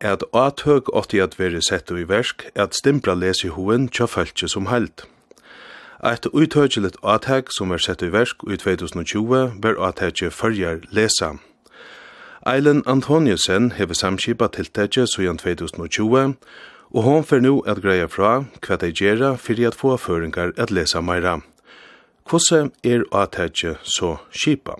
er 0.00 0.14
at 0.14 0.22
atøk 0.30 0.94
åtti 0.94 1.18
at 1.18 1.40
vere 1.40 1.58
sett 1.58 1.90
i 1.90 2.06
versk, 2.06 2.46
at 2.54 2.78
stimpra 2.78 3.18
lese 3.18 3.48
i 3.48 3.50
hoen 3.50 3.90
tja 3.90 4.06
fæltje 4.06 4.46
som 4.54 4.70
heilt. 4.70 5.08
Eit 6.06 6.30
uttøkjelet 6.30 7.02
atøk 7.02 7.50
som 7.50 7.74
var 7.74 7.82
sett 7.82 8.06
i 8.06 8.12
versk 8.14 8.46
i 8.46 8.54
2020 8.54 9.58
var 9.58 9.82
atøkje 9.90 10.30
fyrjar 10.30 10.86
lesa. 10.94 11.34
Eilen 12.48 12.82
Antoniusen 12.86 13.72
hever 13.76 13.94
samskipa 13.94 14.46
tiltetje 14.48 15.02
sujan 15.06 15.36
2020, 15.36 16.36
og 16.96 17.02
hon 17.04 17.24
fer 17.24 17.42
nu 17.44 17.58
at 17.68 17.82
greia 17.84 18.06
fra 18.08 18.30
hva 18.64 18.78
de 18.80 18.88
gjerra 18.88 19.34
fyrir 19.36 19.68
at 19.68 19.76
få 19.76 19.98
føringar 20.00 20.54
at 20.56 20.72
lesa 20.72 21.02
meira. 21.04 21.42
Hvordan 22.24 22.70
er 22.84 23.04
atetje 23.12 23.74
så 23.84 24.14
skipa? 24.32 24.78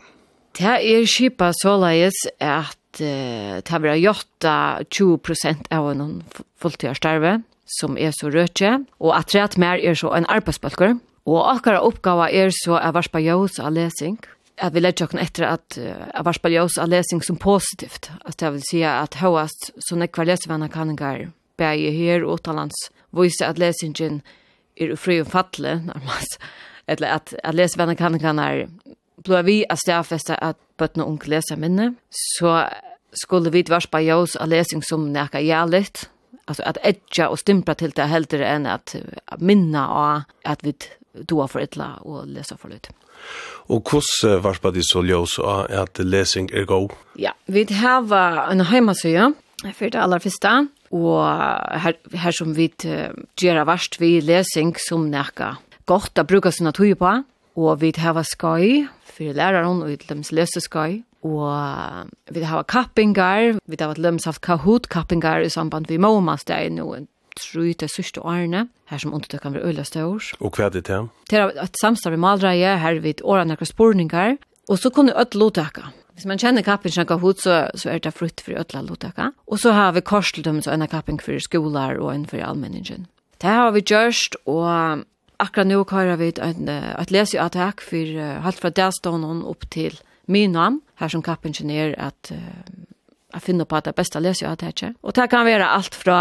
Det 0.57 0.65
er 0.65 1.05
skipa 1.05 1.51
såleis 1.61 2.17
at 2.41 3.03
uh, 3.03 3.61
det 3.61 3.83
var 3.85 4.01
gjort 4.01 4.49
20% 4.89 5.69
av 5.69 5.91
en 5.93 6.23
fulltidarstarve 6.57 7.43
som 7.69 8.01
er 8.01 8.17
så 8.17 8.33
rødtje, 8.33 8.79
og 8.97 9.13
at 9.13 9.37
rett 9.37 9.59
mer 9.61 9.77
er 9.77 9.93
så 9.93 10.15
en 10.17 10.31
arbeidsbalker, 10.33 10.97
og 11.29 11.45
akkurat 11.53 11.85
oppgava 11.85 12.33
er 12.33 12.49
så 12.65 12.81
er 12.81 12.97
varspa 12.97 13.21
jøs 13.21 13.61
av 13.61 13.77
lesing, 13.77 14.17
att 14.61 14.73
vi 14.73 14.81
lägger 14.81 15.05
också 15.05 15.19
efter 15.19 15.43
att 15.43 15.79
uh, 15.81 16.23
varspa 16.25 16.49
ljus 16.49 16.79
av 16.79 16.89
läsning 16.89 17.23
som 17.23 17.37
positivt. 17.37 18.11
Att 18.25 18.43
jag 18.43 18.51
vill 18.51 18.63
säga 18.63 18.95
att 18.95 19.15
högast 19.15 19.71
så 19.79 19.97
när 19.97 20.07
kvar 20.07 20.69
kan 20.69 20.97
gå 20.97 21.27
bäge 21.57 21.91
här 21.91 22.25
och 22.25 22.43
talans 22.43 22.91
visa 23.11 23.47
att 23.47 23.59
läsningen 23.59 24.23
är 24.75 24.97
fri 24.97 25.21
och 25.21 25.27
falle 25.27 25.75
närmast. 25.75 26.41
Eller 26.87 27.09
att, 27.09 27.35
att 27.43 27.77
vänner 27.77 27.95
kan 27.95 28.19
kan 28.19 28.39
är 28.39 28.69
blir 29.17 29.43
vi 29.43 29.67
att 29.69 29.79
stäfesta 29.79 30.35
att 30.35 30.59
bötna 30.77 31.05
ung 31.05 31.21
läsa 31.25 31.57
minne. 31.57 31.95
Så 32.11 32.65
skulle 33.13 33.51
vi 33.51 33.63
varspa 33.63 34.01
ljus 34.01 34.37
av 34.37 34.49
läsning 34.49 34.83
som 34.83 35.13
näka 35.13 35.41
jävligt. 35.41 36.11
Alltså 36.45 36.63
att 36.63 36.79
edja 36.83 37.29
och 37.29 37.39
stimpla 37.39 37.75
till 37.75 37.91
det 37.91 38.03
hellre 38.03 38.47
än 38.47 38.67
att, 38.67 38.97
minna 39.39 39.89
av 39.89 40.23
att 40.45 40.65
vi 40.65 40.75
doa 41.13 41.49
för 41.49 41.61
ett 41.61 41.77
la 41.77 41.97
och 41.97 42.27
läsa 42.27 42.57
för 42.57 42.69
lite. 42.69 42.89
Og 43.69 43.85
hvordan 43.85 44.41
varpa 44.45 44.73
de 44.73 44.83
så 44.85 45.03
ljøs 45.05 45.37
av 45.45 45.69
at 45.69 46.01
lesing 46.01 46.49
er 46.57 46.65
god? 46.69 46.95
Ja, 47.21 47.35
vi 47.47 47.67
har 47.81 48.09
en 48.49 48.65
heimasøye 48.65 49.33
for 49.75 49.91
det 49.91 50.01
aller 50.01 50.23
første, 50.23 50.69
og 50.95 51.19
her, 51.83 51.99
her 52.15 52.33
som 52.33 52.55
vi 52.57 52.71
gjør 53.37 53.65
varst 53.69 53.99
vi 54.01 54.21
lesing 54.25 54.77
som 54.81 55.11
nekka 55.13 55.57
godt 55.89 56.21
å 56.21 56.27
bruke 56.29 56.53
sin 56.53 56.69
natur 56.69 56.95
på, 57.01 57.13
og 57.59 57.81
vi 57.83 57.93
har 57.97 58.23
skøy 58.23 58.87
for 59.09 59.37
læreren 59.37 59.83
og 59.83 60.09
de 60.09 60.37
løse 60.37 60.63
skøy, 60.63 61.03
og 61.27 62.11
vi 62.31 62.45
har 62.47 62.67
kappingar, 62.71 63.59
vi 63.67 63.79
har 63.81 63.99
lømsaft 63.99 64.43
kahoot-kappingar 64.47 65.43
i 65.43 65.51
samband 65.51 65.91
med 65.91 66.05
Måmastein 66.05 66.79
og 66.85 67.09
tru 67.39 67.71
til 67.73 67.91
sørste 67.91 68.23
årene, 68.23 68.67
her 68.91 69.03
som 69.03 69.15
undertøk 69.15 69.43
kan 69.45 69.55
være 69.55 69.71
øyla 69.71 69.85
stør. 69.87 70.33
Og 70.41 70.57
hva 70.57 70.69
er 70.69 70.75
det 70.75 70.85
til? 70.89 71.09
Det 71.31 71.39
er 71.39 71.55
et 71.63 71.81
samstav 71.81 72.15
i 72.15 72.21
malreie, 72.21 72.77
her 72.79 73.01
vidt 73.05 73.23
årene 73.25 73.57
akkurat 73.57 73.73
spurninger, 73.73 74.37
og 74.69 74.79
så 74.79 74.91
kunne 74.91 75.17
øyla 75.17 75.41
lovtøkka. 75.41 75.93
Hvis 76.19 76.27
man 76.27 76.41
kjenner 76.43 76.67
kappen 76.67 76.91
som 76.91 77.07
kahoot, 77.07 77.41
så, 77.45 77.69
så 77.79 77.93
er 77.93 78.01
det 78.03 78.15
frutt 78.15 78.43
for 78.43 78.59
øyla 78.59 78.83
lovtøkka. 78.83 79.31
Og 79.47 79.61
så 79.63 79.73
har 79.73 79.93
vi 79.95 80.03
korsteltøm, 80.03 80.63
så 80.63 80.75
en 80.75 80.89
kappen 80.91 81.21
for 81.23 81.39
skolar 81.39 82.01
og 82.01 82.15
en 82.15 82.27
for 82.27 82.43
allmenningen. 82.43 83.07
Det 83.39 83.51
har 83.51 83.71
vi 83.71 83.85
gjørst, 83.87 84.37
og 84.47 85.05
akkurat 85.39 85.71
nå 85.71 85.85
kører 85.87 86.19
vi 86.19 86.33
en, 86.43 86.69
et 86.69 87.13
leseattak 87.15 87.81
for 87.85 88.19
uh, 88.19 88.43
halvt 88.43 88.63
fra 88.65 88.75
delstånden 88.75 89.45
opp 89.47 89.69
til 89.71 90.01
Mynam, 90.29 90.83
her 90.99 91.09
som 91.09 91.23
kappen 91.23 91.55
kjenner 91.55 91.95
at 91.97 92.33
uh, 92.35 92.39
Jeg 93.35 93.45
finner 93.45 93.69
på 93.69 93.77
at 93.77 93.85
det 93.85 93.93
er 93.93 93.99
best 93.99 94.17
å 94.17 94.23
lese 94.25 94.47
jo 94.47 94.55
det. 94.57 94.93
Og 95.05 95.13
det 95.17 95.27
kan 95.29 95.45
være 95.45 95.67
alt 95.69 95.97
fra 95.97 96.21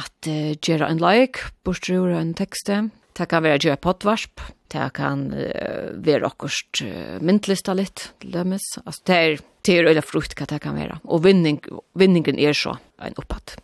at 0.00 0.26
uh, 0.26 0.56
gjøre 0.58 0.88
en 0.90 1.02
like, 1.02 1.52
bortstrur 1.62 2.10
en 2.18 2.34
tekste. 2.34 2.88
Det 3.18 3.28
kan 3.30 3.42
være 3.42 3.54
att 3.54 3.64
gjøre 3.64 3.76
potvarsp. 3.76 4.40
Det 4.68 4.90
kan 4.94 5.30
uh, 5.32 5.94
være 5.94 6.26
akkurat 6.26 6.82
uh, 6.82 7.22
myntlista 7.22 7.74
litt, 7.74 8.10
til. 8.20 8.36
Altså, 8.42 9.02
det 9.06 9.16
er 9.16 9.38
til 9.62 9.86
øyla 9.86 10.02
frukt 10.02 10.34
hva 10.34 10.46
det 10.50 10.60
kan 10.60 10.74
være. 10.74 10.98
Og 11.04 11.22
vinning, 11.24 11.62
vinningen 11.94 12.38
er 12.38 12.52
så 12.52 12.74
en 13.02 13.14
opphatt. 13.16 13.56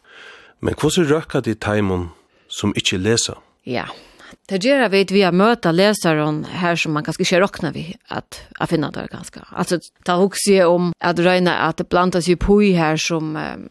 Men 0.61 0.75
hvordan 0.79 1.11
røkker 1.11 1.41
de 1.41 1.55
teimen 1.55 2.11
som 2.49 2.73
ikke 2.79 3.03
leser? 3.03 3.43
Ja, 3.67 3.89
yeah. 3.89 4.14
Det 4.49 4.89
vet 4.89 5.11
vi 5.11 5.23
har 5.23 5.33
möta 5.33 5.73
leseren 5.73 6.45
här 6.45 6.77
som 6.77 6.93
man 6.93 7.05
kanske 7.05 7.23
ikke 7.23 7.41
råkner 7.41 7.73
vi 7.73 7.97
att 8.09 8.41
jeg 8.61 8.69
finner 8.69 8.93
det 8.93 9.09
ganska. 9.13 9.41
Alltså 9.51 9.79
ta 10.05 10.17
också 10.17 10.67
om 10.67 10.93
at 10.99 11.19
røyne 11.19 11.55
att 11.55 11.77
det 11.77 11.85
plantas 11.85 12.29
ju 12.29 12.37
på 12.37 12.61
här 12.61 12.97
som 12.97 13.37
um, 13.37 13.69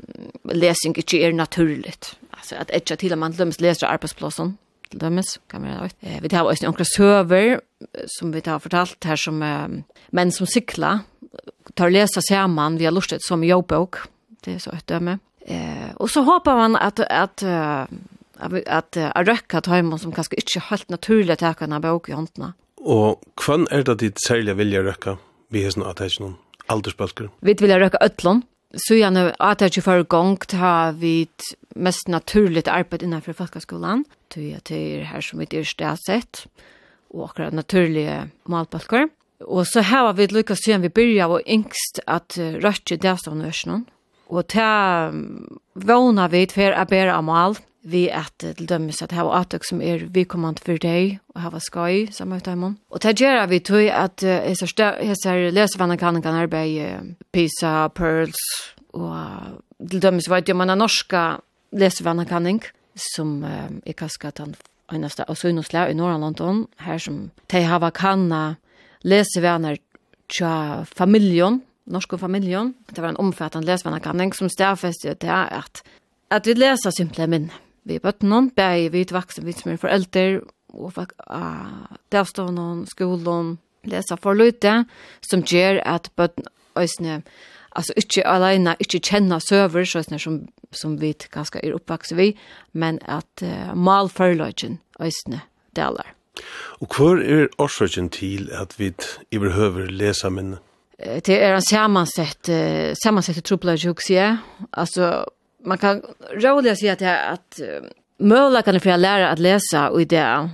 ikke 0.95 1.18
er 1.18 1.34
naturlig. 1.34 1.36
naturligt. 1.36 2.16
Alltså 2.32 2.55
att 2.55 2.86
til 2.86 2.97
till 2.97 3.18
man 3.18 3.32
lømmes 3.32 3.61
läser 3.61 3.88
arbeidsplassen, 3.88 4.57
lømmes, 4.91 5.39
kan 5.49 5.61
man 5.61 5.72
gjøre. 5.72 5.89
Eh, 6.01 6.22
vi 6.22 6.30
tar 6.30 6.43
også 6.43 6.66
noen 6.66 6.86
server 6.86 7.59
som 8.20 8.34
vi 8.34 8.41
har 8.45 8.59
fortalt 8.59 9.03
här 9.03 9.16
som 9.16 9.41
um, 9.41 9.84
menn 10.11 10.32
som 10.32 10.47
cykla 10.47 10.99
tar 11.76 11.89
läsa 11.89 12.22
samman 12.22 12.78
via 12.78 12.91
lustet 12.91 13.24
som 13.24 13.43
jobbok. 13.43 13.95
Det 14.43 14.53
är 14.53 14.59
så 14.59 14.72
ett 14.72 14.88
döme. 14.88 15.20
Eh, 15.45 15.95
och 15.95 16.09
så 16.09 16.22
hoppar 16.22 16.55
man 16.55 16.76
att 16.76 16.99
att 16.99 17.43
uh, 17.43 17.86
at 18.39 18.97
jeg 18.97 19.27
røkker 19.27 19.61
til 19.61 19.77
hjemme 19.77 19.99
som 20.01 20.13
kanskje 20.15 20.39
ikkje 20.41 20.67
helt 20.69 20.89
naturlig 20.89 21.38
til 21.38 21.53
henne 21.59 21.79
i 21.84 22.15
handna. 22.15 22.53
Og 22.84 23.21
kvann 23.39 23.67
er 23.71 23.84
det 23.84 23.99
ditt 24.01 24.19
særlige 24.19 24.57
vilja 24.59 24.81
røkka 24.84 25.17
vi 25.53 25.63
har 25.63 25.71
sånn 25.71 25.86
noen 25.86 26.36
aldersbalker? 26.73 27.29
Vi 27.41 27.55
vilja 27.59 27.77
røkka 27.79 28.01
øtlån. 28.03 28.43
Så 28.73 28.97
gjerne 28.97 29.36
atteisjon 29.38 29.86
for 29.86 30.03
gong 30.09 30.39
ta 30.49 30.91
vi 30.97 31.27
mest 31.77 32.07
naturligt 32.09 32.67
arbeid 32.67 33.03
innenfor 33.05 33.36
folkeskolen. 33.38 34.01
Det 34.34 34.71
er 34.73 35.05
her 35.05 35.21
som 35.21 35.39
vi 35.39 35.47
er 35.51 35.67
stedsett 35.67 36.47
og 37.13 37.29
akkurat 37.29 37.53
naturlige 37.53 38.31
malbalker. 38.49 39.11
Og 39.45 39.67
så 39.69 39.84
har 39.86 40.13
vi 40.17 40.25
lykkes 40.31 40.65
siden 40.65 40.81
vi 40.81 40.89
byrja 40.89 41.27
og 41.29 41.45
yngst 41.45 42.01
at 42.07 42.38
røkke 42.39 42.97
det 42.97 43.17
som 43.21 43.41
er. 43.45 43.84
Og 44.34 44.47
ta 44.49 45.11
vågna 45.77 46.27
vi 46.31 46.47
for 46.49 46.73
a 46.73 46.86
bære 46.89 47.13
amal, 47.13 47.57
vi 47.84 48.07
at 48.09 48.31
til 48.39 48.67
dømmes 48.67 49.01
at 49.03 49.11
hava 49.11 49.41
atøk 49.41 49.65
som 49.67 49.81
er 49.84 50.07
vikommand 50.15 50.61
for 50.63 50.79
deg, 50.79 51.19
og 51.36 51.41
hava 51.43 51.59
skoj, 51.61 52.07
samme 52.15 52.39
ut 52.39 52.47
dem. 52.47 52.63
Og 52.89 53.03
det 53.03 53.17
gjør 53.19 53.45
vi 53.51 53.59
tog 53.59 53.89
at 53.91 54.23
hessar 54.23 55.51
lesevannet 55.51 55.99
kan 55.99 56.21
kan 56.21 56.39
arbeide 56.39 57.15
PISA, 57.31 57.89
PEARLS, 57.93 58.39
og 58.93 59.89
til 59.89 60.01
dømmes 60.01 60.29
var 60.29 60.41
det 60.41 60.53
jo 60.53 60.57
man 60.57 60.69
er 60.69 60.79
norska 60.79 61.39
lesevannet 61.71 62.29
kan 62.29 62.61
som 62.95 63.43
um, 63.43 63.81
er 63.86 63.93
kaskat 63.93 64.38
han 64.38 64.55
einasta 64.91 65.25
og 65.27 65.38
sunnusla 65.38 65.88
i 65.89 65.93
norra 65.93 66.17
her 66.79 66.97
som 66.97 67.31
de 67.51 67.63
hava 67.63 67.91
kanna 67.91 68.55
lesevannet 69.03 69.81
tja 70.29 70.86
familjon, 70.86 71.61
norske 71.86 72.17
familjen. 72.17 72.73
Det 72.89 73.01
var 73.01 73.13
en 73.13 73.21
omfattende 73.21 73.67
lesvennakanning 73.67 74.34
som 74.36 74.49
stedfeste 74.51 75.15
til 75.19 75.29
at, 75.34 75.84
at 76.31 76.47
vi 76.47 76.55
leser 76.57 76.95
simple 76.95 77.27
minne. 77.27 77.53
Vi 77.84 77.99
bøtt 77.99 78.23
noen, 78.23 78.47
bæg 78.55 78.93
vi 78.93 79.03
vaksne, 79.11 79.43
vi 79.43 79.55
som 79.57 79.73
er 79.73 79.81
foreldre, 79.81 80.41
og 80.73 80.93
fikk 80.95 81.11
uh, 81.27 81.97
delstående, 82.15 82.88
skolen, 82.88 83.57
lesa 83.84 84.15
for 84.15 84.39
løyte, 84.39 84.86
som 85.25 85.43
gjør 85.43 85.81
at 85.84 86.07
bøtt 86.15 86.39
øsne, 86.79 87.21
altså 87.75 87.93
ikke 87.99 88.23
alene, 88.29 88.77
ikke 88.79 89.03
kjenne 89.03 89.41
søver, 89.43 89.84
sånn 89.84 90.15
som, 90.15 90.39
som 90.71 90.95
vi 91.01 91.11
ganske 91.36 91.59
er 91.59 91.75
oppvakset 91.75 92.17
vi, 92.17 92.31
men 92.71 93.01
at 93.03 93.43
uh, 93.43 93.75
mal 93.75 94.07
forløyten 94.07 94.79
øsne 95.03 95.43
deler. 95.75 96.15
Og 96.81 96.95
hva 96.95 97.13
er 97.19 97.51
årsøkjen 97.61 98.07
til 98.09 98.47
at 98.55 98.79
vi 98.79 98.93
i 99.29 99.41
behøver 99.43 99.91
lesa 99.91 100.31
minne? 100.34 100.63
det 100.97 101.43
är 101.43 101.53
en 101.53 101.61
sammansatt 101.61 102.49
sammansatt 103.03 103.43
trubbel 103.43 103.77
jag 103.83 104.01
ser. 104.01 104.37
Alltså 104.71 105.25
man 105.65 105.77
kan 105.77 106.01
roligt 106.33 106.79
sig 106.79 106.89
att 106.89 107.01
att 107.01 107.59
möjliga 108.19 108.61
kan 108.61 108.79
för 108.79 108.97
lära 108.97 109.29
att 109.29 109.39
läsa 109.39 109.89
och 109.89 110.07
det 110.07 110.49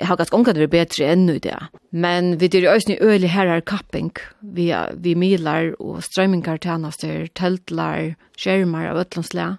har 0.00 0.16
ganske 0.16 0.36
omkring 0.36 0.58
det 0.58 0.68
bättre 0.68 1.06
enn 1.06 1.30
i 1.30 1.38
det. 1.38 1.66
Men 1.90 2.38
vi 2.38 2.48
det 2.48 2.66
är 2.66 3.04
øyelig 3.04 3.28
her 3.28 3.46
er 3.46 3.60
kapping. 3.60 4.12
Vi 4.40 4.74
vi 4.94 5.14
milar 5.14 5.82
och 5.82 6.04
strømminger 6.04 6.58
tjenester, 6.58 7.26
tältlar, 7.26 8.14
skjermer 8.36 8.88
av 8.88 8.98
ötlandsla 8.98 9.56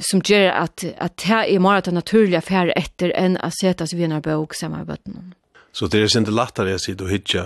som 0.00 0.20
gjør 0.24 0.50
att 0.50 0.84
att 0.98 1.16
det 1.16 1.54
er 1.54 1.58
mer 1.58 1.78
att 1.78 1.86
naturliga 1.86 2.40
färre 2.40 2.72
efter 2.72 3.12
enn 3.14 3.36
å 3.36 3.50
sette 3.50 3.86
seg 3.86 3.98
vid 3.98 4.12
en 4.12 4.22
sammen 4.22 4.46
samma 4.54 4.84
bøttene. 4.84 5.32
Så 5.72 5.86
det 5.86 5.98
er 6.00 6.18
inte 6.18 6.30
lättare 6.30 6.74
att 6.74 6.80
sitta 6.80 7.04
och 7.04 7.10
hitja 7.10 7.44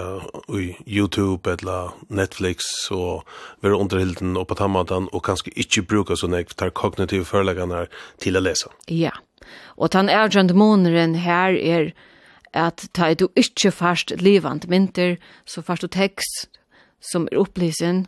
i 0.49 0.77
Youtube 0.87 1.53
eller 1.53 1.91
Netflix 2.09 2.65
og 2.91 3.27
være 3.61 3.77
underhilden 3.77 4.37
og 4.37 4.47
på 4.49 4.55
tammatan 4.55 5.09
og 5.13 5.25
kanskje 5.27 5.53
ikkje 5.57 5.83
bruka 5.83 6.17
sådana 6.17 6.45
tar 6.57 6.71
kognitive 6.71 7.25
föreläggarna 7.25 7.87
til 8.19 8.37
å 8.37 8.41
lese. 8.41 8.71
Ja, 8.87 9.11
og 9.77 9.93
den 9.93 10.09
ergjende 10.09 10.55
måneren 10.55 11.15
her 11.15 11.53
er 11.53 11.93
at 12.55 12.89
ta 12.93 13.15
du 13.15 13.29
ikkje 13.37 13.73
fast 13.73 14.13
levant 14.21 14.69
mynter, 14.69 15.17
så 15.47 15.63
fast 15.63 15.83
du 15.83 15.89
tekst 15.89 16.49
som 17.01 17.29
er 17.33 17.41
opplisen, 17.41 18.07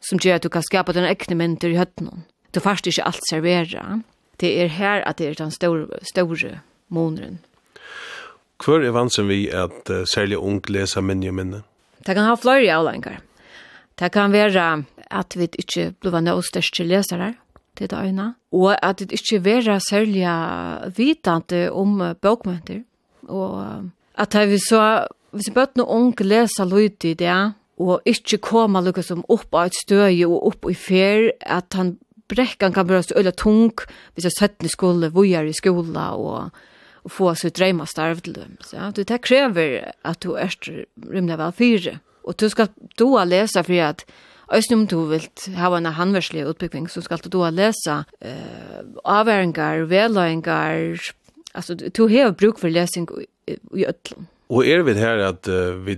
som 0.00 0.18
gjør 0.18 0.36
at 0.36 0.42
du 0.42 0.50
kan 0.52 0.62
skapa 0.62 0.92
den 0.92 1.08
ekne 1.08 1.38
mynter 1.38 1.72
i 1.72 1.78
høttenen. 1.78 2.26
Du 2.54 2.60
fast 2.60 2.86
ikke 2.86 3.06
alt 3.06 3.22
servera. 3.30 4.02
Det 4.40 4.50
er 4.60 4.68
her 4.68 5.02
at 5.06 5.18
det 5.18 5.28
er 5.28 5.34
den 5.38 5.50
store, 5.50 5.86
store 6.02 6.60
måneren. 6.88 7.40
Hvor 8.62 8.84
er 8.84 8.94
vansen 8.94 9.28
vi 9.28 9.48
at 9.50 9.90
uh, 9.90 10.04
særlig 10.06 10.38
ung 10.38 10.62
lesa 10.70 11.00
minne 11.00 11.32
minne? 11.32 11.62
Det 12.04 12.14
kan 12.14 12.28
ha 12.28 12.34
flere 12.38 12.74
avlengar. 12.74 13.20
Det 13.98 14.10
kan 14.12 14.32
være 14.32 14.84
at 15.10 15.36
vi 15.36 15.48
ikke 15.58 15.92
blir 16.00 16.20
nødstørste 16.20 16.84
lesere 16.84 17.34
til 17.76 17.90
det 17.90 17.98
øyne, 17.98 18.34
og 18.52 18.74
at 18.82 19.00
vi 19.00 19.16
ikke 19.18 19.44
være 19.44 19.80
særlig 19.80 20.26
vitende 20.96 21.70
om 21.72 22.02
bokmønter. 22.20 22.82
Og 23.28 23.90
at 24.14 24.34
vi 24.50 24.58
så, 24.58 25.06
hvis 25.30 25.48
vi 25.48 25.54
bøtt 25.54 25.76
noen 25.76 25.90
ung 25.90 26.20
leser 26.20 26.66
lyd 26.66 27.04
i 27.04 27.14
det, 27.14 27.54
og 27.78 28.02
ikke 28.06 28.38
komme 28.38 28.82
lukka 28.84 29.02
som 29.02 29.24
opp 29.28 29.54
av 29.54 29.70
et 29.70 29.78
støy 29.78 30.22
og 30.26 30.46
opp 30.50 30.68
i 30.70 30.76
fer, 30.78 31.32
at 31.40 31.74
han 31.74 31.96
brekkan 32.30 32.72
kan 32.72 32.86
bli 32.86 33.02
så 33.02 33.18
øyla 33.18 33.34
tung 33.36 33.72
hvis 34.14 34.28
jeg 34.28 34.36
setter 34.38 34.66
i 34.66 34.72
skole, 34.72 35.10
hvor 35.10 35.24
i 35.24 35.52
skola, 35.52 36.14
og 36.14 36.50
och 37.04 37.12
få 37.12 37.34
sitt 37.34 37.54
drömma 37.54 37.86
starv 37.86 38.20
till 38.20 38.32
dem. 38.32 38.56
Så 38.60 38.76
ja, 38.76 38.92
det 38.94 39.18
kräver 39.18 39.92
att 40.02 40.20
du 40.20 40.36
är 40.36 40.50
rymda 41.10 41.36
väl 41.36 41.52
fyra. 41.52 41.98
Och 42.22 42.34
du 42.38 42.50
ska 42.50 42.66
då 42.96 43.24
läsa 43.24 43.64
för 43.64 43.82
att 43.82 44.06
om 44.72 44.86
du 44.86 45.08
vilt 45.08 45.48
hava 45.56 45.76
en 45.76 45.86
handverslig 45.86 46.42
utbygging, 46.42 46.88
så 46.88 47.02
skal 47.02 47.18
du 47.18 47.50
lesa 47.50 48.04
eh, 48.20 48.84
avværingar, 49.04 49.78
veløyngar, 49.78 50.98
Alltså 51.54 51.74
du 51.74 52.02
har 52.02 52.30
bruk 52.30 52.58
för 52.58 52.70
läsning 52.70 53.08
i 53.74 53.86
ötlum. 53.86 54.26
Og 54.48 54.66
er 54.66 54.82
vi 54.82 54.92
her 54.94 55.22
at 55.24 55.48
uh, 55.48 55.72
vi 55.86 55.96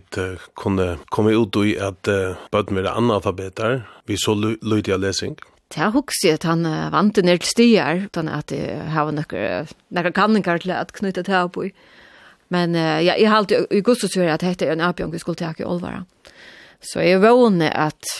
kunne 0.54 0.98
komme 1.10 1.32
ut 1.34 1.56
i 1.66 1.74
at 1.82 2.08
uh, 2.08 2.36
bøtten 2.52 2.76
være 2.76 2.92
analfabeter, 2.94 3.82
vi 4.06 4.16
så 4.16 4.34
lydig 4.62 4.94
av 4.94 5.00
lesing? 5.00 5.36
Det 5.74 5.90
husker 5.92 6.28
jeg 6.28 6.38
at 6.40 6.46
han 6.46 6.62
vant 6.94 7.18
ner 7.26 7.40
til 7.42 7.50
stier, 7.50 8.04
utan 8.06 8.28
at 8.30 8.52
jeg 8.54 8.86
har 8.94 9.10
några, 9.10 9.64
noen 9.90 10.14
kanningar 10.14 10.62
til 10.62 10.70
at 10.76 10.92
knyta 10.94 11.24
til 11.26 11.38
å 11.40 11.48
bo. 11.50 11.66
Men 12.54 12.76
uh, 12.78 13.02
jeg, 13.02 13.16
jeg 13.18 13.30
har 13.30 13.42
alltid 13.42 13.74
i 13.74 13.82
gusset 13.82 14.14
så 14.14 14.26
at 14.30 14.44
dette 14.44 14.66
er 14.66 14.76
en 14.76 14.84
apjong 14.86 15.10
vi 15.10 15.18
skulle 15.18 15.40
ta 15.40 15.50
i 15.58 15.66
Olvara. 15.66 16.04
Så 16.78 17.02
jeg 17.02 17.22
vågner 17.24 17.72
at 17.74 18.12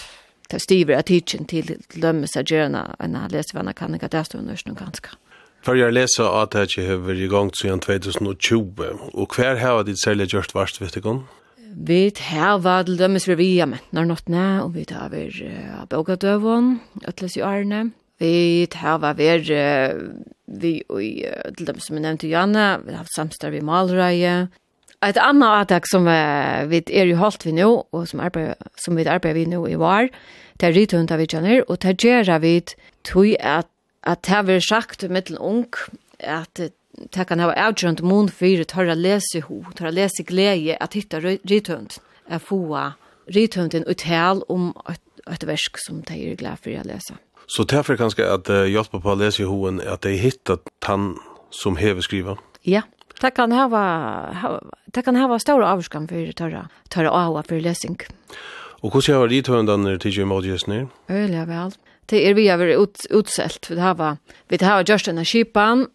det 0.51 0.63
stiver 0.63 0.99
at 0.99 1.07
tidsen 1.11 1.47
til 1.51 1.77
lømmes 1.95 2.37
av 2.39 2.47
gjerne 2.47 2.83
enn 3.03 3.17
jeg 3.19 3.33
leser 3.35 3.59
hva 3.59 3.75
kan 3.77 3.95
ikke 3.95 4.11
det 4.11 4.27
stå 4.27 4.41
nog 4.41 4.79
ganska. 4.79 5.11
För 5.63 5.73
Før 5.73 5.75
jeg 5.75 6.05
att 6.21 6.55
at 6.55 6.77
jeg 6.77 6.87
har 6.87 6.97
vært 6.97 7.19
i 7.19 7.29
gang 7.29 7.51
siden 7.61 7.81
2020, 7.81 9.15
og 9.15 9.35
hver 9.35 9.57
har 9.57 9.83
ditt 9.83 9.99
særlig 9.99 10.29
gjort 10.29 10.55
varst, 10.55 10.81
vet 10.81 10.95
du 10.95 10.99
ikke? 10.99 11.25
Vi 11.77 12.09
hava 12.31 12.79
til 12.87 12.97
dømes 12.97 13.27
vi 13.29 13.35
vi 13.37 13.49
jamen, 13.59 13.83
når 13.93 14.07
nåttene, 14.09 14.45
og 14.65 14.73
vi 14.75 14.87
tar 14.89 15.11
vi 15.13 15.27
uh, 15.45 15.85
bøkadøvån, 15.91 16.71
øtles 17.09 17.37
i 17.37 17.43
årene. 17.45 17.91
Vi 18.19 18.65
hava 18.81 19.13
vi, 19.13 19.29
uh, 19.53 19.99
vi 20.47 20.73
og 20.89 21.03
uh, 21.03 21.51
til 21.53 21.69
dømes 21.69 21.85
som 21.85 21.99
jeg 21.99 22.07
nevnte 22.07 22.33
Janne, 22.33 22.81
vi 22.81 22.95
har 22.95 23.05
haft 23.05 23.13
samstår 23.13 23.53
vi 23.53 23.61
malreie. 23.61 24.49
Et 25.05 25.21
annet 25.21 25.67
attak 25.67 25.85
som 25.91 26.09
uh, 26.09 26.65
vi 26.71 26.81
er 26.89 27.13
jo 27.13 27.21
holdt 27.21 27.45
vi 27.45 27.53
nå, 27.53 27.69
og 27.93 28.09
som, 28.09 28.25
arbeid, 28.25 28.57
som 28.81 28.97
vi 28.97 29.05
arbeider 29.05 29.43
vi 29.43 29.47
nå 29.53 29.67
i 29.69 29.77
var, 29.77 30.09
det 30.57 30.71
er 30.71 30.79
rithundar 30.79 31.21
vi 31.21 31.29
kjenner, 31.29 31.61
og 31.69 31.83
det 31.85 31.99
gjør 32.01 32.39
vi 32.41 32.59
tog 33.05 33.37
at 33.37 33.69
at 34.07 34.23
det 34.23 34.35
har 34.35 34.47
vært 34.47 34.67
sagt 34.67 35.05
mittelen 35.11 35.41
ung 35.43 35.67
at 36.23 36.61
det 36.97 37.27
kan 37.29 37.41
ha 37.43 37.53
avgjørende 37.53 38.07
mån 38.07 38.31
for 38.33 38.65
tar 38.65 38.91
å 38.91 38.97
lese 38.97 39.43
ho, 39.47 39.63
tar 39.77 39.91
å 39.91 39.95
lese 39.95 40.25
glede 40.27 40.77
at 40.81 40.97
hitta 40.97 41.21
rithønd, 41.21 41.99
er 42.29 42.43
få 42.43 42.63
rithønden 43.33 43.87
og 43.87 44.45
om 44.49 44.73
et, 44.89 45.03
et 45.27 45.47
versk 45.47 45.79
som 45.83 46.03
de 46.07 46.19
er 46.31 46.37
glad 46.41 46.63
for 46.63 46.71
å 46.71 46.85
lese. 46.87 47.19
Så 47.47 47.65
derfor 47.65 47.95
er 47.95 48.03
kanskje 48.03 48.27
at 48.27 48.51
uh, 48.51 48.67
hjelper 48.67 49.03
på 49.03 49.13
å 49.13 49.19
lese 49.19 49.47
hoen 49.47 49.79
at 49.81 50.03
de 50.03 50.17
hittar 50.19 50.59
tann 50.83 51.15
som 51.55 51.77
hever 51.79 52.03
skriva? 52.03 52.37
Ja, 52.67 52.83
det 53.23 53.33
kan 53.37 53.53
hava, 53.55 53.85
det 54.93 55.05
kan 55.07 55.17
hava 55.17 55.39
større 55.39 55.69
avskan 55.71 56.09
for 56.11 56.33
tørre, 56.37 56.67
tørre 56.91 57.13
av 57.15 57.39
for 57.47 57.63
lesing. 57.63 58.01
Og 58.83 58.93
hvordan 58.93 59.21
har 59.21 59.31
rithøndene 59.31 59.99
til 60.03 60.19
Jim 60.19 60.35
Odgesner? 60.35 60.89
Øyelig 61.11 61.47
vel. 61.49 61.77
Det 62.11 62.21
er 62.23 62.35
vi 62.39 62.47
har 62.47 62.59
vært 62.61 62.79
ut, 62.79 63.07
utselt. 63.19 63.71
Vi 63.71 63.79
har, 63.81 64.19
vi 64.51 64.59
har 64.63 64.85
gjort 64.85 65.09
denne 65.09 65.25
skipan, 65.27 65.87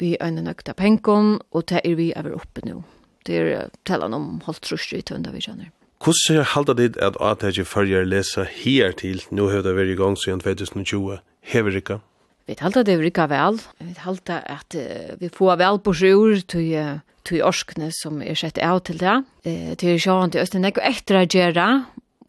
vi 0.00 0.14
en 0.20 0.40
nøkta 0.44 0.74
penkon, 0.78 1.38
og 1.52 1.66
det 1.70 1.82
er 1.84 1.98
vi 1.98 2.12
over 2.16 2.38
oppe 2.38 2.64
nå. 2.66 2.82
Det 3.26 3.40
er 3.42 3.72
tellen 3.88 4.14
om 4.16 4.38
holdt 4.46 4.62
trusje 4.64 5.00
i 5.00 5.04
tønda 5.04 5.34
vi 5.34 5.42
kjenner. 5.44 5.72
Hvordan 6.04 6.44
halda 6.54 6.74
dit 6.78 6.96
at 7.02 7.16
at 7.20 7.42
jeg 7.42 7.66
følger 7.66 8.06
lesa 8.06 8.44
her 8.44 8.92
til, 8.92 9.24
nå 9.30 9.48
har 9.50 9.66
det 9.66 9.74
vært 9.74 9.96
i 9.96 9.98
gang 9.98 10.14
siden 10.16 10.40
2020, 10.40 11.18
hever 11.42 11.76
ikke? 11.76 11.98
Vi 12.46 12.56
halda 12.60 12.82
det 12.86 12.98
virka 13.00 13.26
vel. 13.28 13.58
Vi 13.82 13.94
halda 13.98 14.38
at 14.46 14.74
uh, 14.78 15.20
vi 15.20 15.28
får 15.28 15.58
vel 15.60 15.82
på 15.84 15.92
sjur 15.92 16.38
til 16.48 16.70
uh, 16.78 17.00
tui 17.28 17.42
orskne 17.44 17.90
som 17.94 18.22
er 18.24 18.38
sett 18.38 18.58
av 18.62 18.82
til 18.86 19.00
det. 19.00 19.16
Eh, 19.44 19.74
tui 19.78 19.98
sjåan 20.00 20.32
til 20.32 20.44
Østen 20.44 20.64
ikke 20.64 20.84
etter 20.86 21.20
å 21.20 21.24
gjøre, 21.26 21.68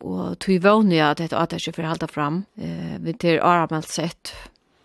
og 0.04 0.40
tui 0.44 0.60
vågne 0.64 1.02
at 1.06 1.22
dette 1.22 1.38
at 1.38 1.56
ikke 1.56 1.78
får 1.78 1.92
halda 1.94 2.10
fram. 2.12 2.44
Eh, 2.60 2.98
vi 3.04 3.16
til 3.20 3.40
aramelt 3.40 3.90
sett 3.90 4.34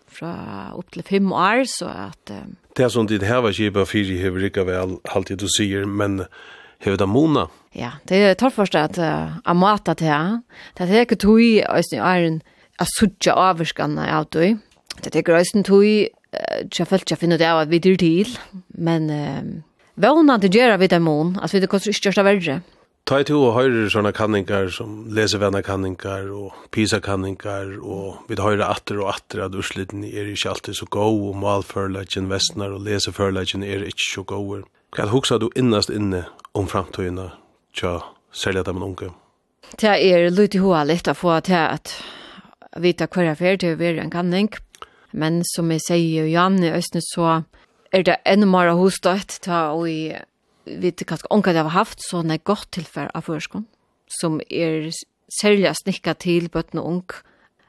fra 0.07 0.71
opp 0.75 0.93
til 0.95 1.03
fem 1.03 1.31
år, 1.35 1.65
så 1.67 1.91
at 2.07 2.31
Det 2.75 2.89
som 2.89 3.07
dit 3.07 3.23
här 3.23 3.41
var 3.41 3.51
kipa 3.51 3.85
fyra 3.85 4.17
hur 4.17 4.31
vel 4.31 4.65
väl 4.65 4.97
alltid 5.03 5.37
du 5.37 5.47
sier, 5.47 5.85
men 5.85 6.25
hur 6.79 6.97
da 6.97 7.05
mona. 7.05 7.49
Ja, 7.71 7.91
det 8.03 8.15
är 8.15 8.35
tar 8.35 8.49
först 8.49 8.75
att 8.75 8.97
amata 9.43 9.93
det 9.93 10.05
här. 10.05 10.41
Det 10.73 10.83
är 10.83 11.01
inte 11.01 11.15
tui 11.15 11.63
ös 11.63 11.91
ni 11.91 11.97
iron 11.97 12.41
a 12.77 12.85
sucha 12.99 13.33
avskanna 13.33 14.19
av 14.19 14.25
du. 14.31 14.57
Det 15.01 15.15
er 15.15 15.19
ikke 15.19 15.19
är 15.19 15.23
grösten 15.23 15.63
tui 15.63 16.09
jag 16.79 16.87
felt 16.87 17.11
jag 17.11 17.19
finner 17.19 17.37
det 17.37 17.51
av 17.51 17.59
at 17.59 17.69
vi 17.69 17.79
dyr 17.79 17.95
til, 17.95 18.37
men 18.67 19.63
Vånande 19.95 20.47
gjerra 20.47 20.77
vi 20.77 20.87
demon, 20.87 21.37
at 21.41 21.53
vi 21.53 21.59
det 21.59 21.69
kostar 21.69 21.89
ikke 21.89 22.01
største 22.01 22.23
verre. 22.23 22.61
Ta 23.05 23.19
i 23.21 23.25
to 23.27 23.35
og 23.37 23.51
høyre 23.53 23.83
sånne 23.93 24.09
kanningar 24.17 24.71
som 24.73 25.03
lesevenna 25.13 25.59
kanningar 25.61 26.25
og 26.33 26.55
pisa 26.73 26.97
kanningar 27.05 27.75
og 27.77 28.23
vi 28.25 28.37
høyre 28.39 28.65
atter 28.65 28.97
og 29.03 29.11
atter 29.11 29.43
at 29.45 29.53
ursliten 29.53 30.01
er 30.07 30.31
ikke 30.31 30.49
alltid 30.55 30.79
så 30.79 30.87
god 30.89 31.19
og 31.27 31.37
malførleggen 31.43 32.31
vestnar 32.31 32.73
og 32.73 32.81
leseførleggen 32.87 33.61
er 33.61 33.85
ikke 33.85 34.07
så 34.07 34.25
god. 34.25 34.65
Hva 34.97 35.05
huksa 35.13 35.37
du 35.37 35.51
innast 35.53 35.93
inne 35.93 36.23
om 36.57 36.65
framtøyina 36.65 37.29
tja 37.77 37.99
særlig 38.33 38.65
at 38.65 38.73
man 38.73 38.89
unge? 38.89 39.13
Det 39.77 39.93
er 39.93 40.29
litt 40.33 40.57
i 40.57 40.65
hoa 40.65 40.81
litt 40.89 41.05
å 41.05 41.13
få 41.13 41.37
til 41.45 41.61
at 41.61 41.93
vita 42.81 43.05
hva 43.05 43.35
er 43.37 43.61
til 43.61 43.75
å 43.75 43.81
være 43.85 44.01
en 44.01 44.13
kanning. 44.17 44.49
Men 45.13 45.43
som 45.53 45.69
jeg 45.69 45.85
sier, 45.85 46.25
Janne 46.25 46.73
Østnes, 46.73 47.13
så 47.13 47.43
er 47.93 48.01
det 48.01 48.23
enda 48.25 48.49
mer 48.49 48.73
hostøtt 48.73 49.43
ta 49.45 49.67
og 49.77 49.91
i 49.93 50.15
vet 50.65 51.03
kanskje 51.07 51.31
onka 51.33 51.53
det 51.53 51.63
har 51.65 51.75
haft 51.75 52.03
sånne 52.03 52.39
godt 52.43 52.71
tilfell 52.77 53.09
av 53.15 53.27
førskånd, 53.27 53.67
som 54.19 54.39
er 54.49 54.89
særlig 55.31 55.73
snikka 55.79 56.15
til 56.21 56.49
bøttene 56.53 56.83
ung, 56.83 57.05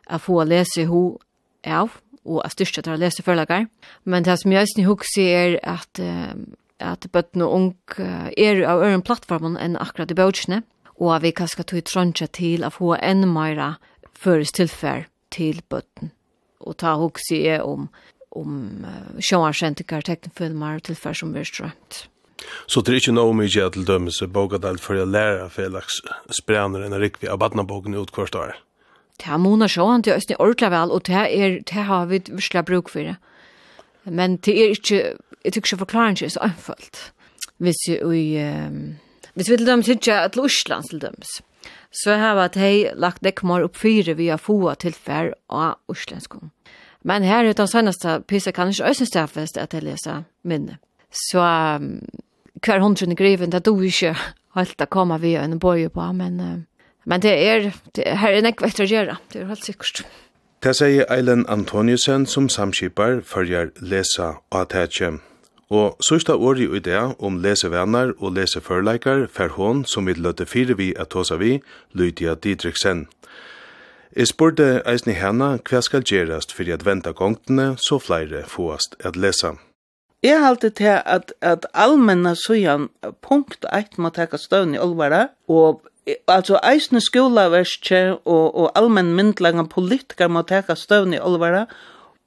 å 0.06 0.18
få 0.22 0.42
lese 0.46 0.86
ho 0.90 1.18
av, 1.66 1.98
og 2.26 2.42
å 2.42 2.50
styrke 2.50 2.82
til 2.82 2.94
å 2.94 3.00
lese 3.00 3.24
forlager. 3.26 3.66
Men 4.04 4.26
det 4.26 4.38
som 4.40 4.52
jeg 4.54 4.70
snitt 4.70 4.88
hukse 4.88 5.22
er 5.22 5.58
at, 5.66 6.00
at 6.82 7.06
bøttene 7.12 7.46
ung 7.46 7.70
er 7.98 8.62
av 8.66 8.82
øren 8.82 9.04
plattformen 9.06 9.58
enn 9.58 9.78
akkurat 9.80 10.12
i 10.12 10.18
bøtjene, 10.18 10.62
og 10.96 11.16
at 11.18 11.26
vi 11.26 11.34
kanskje 11.36 11.66
tog 11.68 11.86
trønnsja 11.86 12.28
til 12.32 12.64
å 12.64 12.72
få 12.72 12.94
enn 12.98 13.26
mer 13.28 13.78
føres 14.16 14.54
tilfell 14.56 15.04
til 15.34 15.60
bøtten. 15.68 16.12
Og 16.64 16.78
ta 16.80 16.96
hukse 16.98 17.36
er 17.36 17.66
om 17.66 17.90
om 18.36 18.84
uh, 18.84 19.16
sjåarsentikker, 19.22 20.04
teknefilmer 20.06 20.80
og 20.80 20.86
tilfell 20.90 21.16
som 21.16 21.32
vi 21.34 21.42
er 21.42 21.48
strømt. 21.48 22.06
Så 22.66 22.82
det 22.84 22.92
er 22.92 23.00
ikke 23.00 23.16
noe 23.16 23.34
mye 23.36 23.68
til 23.72 23.86
dømes 23.88 24.20
bogadelt 24.32 24.82
for 24.84 24.98
å 24.98 25.08
lære 25.08 25.48
Felix 25.54 26.00
Sprener 26.34 26.84
enn 26.84 26.96
Rikvi 27.00 27.30
av 27.32 27.40
badnabogen 27.40 27.96
ut 27.96 28.12
hvert 28.12 28.36
år. 28.36 28.56
Det 29.16 29.30
er 29.32 29.40
Mona 29.40 29.68
Sjåan 29.70 30.04
til 30.04 30.16
Østene 30.16 30.40
ordentlig 30.42 30.70
vel, 30.74 30.92
og 30.92 31.06
det, 31.08 31.16
er, 31.16 31.58
det 31.64 31.86
har 31.88 32.06
vi 32.10 32.20
virkelig 32.28 32.64
bruk 32.68 32.92
for 32.92 33.08
det. 33.08 33.16
Men 34.04 34.36
det 34.44 34.54
er 34.54 34.74
ikke, 34.76 35.02
jeg 35.44 35.56
tykker 35.56 35.72
ikke 35.72 35.82
forklaringen 35.84 36.20
ikke 36.20 36.34
så 36.36 36.44
anfølt. 36.46 37.02
Hvis 37.56 37.80
vi, 37.88 38.24
um, 38.44 38.98
hvis 39.34 39.50
vi 39.50 39.56
til 39.56 39.66
dømes 39.66 39.88
ikke 39.88 40.12
er 40.12 40.28
til 40.28 40.44
Osland 40.44 40.90
til 40.90 41.00
dømes, 41.00 41.38
så 42.02 42.18
har 42.20 42.36
vi 42.36 42.44
at 42.44 42.56
jeg 42.60 42.92
lagt 43.00 43.24
dekkmar 43.24 43.64
opp 43.64 43.76
fire 43.80 44.14
via 44.18 44.36
FOA 44.36 44.76
tilfær 44.76 45.32
av 45.48 45.80
Oslandskong. 45.88 46.50
Men 47.06 47.24
her 47.24 47.46
er 47.46 47.54
det 47.56 47.68
seneste 47.70 48.20
pysa 48.28 48.52
kan 48.52 48.68
ikke 48.68 48.90
øyne 48.90 49.06
stafest 49.06 49.56
at 49.56 49.74
jeg 49.74 49.86
leser 49.86 50.26
minne. 50.44 50.78
Så 51.12 51.40
um, 51.40 52.00
hver 52.64 52.80
hundrene 52.82 53.16
greven, 53.16 53.52
det 53.52 53.64
du 53.66 53.80
ikke 53.80 54.16
alt 54.56 54.78
det 54.78 54.88
kommer 54.90 55.18
vi 55.18 55.34
en 55.36 55.58
bøye 55.60 55.88
på, 55.88 56.12
men, 56.12 56.40
uh, 56.40 56.86
men 57.04 57.22
det 57.22 57.34
er, 57.48 57.70
det, 57.96 58.06
her 58.18 58.36
er 58.36 58.44
nekve 58.44 58.70
etter 58.70 58.86
å 58.86 58.90
gjøre, 58.90 59.18
det 59.32 59.42
er 59.42 59.50
helt 59.50 59.64
sikkert. 59.64 60.06
Det 60.64 60.72
sier 60.74 61.04
Eilen 61.12 61.44
Antoniusen 61.52 62.24
som 62.26 62.48
samskipar 62.48 63.20
følger 63.22 63.70
lesa 63.80 64.38
og 64.50 64.62
atetje. 64.64 65.18
Og 65.70 65.98
sørsta 66.00 66.34
året 66.34 66.70
i 66.78 66.80
det 66.80 67.00
om 67.18 67.40
lesevenner 67.42 68.12
og 68.18 68.36
leseførleikar 68.38 69.26
fer 69.26 69.52
hon 69.58 69.84
som 69.84 70.06
vi 70.06 70.14
løtte 70.14 70.46
fire 70.46 70.76
vi 70.78 70.92
at 70.96 71.12
hos 71.12 71.32
vi, 71.38 71.60
Lydia 71.92 72.34
Didriksen. 72.34 73.06
Jeg 74.16 74.30
spurte 74.30 74.80
eisen 74.86 75.10
i 75.12 75.18
henne 75.18 75.58
hva 75.60 75.82
skal 75.84 76.06
gjerast 76.06 76.54
for 76.56 76.70
at 76.72 76.86
venta 76.86 77.12
gongtene 77.12 77.74
så 77.76 77.98
flere 78.00 78.46
fåast 78.48 78.96
at 79.04 79.16
lesa. 79.16 79.56
Jeg 80.26 80.40
halte 80.42 80.70
til 80.74 80.90
at, 81.06 81.32
at 81.40 81.66
allmenna 81.70 82.32
søyan 82.34 82.88
punkt 83.22 83.62
1 83.70 83.98
må 84.02 84.10
teka 84.10 84.40
støvn 84.42 84.72
i 84.74 84.80
olvara, 84.82 85.28
og 85.46 85.84
altså 86.26 86.58
eisne 86.66 86.98
skolaverskje 87.00 88.00
og, 88.24 88.46
og 88.56 88.72
allmenn 88.74 89.12
myndlagan 89.14 89.68
politikar 89.70 90.32
må 90.32 90.42
teka 90.42 90.74
støvn 90.74 91.14
i 91.14 91.20
olvara, 91.22 91.66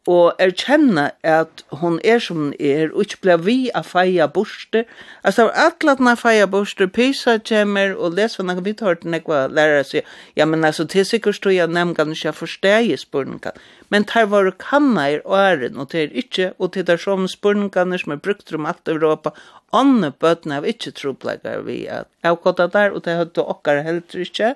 og 0.09 0.39
erkjenne 0.41 1.09
at 1.27 1.61
hon 1.81 1.99
er 2.03 2.21
som 2.23 2.39
hon 2.39 2.53
er, 2.59 2.89
og 2.93 3.05
ikke 3.05 3.19
ble 3.25 3.35
vi 3.45 3.57
a 3.77 3.83
feia 3.85 4.25
borster. 4.31 4.87
Altså, 5.23 5.49
atlatna 5.53 6.15
feia 6.17 6.47
borster, 6.49 6.89
pysa 6.89 7.37
kjemmer, 7.37 7.93
og 7.93 8.17
les 8.17 8.39
hva 8.39 8.55
vi 8.65 8.73
tar 8.73 8.97
til 9.01 9.13
nekva 9.13 9.43
lærere 9.53 9.85
sier, 9.85 10.07
ja, 10.39 10.47
men 10.49 10.65
altså, 10.65 10.87
til 10.89 11.05
sikkert 11.05 11.37
stod 11.37 11.53
jeg 11.53 11.69
nemgan 11.69 12.15
ikke 12.15 12.33
forsteg 12.41 12.89
i 12.89 12.97
spurningan. 12.97 13.57
Men 13.89 14.05
tar 14.09 14.29
var 14.33 14.49
kanna 14.61 15.07
er 15.13 15.25
åren, 15.25 15.77
og 15.77 15.91
til 15.93 16.09
ikke, 16.17 16.53
og 16.57 16.73
til 16.73 16.87
der 16.87 16.97
som 16.97 17.27
spurningan 17.29 17.97
som 17.99 18.15
er 18.15 18.23
brukt 18.23 18.53
om 18.53 18.65
alt 18.69 18.89
Europa, 18.89 19.35
anne 19.75 20.09
bøtene 20.11 20.57
av 20.57 20.65
ikke 20.65 20.95
tropleggar 20.97 21.61
vi 21.67 21.83
at 21.85 22.09
avkotta 22.25 22.65
der, 22.73 22.95
og 22.95 23.05
det 23.05 23.19
høyde 23.19 23.45
okkar 23.45 23.83
heldur 23.85 24.25
ikke. 24.25 24.55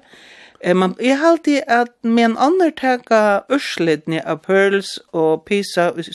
Eh, 0.63 0.75
man, 0.75 0.95
jeg 0.99 1.19
alltid 1.19 1.65
at 1.67 1.91
med 2.03 2.29
en 2.29 2.37
annen 2.39 2.71
tega 2.79 3.43
urslidni 3.51 4.21
av 4.23 4.45
Pearls 4.45 4.95
og 5.11 5.43
Pisa 5.47 5.89
i, 5.99 6.05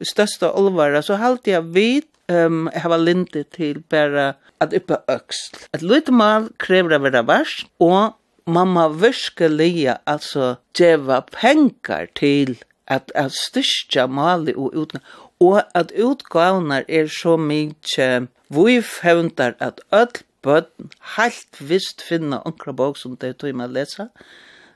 i 0.00 0.08
største 0.08 0.48
olvara, 0.48 1.02
så 1.04 1.18
halte 1.20 1.52
jeg 1.52 1.68
vid 1.74 2.08
um, 2.32 2.70
hava 2.72 2.96
lindi 2.96 3.44
til 3.52 3.82
bare 3.92 4.32
at 4.64 4.72
uppa 4.72 5.02
øksl. 5.12 5.60
Et 5.76 5.84
lite 5.84 6.14
mal 6.14 6.48
krever 6.62 6.96
å 6.96 7.02
være 7.04 7.24
vers, 7.28 7.54
og 7.84 8.16
mamma 8.48 8.88
virkelig 8.88 9.92
altså 10.08 10.54
djeva 10.78 11.20
penger 11.28 12.08
til 12.16 12.56
at, 12.88 13.12
at 13.14 13.36
styrkja 13.36 14.08
mali 14.08 14.56
og 14.56 14.72
utna, 14.72 15.04
og 15.42 15.60
at 15.76 15.92
utgavnar 15.92 16.88
er 16.88 17.12
så 17.12 17.36
mykje 17.36 18.28
vi 18.52 18.80
hevndar 19.02 19.58
at 19.60 19.84
öll 19.92 20.22
bøtten 20.42 20.90
helt 21.16 21.60
visst 21.60 22.02
finna 22.04 22.42
onkra 22.48 22.74
bok 22.76 22.98
som 23.00 23.16
de 23.20 23.32
tog 23.32 23.54
med 23.54 23.70
å 23.70 23.76
lese. 23.78 24.08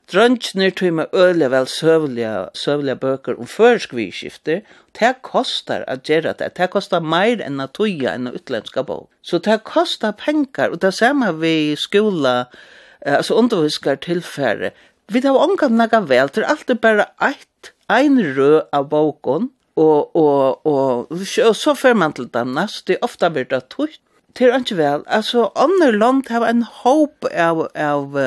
Drøntjene 0.07 0.69
tog 0.71 0.93
med 0.95 1.15
øle 1.19 1.49
vel 1.51 1.65
søvliga, 1.67 2.47
søvliga 2.55 2.95
bøker 2.95 3.35
om 3.35 3.49
førskvidskifter. 3.51 4.61
Det 4.95 5.09
kostar 5.27 5.83
at 5.91 6.07
gjøre 6.07 6.31
det. 6.39 6.53
Det 6.55 6.69
kostar 6.71 7.03
meir 7.03 7.43
enn 7.43 7.59
at 7.59 7.75
toja 7.75 8.13
enn 8.15 8.31
utlenska 8.31 8.85
bok. 8.87 9.09
Så 9.19 9.41
det 9.43 9.59
kostar 9.67 10.15
penger, 10.15 10.71
og 10.71 10.79
det 10.85 10.93
samme 10.95 11.33
vi 11.41 11.75
skola, 11.75 12.45
altså 13.03 13.35
underviskar 13.35 13.99
tilfære. 14.07 14.71
Vi 15.11 15.21
tar 15.23 15.35
omgang 15.35 15.75
naga 15.75 15.99
vel, 15.99 16.31
det 16.31 16.45
alt 16.45 16.51
alltid 16.55 16.81
bare 16.83 17.09
eit, 17.19 17.73
ein 17.91 18.15
rød 18.35 18.63
av 18.71 18.87
boken, 18.91 19.51
og, 19.75 20.15
og, 20.15 20.65
og, 20.65 21.11
og, 21.11 21.55
så 21.55 21.75
fer 21.77 21.93
man 21.93 22.15
til 22.15 22.31
Danmark, 22.31 22.79
det 22.87 22.95
er 22.95 23.05
ofta 23.05 23.29
blir 23.29 23.45
det 23.51 23.65
tutt, 23.75 23.99
det 24.35 24.47
er 24.47 24.59
ikke 24.59 24.77
vel. 24.77 25.03
Altså, 25.07 25.49
andre 25.55 25.91
land 25.91 26.27
har 26.29 26.45
en 26.45 26.63
håp 26.63 27.25
av, 27.31 27.63
av, 27.73 28.17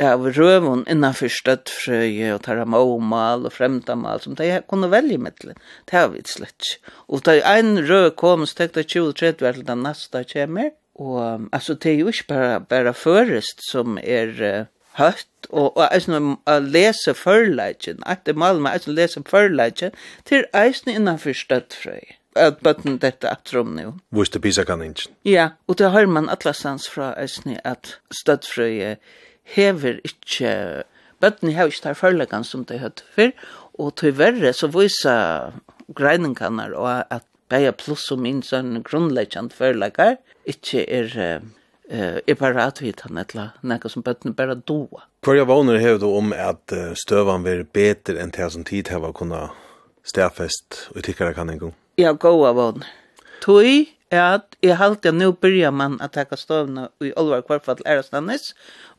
av 0.00 0.28
røven 0.36 0.84
innenfor 0.90 1.32
støttfrøye 1.32 2.30
og 2.34 2.44
tar 2.46 2.62
mål 2.64 3.48
og 3.48 3.52
fremdamal 3.52 4.22
som 4.24 4.36
de 4.38 4.48
kunne 4.70 4.90
velge 4.92 5.18
med 5.20 5.36
til. 5.40 5.56
Det 5.90 5.98
har 5.98 6.12
vi 6.14 6.22
slett 6.26 6.56
ikke. 6.56 6.94
Og 7.08 7.24
da 7.26 7.36
en 7.56 7.74
rød 7.88 8.14
kom, 8.20 8.46
så 8.46 8.62
tenkte 8.62 8.84
jeg 8.84 8.94
20-30 9.02 9.44
hver 9.44 9.58
til 9.58 9.68
den 9.68 9.84
neste 9.84 10.24
kommer. 10.32 10.70
Og 10.94 11.48
altså, 11.52 11.74
det 11.74 11.92
er 11.92 11.98
jo 12.00 12.12
ikke 12.12 12.28
bare, 12.28 12.60
bare 12.60 12.94
først 12.94 13.64
som 13.70 13.98
er 14.02 14.32
uh, 14.40 14.66
høtt. 14.98 15.28
og, 15.50 15.76
og 15.76 15.88
jeg 15.90 16.02
synes 16.06 16.36
å 16.46 16.58
lese 16.64 17.14
førleitjen, 17.18 18.02
at 18.06 18.24
det 18.26 18.36
maler 18.36 18.60
med 18.62 18.76
eisen 18.76 18.92
å 18.92 18.98
lese 19.00 19.22
førleitjen, 19.28 19.96
til 20.28 20.44
eisen 20.56 20.92
innenfor 20.94 21.36
støttfrøye 21.36 22.21
at 22.36 22.62
bøtten 22.64 22.98
dette 23.02 23.28
at 23.28 23.50
rom 23.54 23.74
nu. 23.76 23.94
Viste 24.14 24.40
pisa 24.40 24.64
kan 24.64 24.82
ikke. 24.82 25.10
Ja, 25.28 25.50
og 25.68 25.78
det 25.78 25.90
har 25.92 26.06
man 26.06 26.30
atlasans 26.32 26.88
fra 26.88 27.12
Øsne 27.20 27.58
at 27.66 27.96
støttfrøye 28.10 28.96
hever 29.56 29.98
ikke, 30.04 30.82
bøtten 31.20 31.52
har 31.54 31.70
ikke 31.70 31.84
tar 31.88 31.98
forleggan 31.98 32.44
som 32.44 32.64
det 32.64 32.80
høyt 32.80 33.04
før, 33.16 33.32
og 33.78 33.96
til 33.96 34.16
verre 34.18 34.52
så 34.56 34.70
viser 34.72 35.52
greiningkanner 35.96 36.76
og 36.78 37.04
at 37.10 37.26
beie 37.52 37.72
pluss 37.76 38.10
og 38.14 38.22
min 38.24 38.40
sånn 38.46 38.80
grunnleggjant 38.86 39.52
forleggar 39.56 40.16
ikke 40.48 40.86
er 40.88 41.18
eh 41.92 42.20
är 42.26 42.34
bara 42.34 42.64
att 42.64 42.82
vi 42.82 42.92
tar 42.92 43.10
netla 43.10 43.50
något 43.60 43.92
som 43.92 44.02
bötten 44.02 44.32
bara 44.32 44.54
doa. 44.54 45.02
Kvarja 45.22 45.44
vånar 45.44 45.76
hev 45.76 45.98
då 45.98 46.16
om 46.16 46.32
att 46.32 46.72
stövan 46.94 47.42
blir 47.42 47.66
bättre 47.72 48.20
än 48.20 48.30
det 48.30 48.50
som 48.50 48.64
tid 48.64 48.88
har 48.88 49.12
kunna 49.12 49.50
stäfest 50.02 50.88
och 50.94 51.04
tycker 51.04 51.32
kan 51.32 51.48
en 51.48 51.58
gång 51.58 51.74
ja, 52.02 52.12
har 52.12 52.20
gåa 52.20 52.52
vån. 52.56 52.84
Tui, 53.42 53.88
er 54.12 54.36
at 54.36 54.56
jeg 54.62 54.76
halte 54.76 55.10
at 55.10 55.16
nå 55.16 55.30
byrja 55.40 55.70
man 55.74 55.96
at 56.04 56.12
taka 56.16 56.36
stovna 56.36 56.88
i 57.02 57.12
olvar 57.18 57.42
kvarfall 57.46 57.80
ærastannis, 57.88 58.52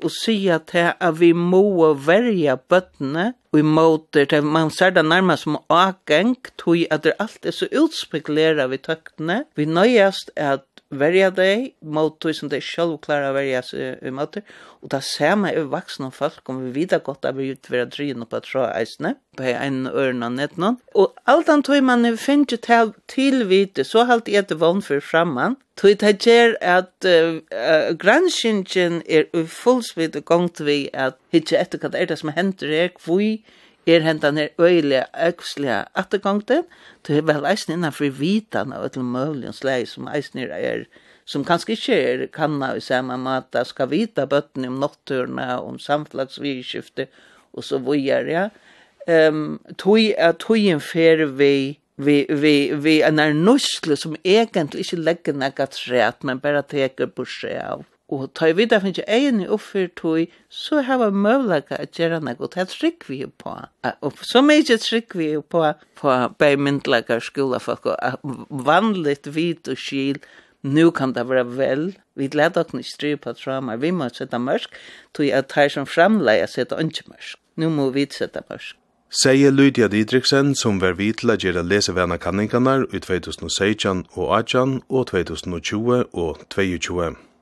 og 0.04 0.12
sier 0.12 0.62
til 0.70 0.92
at 0.92 1.20
vi 1.20 1.32
må 1.38 1.94
verja 1.94 2.58
bøttene 2.58 3.34
og 3.54 3.60
i 3.62 3.66
måter 3.68 4.26
til 4.30 4.48
man 4.50 4.72
ser 4.74 4.96
det 4.96 5.06
nærmest 5.06 5.46
som 5.46 5.60
åkeng, 5.70 6.36
tui 6.58 6.88
at 6.92 7.06
det 7.06 7.14
alt 7.22 7.46
er 7.46 7.54
så 7.54 7.70
utspekulera 7.70 8.68
vi 8.72 8.82
tøktene. 8.82 9.44
Vi 9.56 9.70
nøyast 9.70 10.34
at 10.36 10.66
verja 11.00 11.30
deg 11.34 11.74
mot 11.82 12.16
tog 12.22 12.36
som 12.36 12.50
de 12.52 12.60
selv 12.64 13.00
klarer 13.04 13.32
å 13.32 13.36
verja 13.38 13.62
seg 13.66 14.04
i 14.04 14.14
møte. 14.14 14.44
Og 14.84 14.92
det 14.92 15.00
samme 15.08 15.52
er 15.54 15.70
vaksne 15.72 16.10
folk 16.12 16.50
om 16.52 16.60
vi 16.66 16.74
vidar 16.82 17.04
godt 17.06 17.26
at 17.26 17.38
vi 17.38 17.54
vera 17.70 17.88
dryen 17.88 18.26
på 18.28 18.42
trå 18.44 18.66
eisne, 18.74 19.16
på 19.38 19.48
en 19.48 19.86
ørn 19.88 20.26
og 20.28 20.36
nett 20.36 20.58
noen. 20.60 20.80
Og 20.94 21.14
alt 21.30 21.50
an 21.50 21.64
tog 21.64 21.84
man 21.86 22.06
finner 22.20 22.58
til, 22.58 22.94
til 23.08 23.14
tilvite, 23.16 23.86
så 23.88 24.06
halt 24.10 24.28
jeg 24.28 24.50
det 24.50 24.60
vann 24.60 24.84
for 24.84 25.00
framman. 25.00 25.58
Tog 25.80 25.98
det 26.04 26.18
gjør 26.22 26.56
at 26.62 27.08
uh, 27.08 27.40
uh, 27.50 27.96
granskingen 27.98 29.02
er 29.10 29.30
ufullsvidt 29.34 30.20
gongt 30.26 30.62
vi 30.62 30.86
at 30.94 31.18
hitje 31.34 31.58
etter 31.58 31.82
hva 31.82 31.94
det 31.94 32.02
er 32.02 32.12
det 32.12 32.20
som 32.22 32.34
hender 32.36 32.76
er, 32.84 32.94
hvor 33.04 33.24
er 33.86 34.04
hendan 34.06 34.38
er 34.38 34.50
øyelig 34.60 35.04
øksliga 35.28 35.84
attergongten, 35.96 36.64
til 37.04 37.18
er 37.18 37.28
vel 37.28 37.48
eisen 37.50 37.76
innanfor 37.76 38.12
vitan 38.20 38.74
av 38.74 38.86
et 38.88 38.98
mulig 38.98 39.54
slei 39.56 39.84
som 39.90 40.08
eisen 40.08 40.40
er, 40.46 40.86
som 41.26 41.46
kanskje 41.46 41.76
ikke 41.76 42.00
er 42.00 42.26
kanna 42.28 42.74
i 42.78 42.84
samme 42.84 43.18
måte, 43.20 43.66
skal 43.66 43.92
vita 43.92 44.26
bøttene 44.26 44.72
om 44.72 44.80
nokturna, 44.84 45.60
om 45.60 45.80
samflagsvidskifte, 45.80 47.08
og 47.54 47.64
så 47.64 47.80
vujer, 47.80 48.28
ja. 48.28 48.50
Um, 49.04 49.60
tui 49.78 50.14
er 50.16 50.32
tuien 50.40 50.80
fer 50.80 51.26
vi 51.36 51.80
vi 51.98 52.24
vi 52.30 52.74
vi 52.74 53.02
en 53.04 53.20
er 53.20 53.34
nusle 53.36 53.98
som 54.00 54.16
egentlig 54.24 54.86
ikke 54.86 55.02
legger 55.04 55.36
nekka 55.36 55.68
træt, 55.76 56.24
men 56.24 56.40
bare 56.40 56.64
teker 56.64 57.12
på 57.12 57.26
seg 57.28 57.60
av 57.60 57.84
Og 58.12 58.28
tar 58.36 58.52
vi 58.54 58.66
det 58.68 58.82
finnes 58.84 59.00
i 59.08 59.48
oppfyr 59.48 59.88
tog, 59.96 60.28
så 60.50 60.82
har 60.84 61.00
vi 61.00 61.10
møvlaga 61.16 61.80
at 61.80 61.96
gjøre 61.98 62.20
noe, 62.22 62.36
og 62.40 62.52
det 62.54 62.68
trygg 62.70 63.08
vi 63.08 63.24
på. 63.26 63.56
Og 64.02 64.20
så 64.22 64.44
mye 64.44 64.78
trygg 64.78 65.16
vi 65.16 65.30
på, 65.40 65.64
på 65.96 66.16
beimyndlaga 66.38 67.20
skolafolk, 67.24 67.86
og 67.86 68.20
vanligt 68.50 69.32
vit 69.36 69.68
og 69.68 69.80
skil, 69.80 70.20
nu 70.64 70.92
kan 70.92 71.14
det 71.14 71.30
være 71.30 71.48
vel, 71.58 71.98
vi 72.16 72.28
leder 72.28 72.64
oss 72.64 72.74
ikke 72.74 72.92
styr 72.92 73.18
på 73.18 73.34
trauma, 73.34 73.76
vi 73.76 73.92
må 73.92 74.08
sette 74.12 74.40
mørk, 74.40 74.78
tog 75.14 75.28
at 75.28 75.50
tar 75.52 75.68
som 75.72 75.88
framleie 75.88 76.48
sette 76.48 76.76
ikke 76.76 77.10
mørk. 77.10 77.36
Nu 77.56 77.70
må 77.70 77.90
vi 77.90 78.08
sette 78.12 78.44
mørk. 78.50 78.76
Seie 79.14 79.52
Lydia 79.52 79.88
Didriksen, 79.88 80.56
som 80.56 80.80
var 80.82 80.96
vid 80.98 81.20
til 81.22 81.30
å 81.30 81.36
gjøre 81.38 81.62
lesevene 81.68 82.18
kanningarna 82.18 82.80
i 82.90 83.00
2016 83.04 84.08
og 84.16 84.32
2018 84.32 84.82
og 84.90 85.06
2020 85.12 86.02
og 86.14 86.42
2022. 86.50 87.33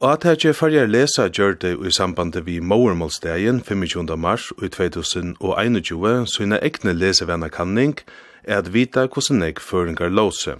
Og 0.00 0.12
at 0.12 0.24
her 0.24 0.52
farger 0.52 0.86
lesa 0.86 1.28
gjørte 1.28 1.70
i 1.86 1.90
samband 1.90 2.36
vi 2.44 2.58
Mowermålsdagen 2.60 3.62
25. 3.64 4.18
mars 4.18 4.52
i 4.62 4.68
2021 4.68 6.26
sina 6.26 6.58
ekne 6.62 6.92
lesevenner 6.92 7.48
kanning 7.48 7.96
er 8.44 8.58
at 8.58 8.74
vita 8.74 9.06
hvordan 9.06 9.42
jeg 9.42 9.60
føringar 9.60 10.08
låse. 10.08 10.58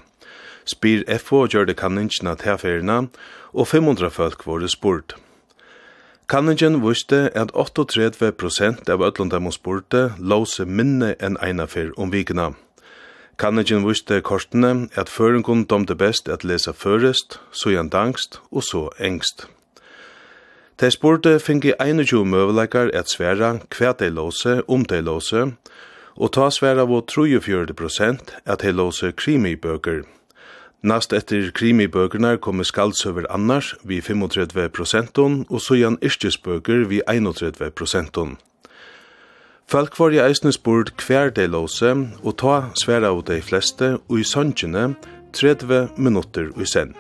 Spyr 0.65 1.05
FO 1.19 1.47
gjørte 1.47 1.75
kanningina 1.75 2.35
tilferina, 2.35 3.07
og 3.53 3.69
500 3.69 4.11
folk 4.11 4.47
våre 4.47 4.69
spurt. 4.69 5.17
Kanningen 6.29 6.81
viste 6.89 7.31
at 7.35 7.53
38 7.55 8.33
prosent 8.33 8.89
av 8.89 9.03
ötlundar 9.03 9.39
må 9.39 9.53
spurte 9.53 10.15
låse 10.19 10.65
minne 10.65 11.15
enn 11.21 11.37
einafer 11.39 11.93
om 11.97 12.11
vikna. 12.13 12.55
Kannegin 13.37 13.85
viste 13.85 14.23
kortene 14.25 14.89
at 14.97 15.11
føringun 15.13 15.67
domte 15.69 15.95
best 15.95 16.29
at 16.33 16.45
lesa 16.45 16.73
førest, 16.73 17.37
så 17.53 17.75
jan 17.75 17.91
dangst 17.93 18.41
og 18.51 18.65
så 18.65 18.89
engst. 18.97 19.45
De 20.81 20.89
spurte 20.91 21.35
fingi 21.41 21.75
21 21.81 22.25
møvleikar 22.25 22.89
at 22.97 23.13
sværa 23.13 23.59
hva 23.77 23.93
de 24.01 24.09
låse 24.09 24.63
om 24.69 24.85
de 24.89 25.03
låse, 25.05 25.43
og 26.17 26.33
ta 26.33 26.49
sværa 26.49 26.89
vå 26.89 27.03
43 27.05 27.77
prosent 27.77 28.33
at 28.45 28.65
de 28.65 28.73
låse 28.73 29.13
krimibøker. 29.13 30.05
Nast 30.83 31.13
etter 31.13 31.51
krimibøkerne 31.53 32.37
kommer 32.41 32.65
skaldsøver 32.65 33.29
annars 33.33 33.75
vi 33.85 34.01
35 34.01 34.69
prosentun, 34.69 35.45
og 35.51 35.61
så 35.61 35.77
jan 35.77 36.01
yrkesbøker 36.01 36.89
vi 36.89 37.03
31 37.09 37.71
prosentun. 37.71 38.37
Folk 39.69 39.99
var 39.99 40.15
i 40.15 40.21
eisne 40.23 40.53
spurt 40.55 40.93
hver 41.03 41.33
de 41.35 41.49
låse, 41.51 41.89
og 42.23 42.37
ta 42.39 42.69
sværa 42.79 43.11
av 43.11 43.25
de 43.27 43.41
fleste, 43.43 43.97
og 44.07 44.21
i 44.21 44.27
sannsjene 44.27 44.93
30 45.35 45.89
minutter 45.99 46.53
i 46.55 46.67
sen. 46.71 46.95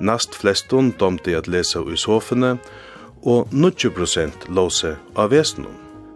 Nast 0.00 0.34
flestun 0.34 0.90
domte 0.98 1.36
at 1.38 1.46
lesa 1.46 1.84
i 1.86 1.96
sofene, 1.96 2.56
og 3.22 3.54
90% 3.54 4.50
låse 4.50 4.96
av 5.14 5.30
vesen. 5.30 5.68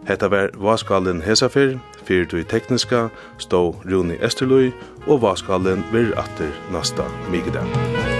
Hetta 0.07 0.27
var 0.27 0.51
vaskalen 0.59 1.23
Hesafer, 1.23 1.77
fyrt 2.03 2.35
i 2.35 2.43
tekniska, 2.43 3.07
stå 3.39 3.63
Rune 3.87 4.19
Esterløy, 4.19 4.73
og 5.07 5.23
vaskalen 5.23 5.87
vir 5.95 6.11
atter 6.19 6.51
nasta 6.71 7.07
migdag. 7.31 8.16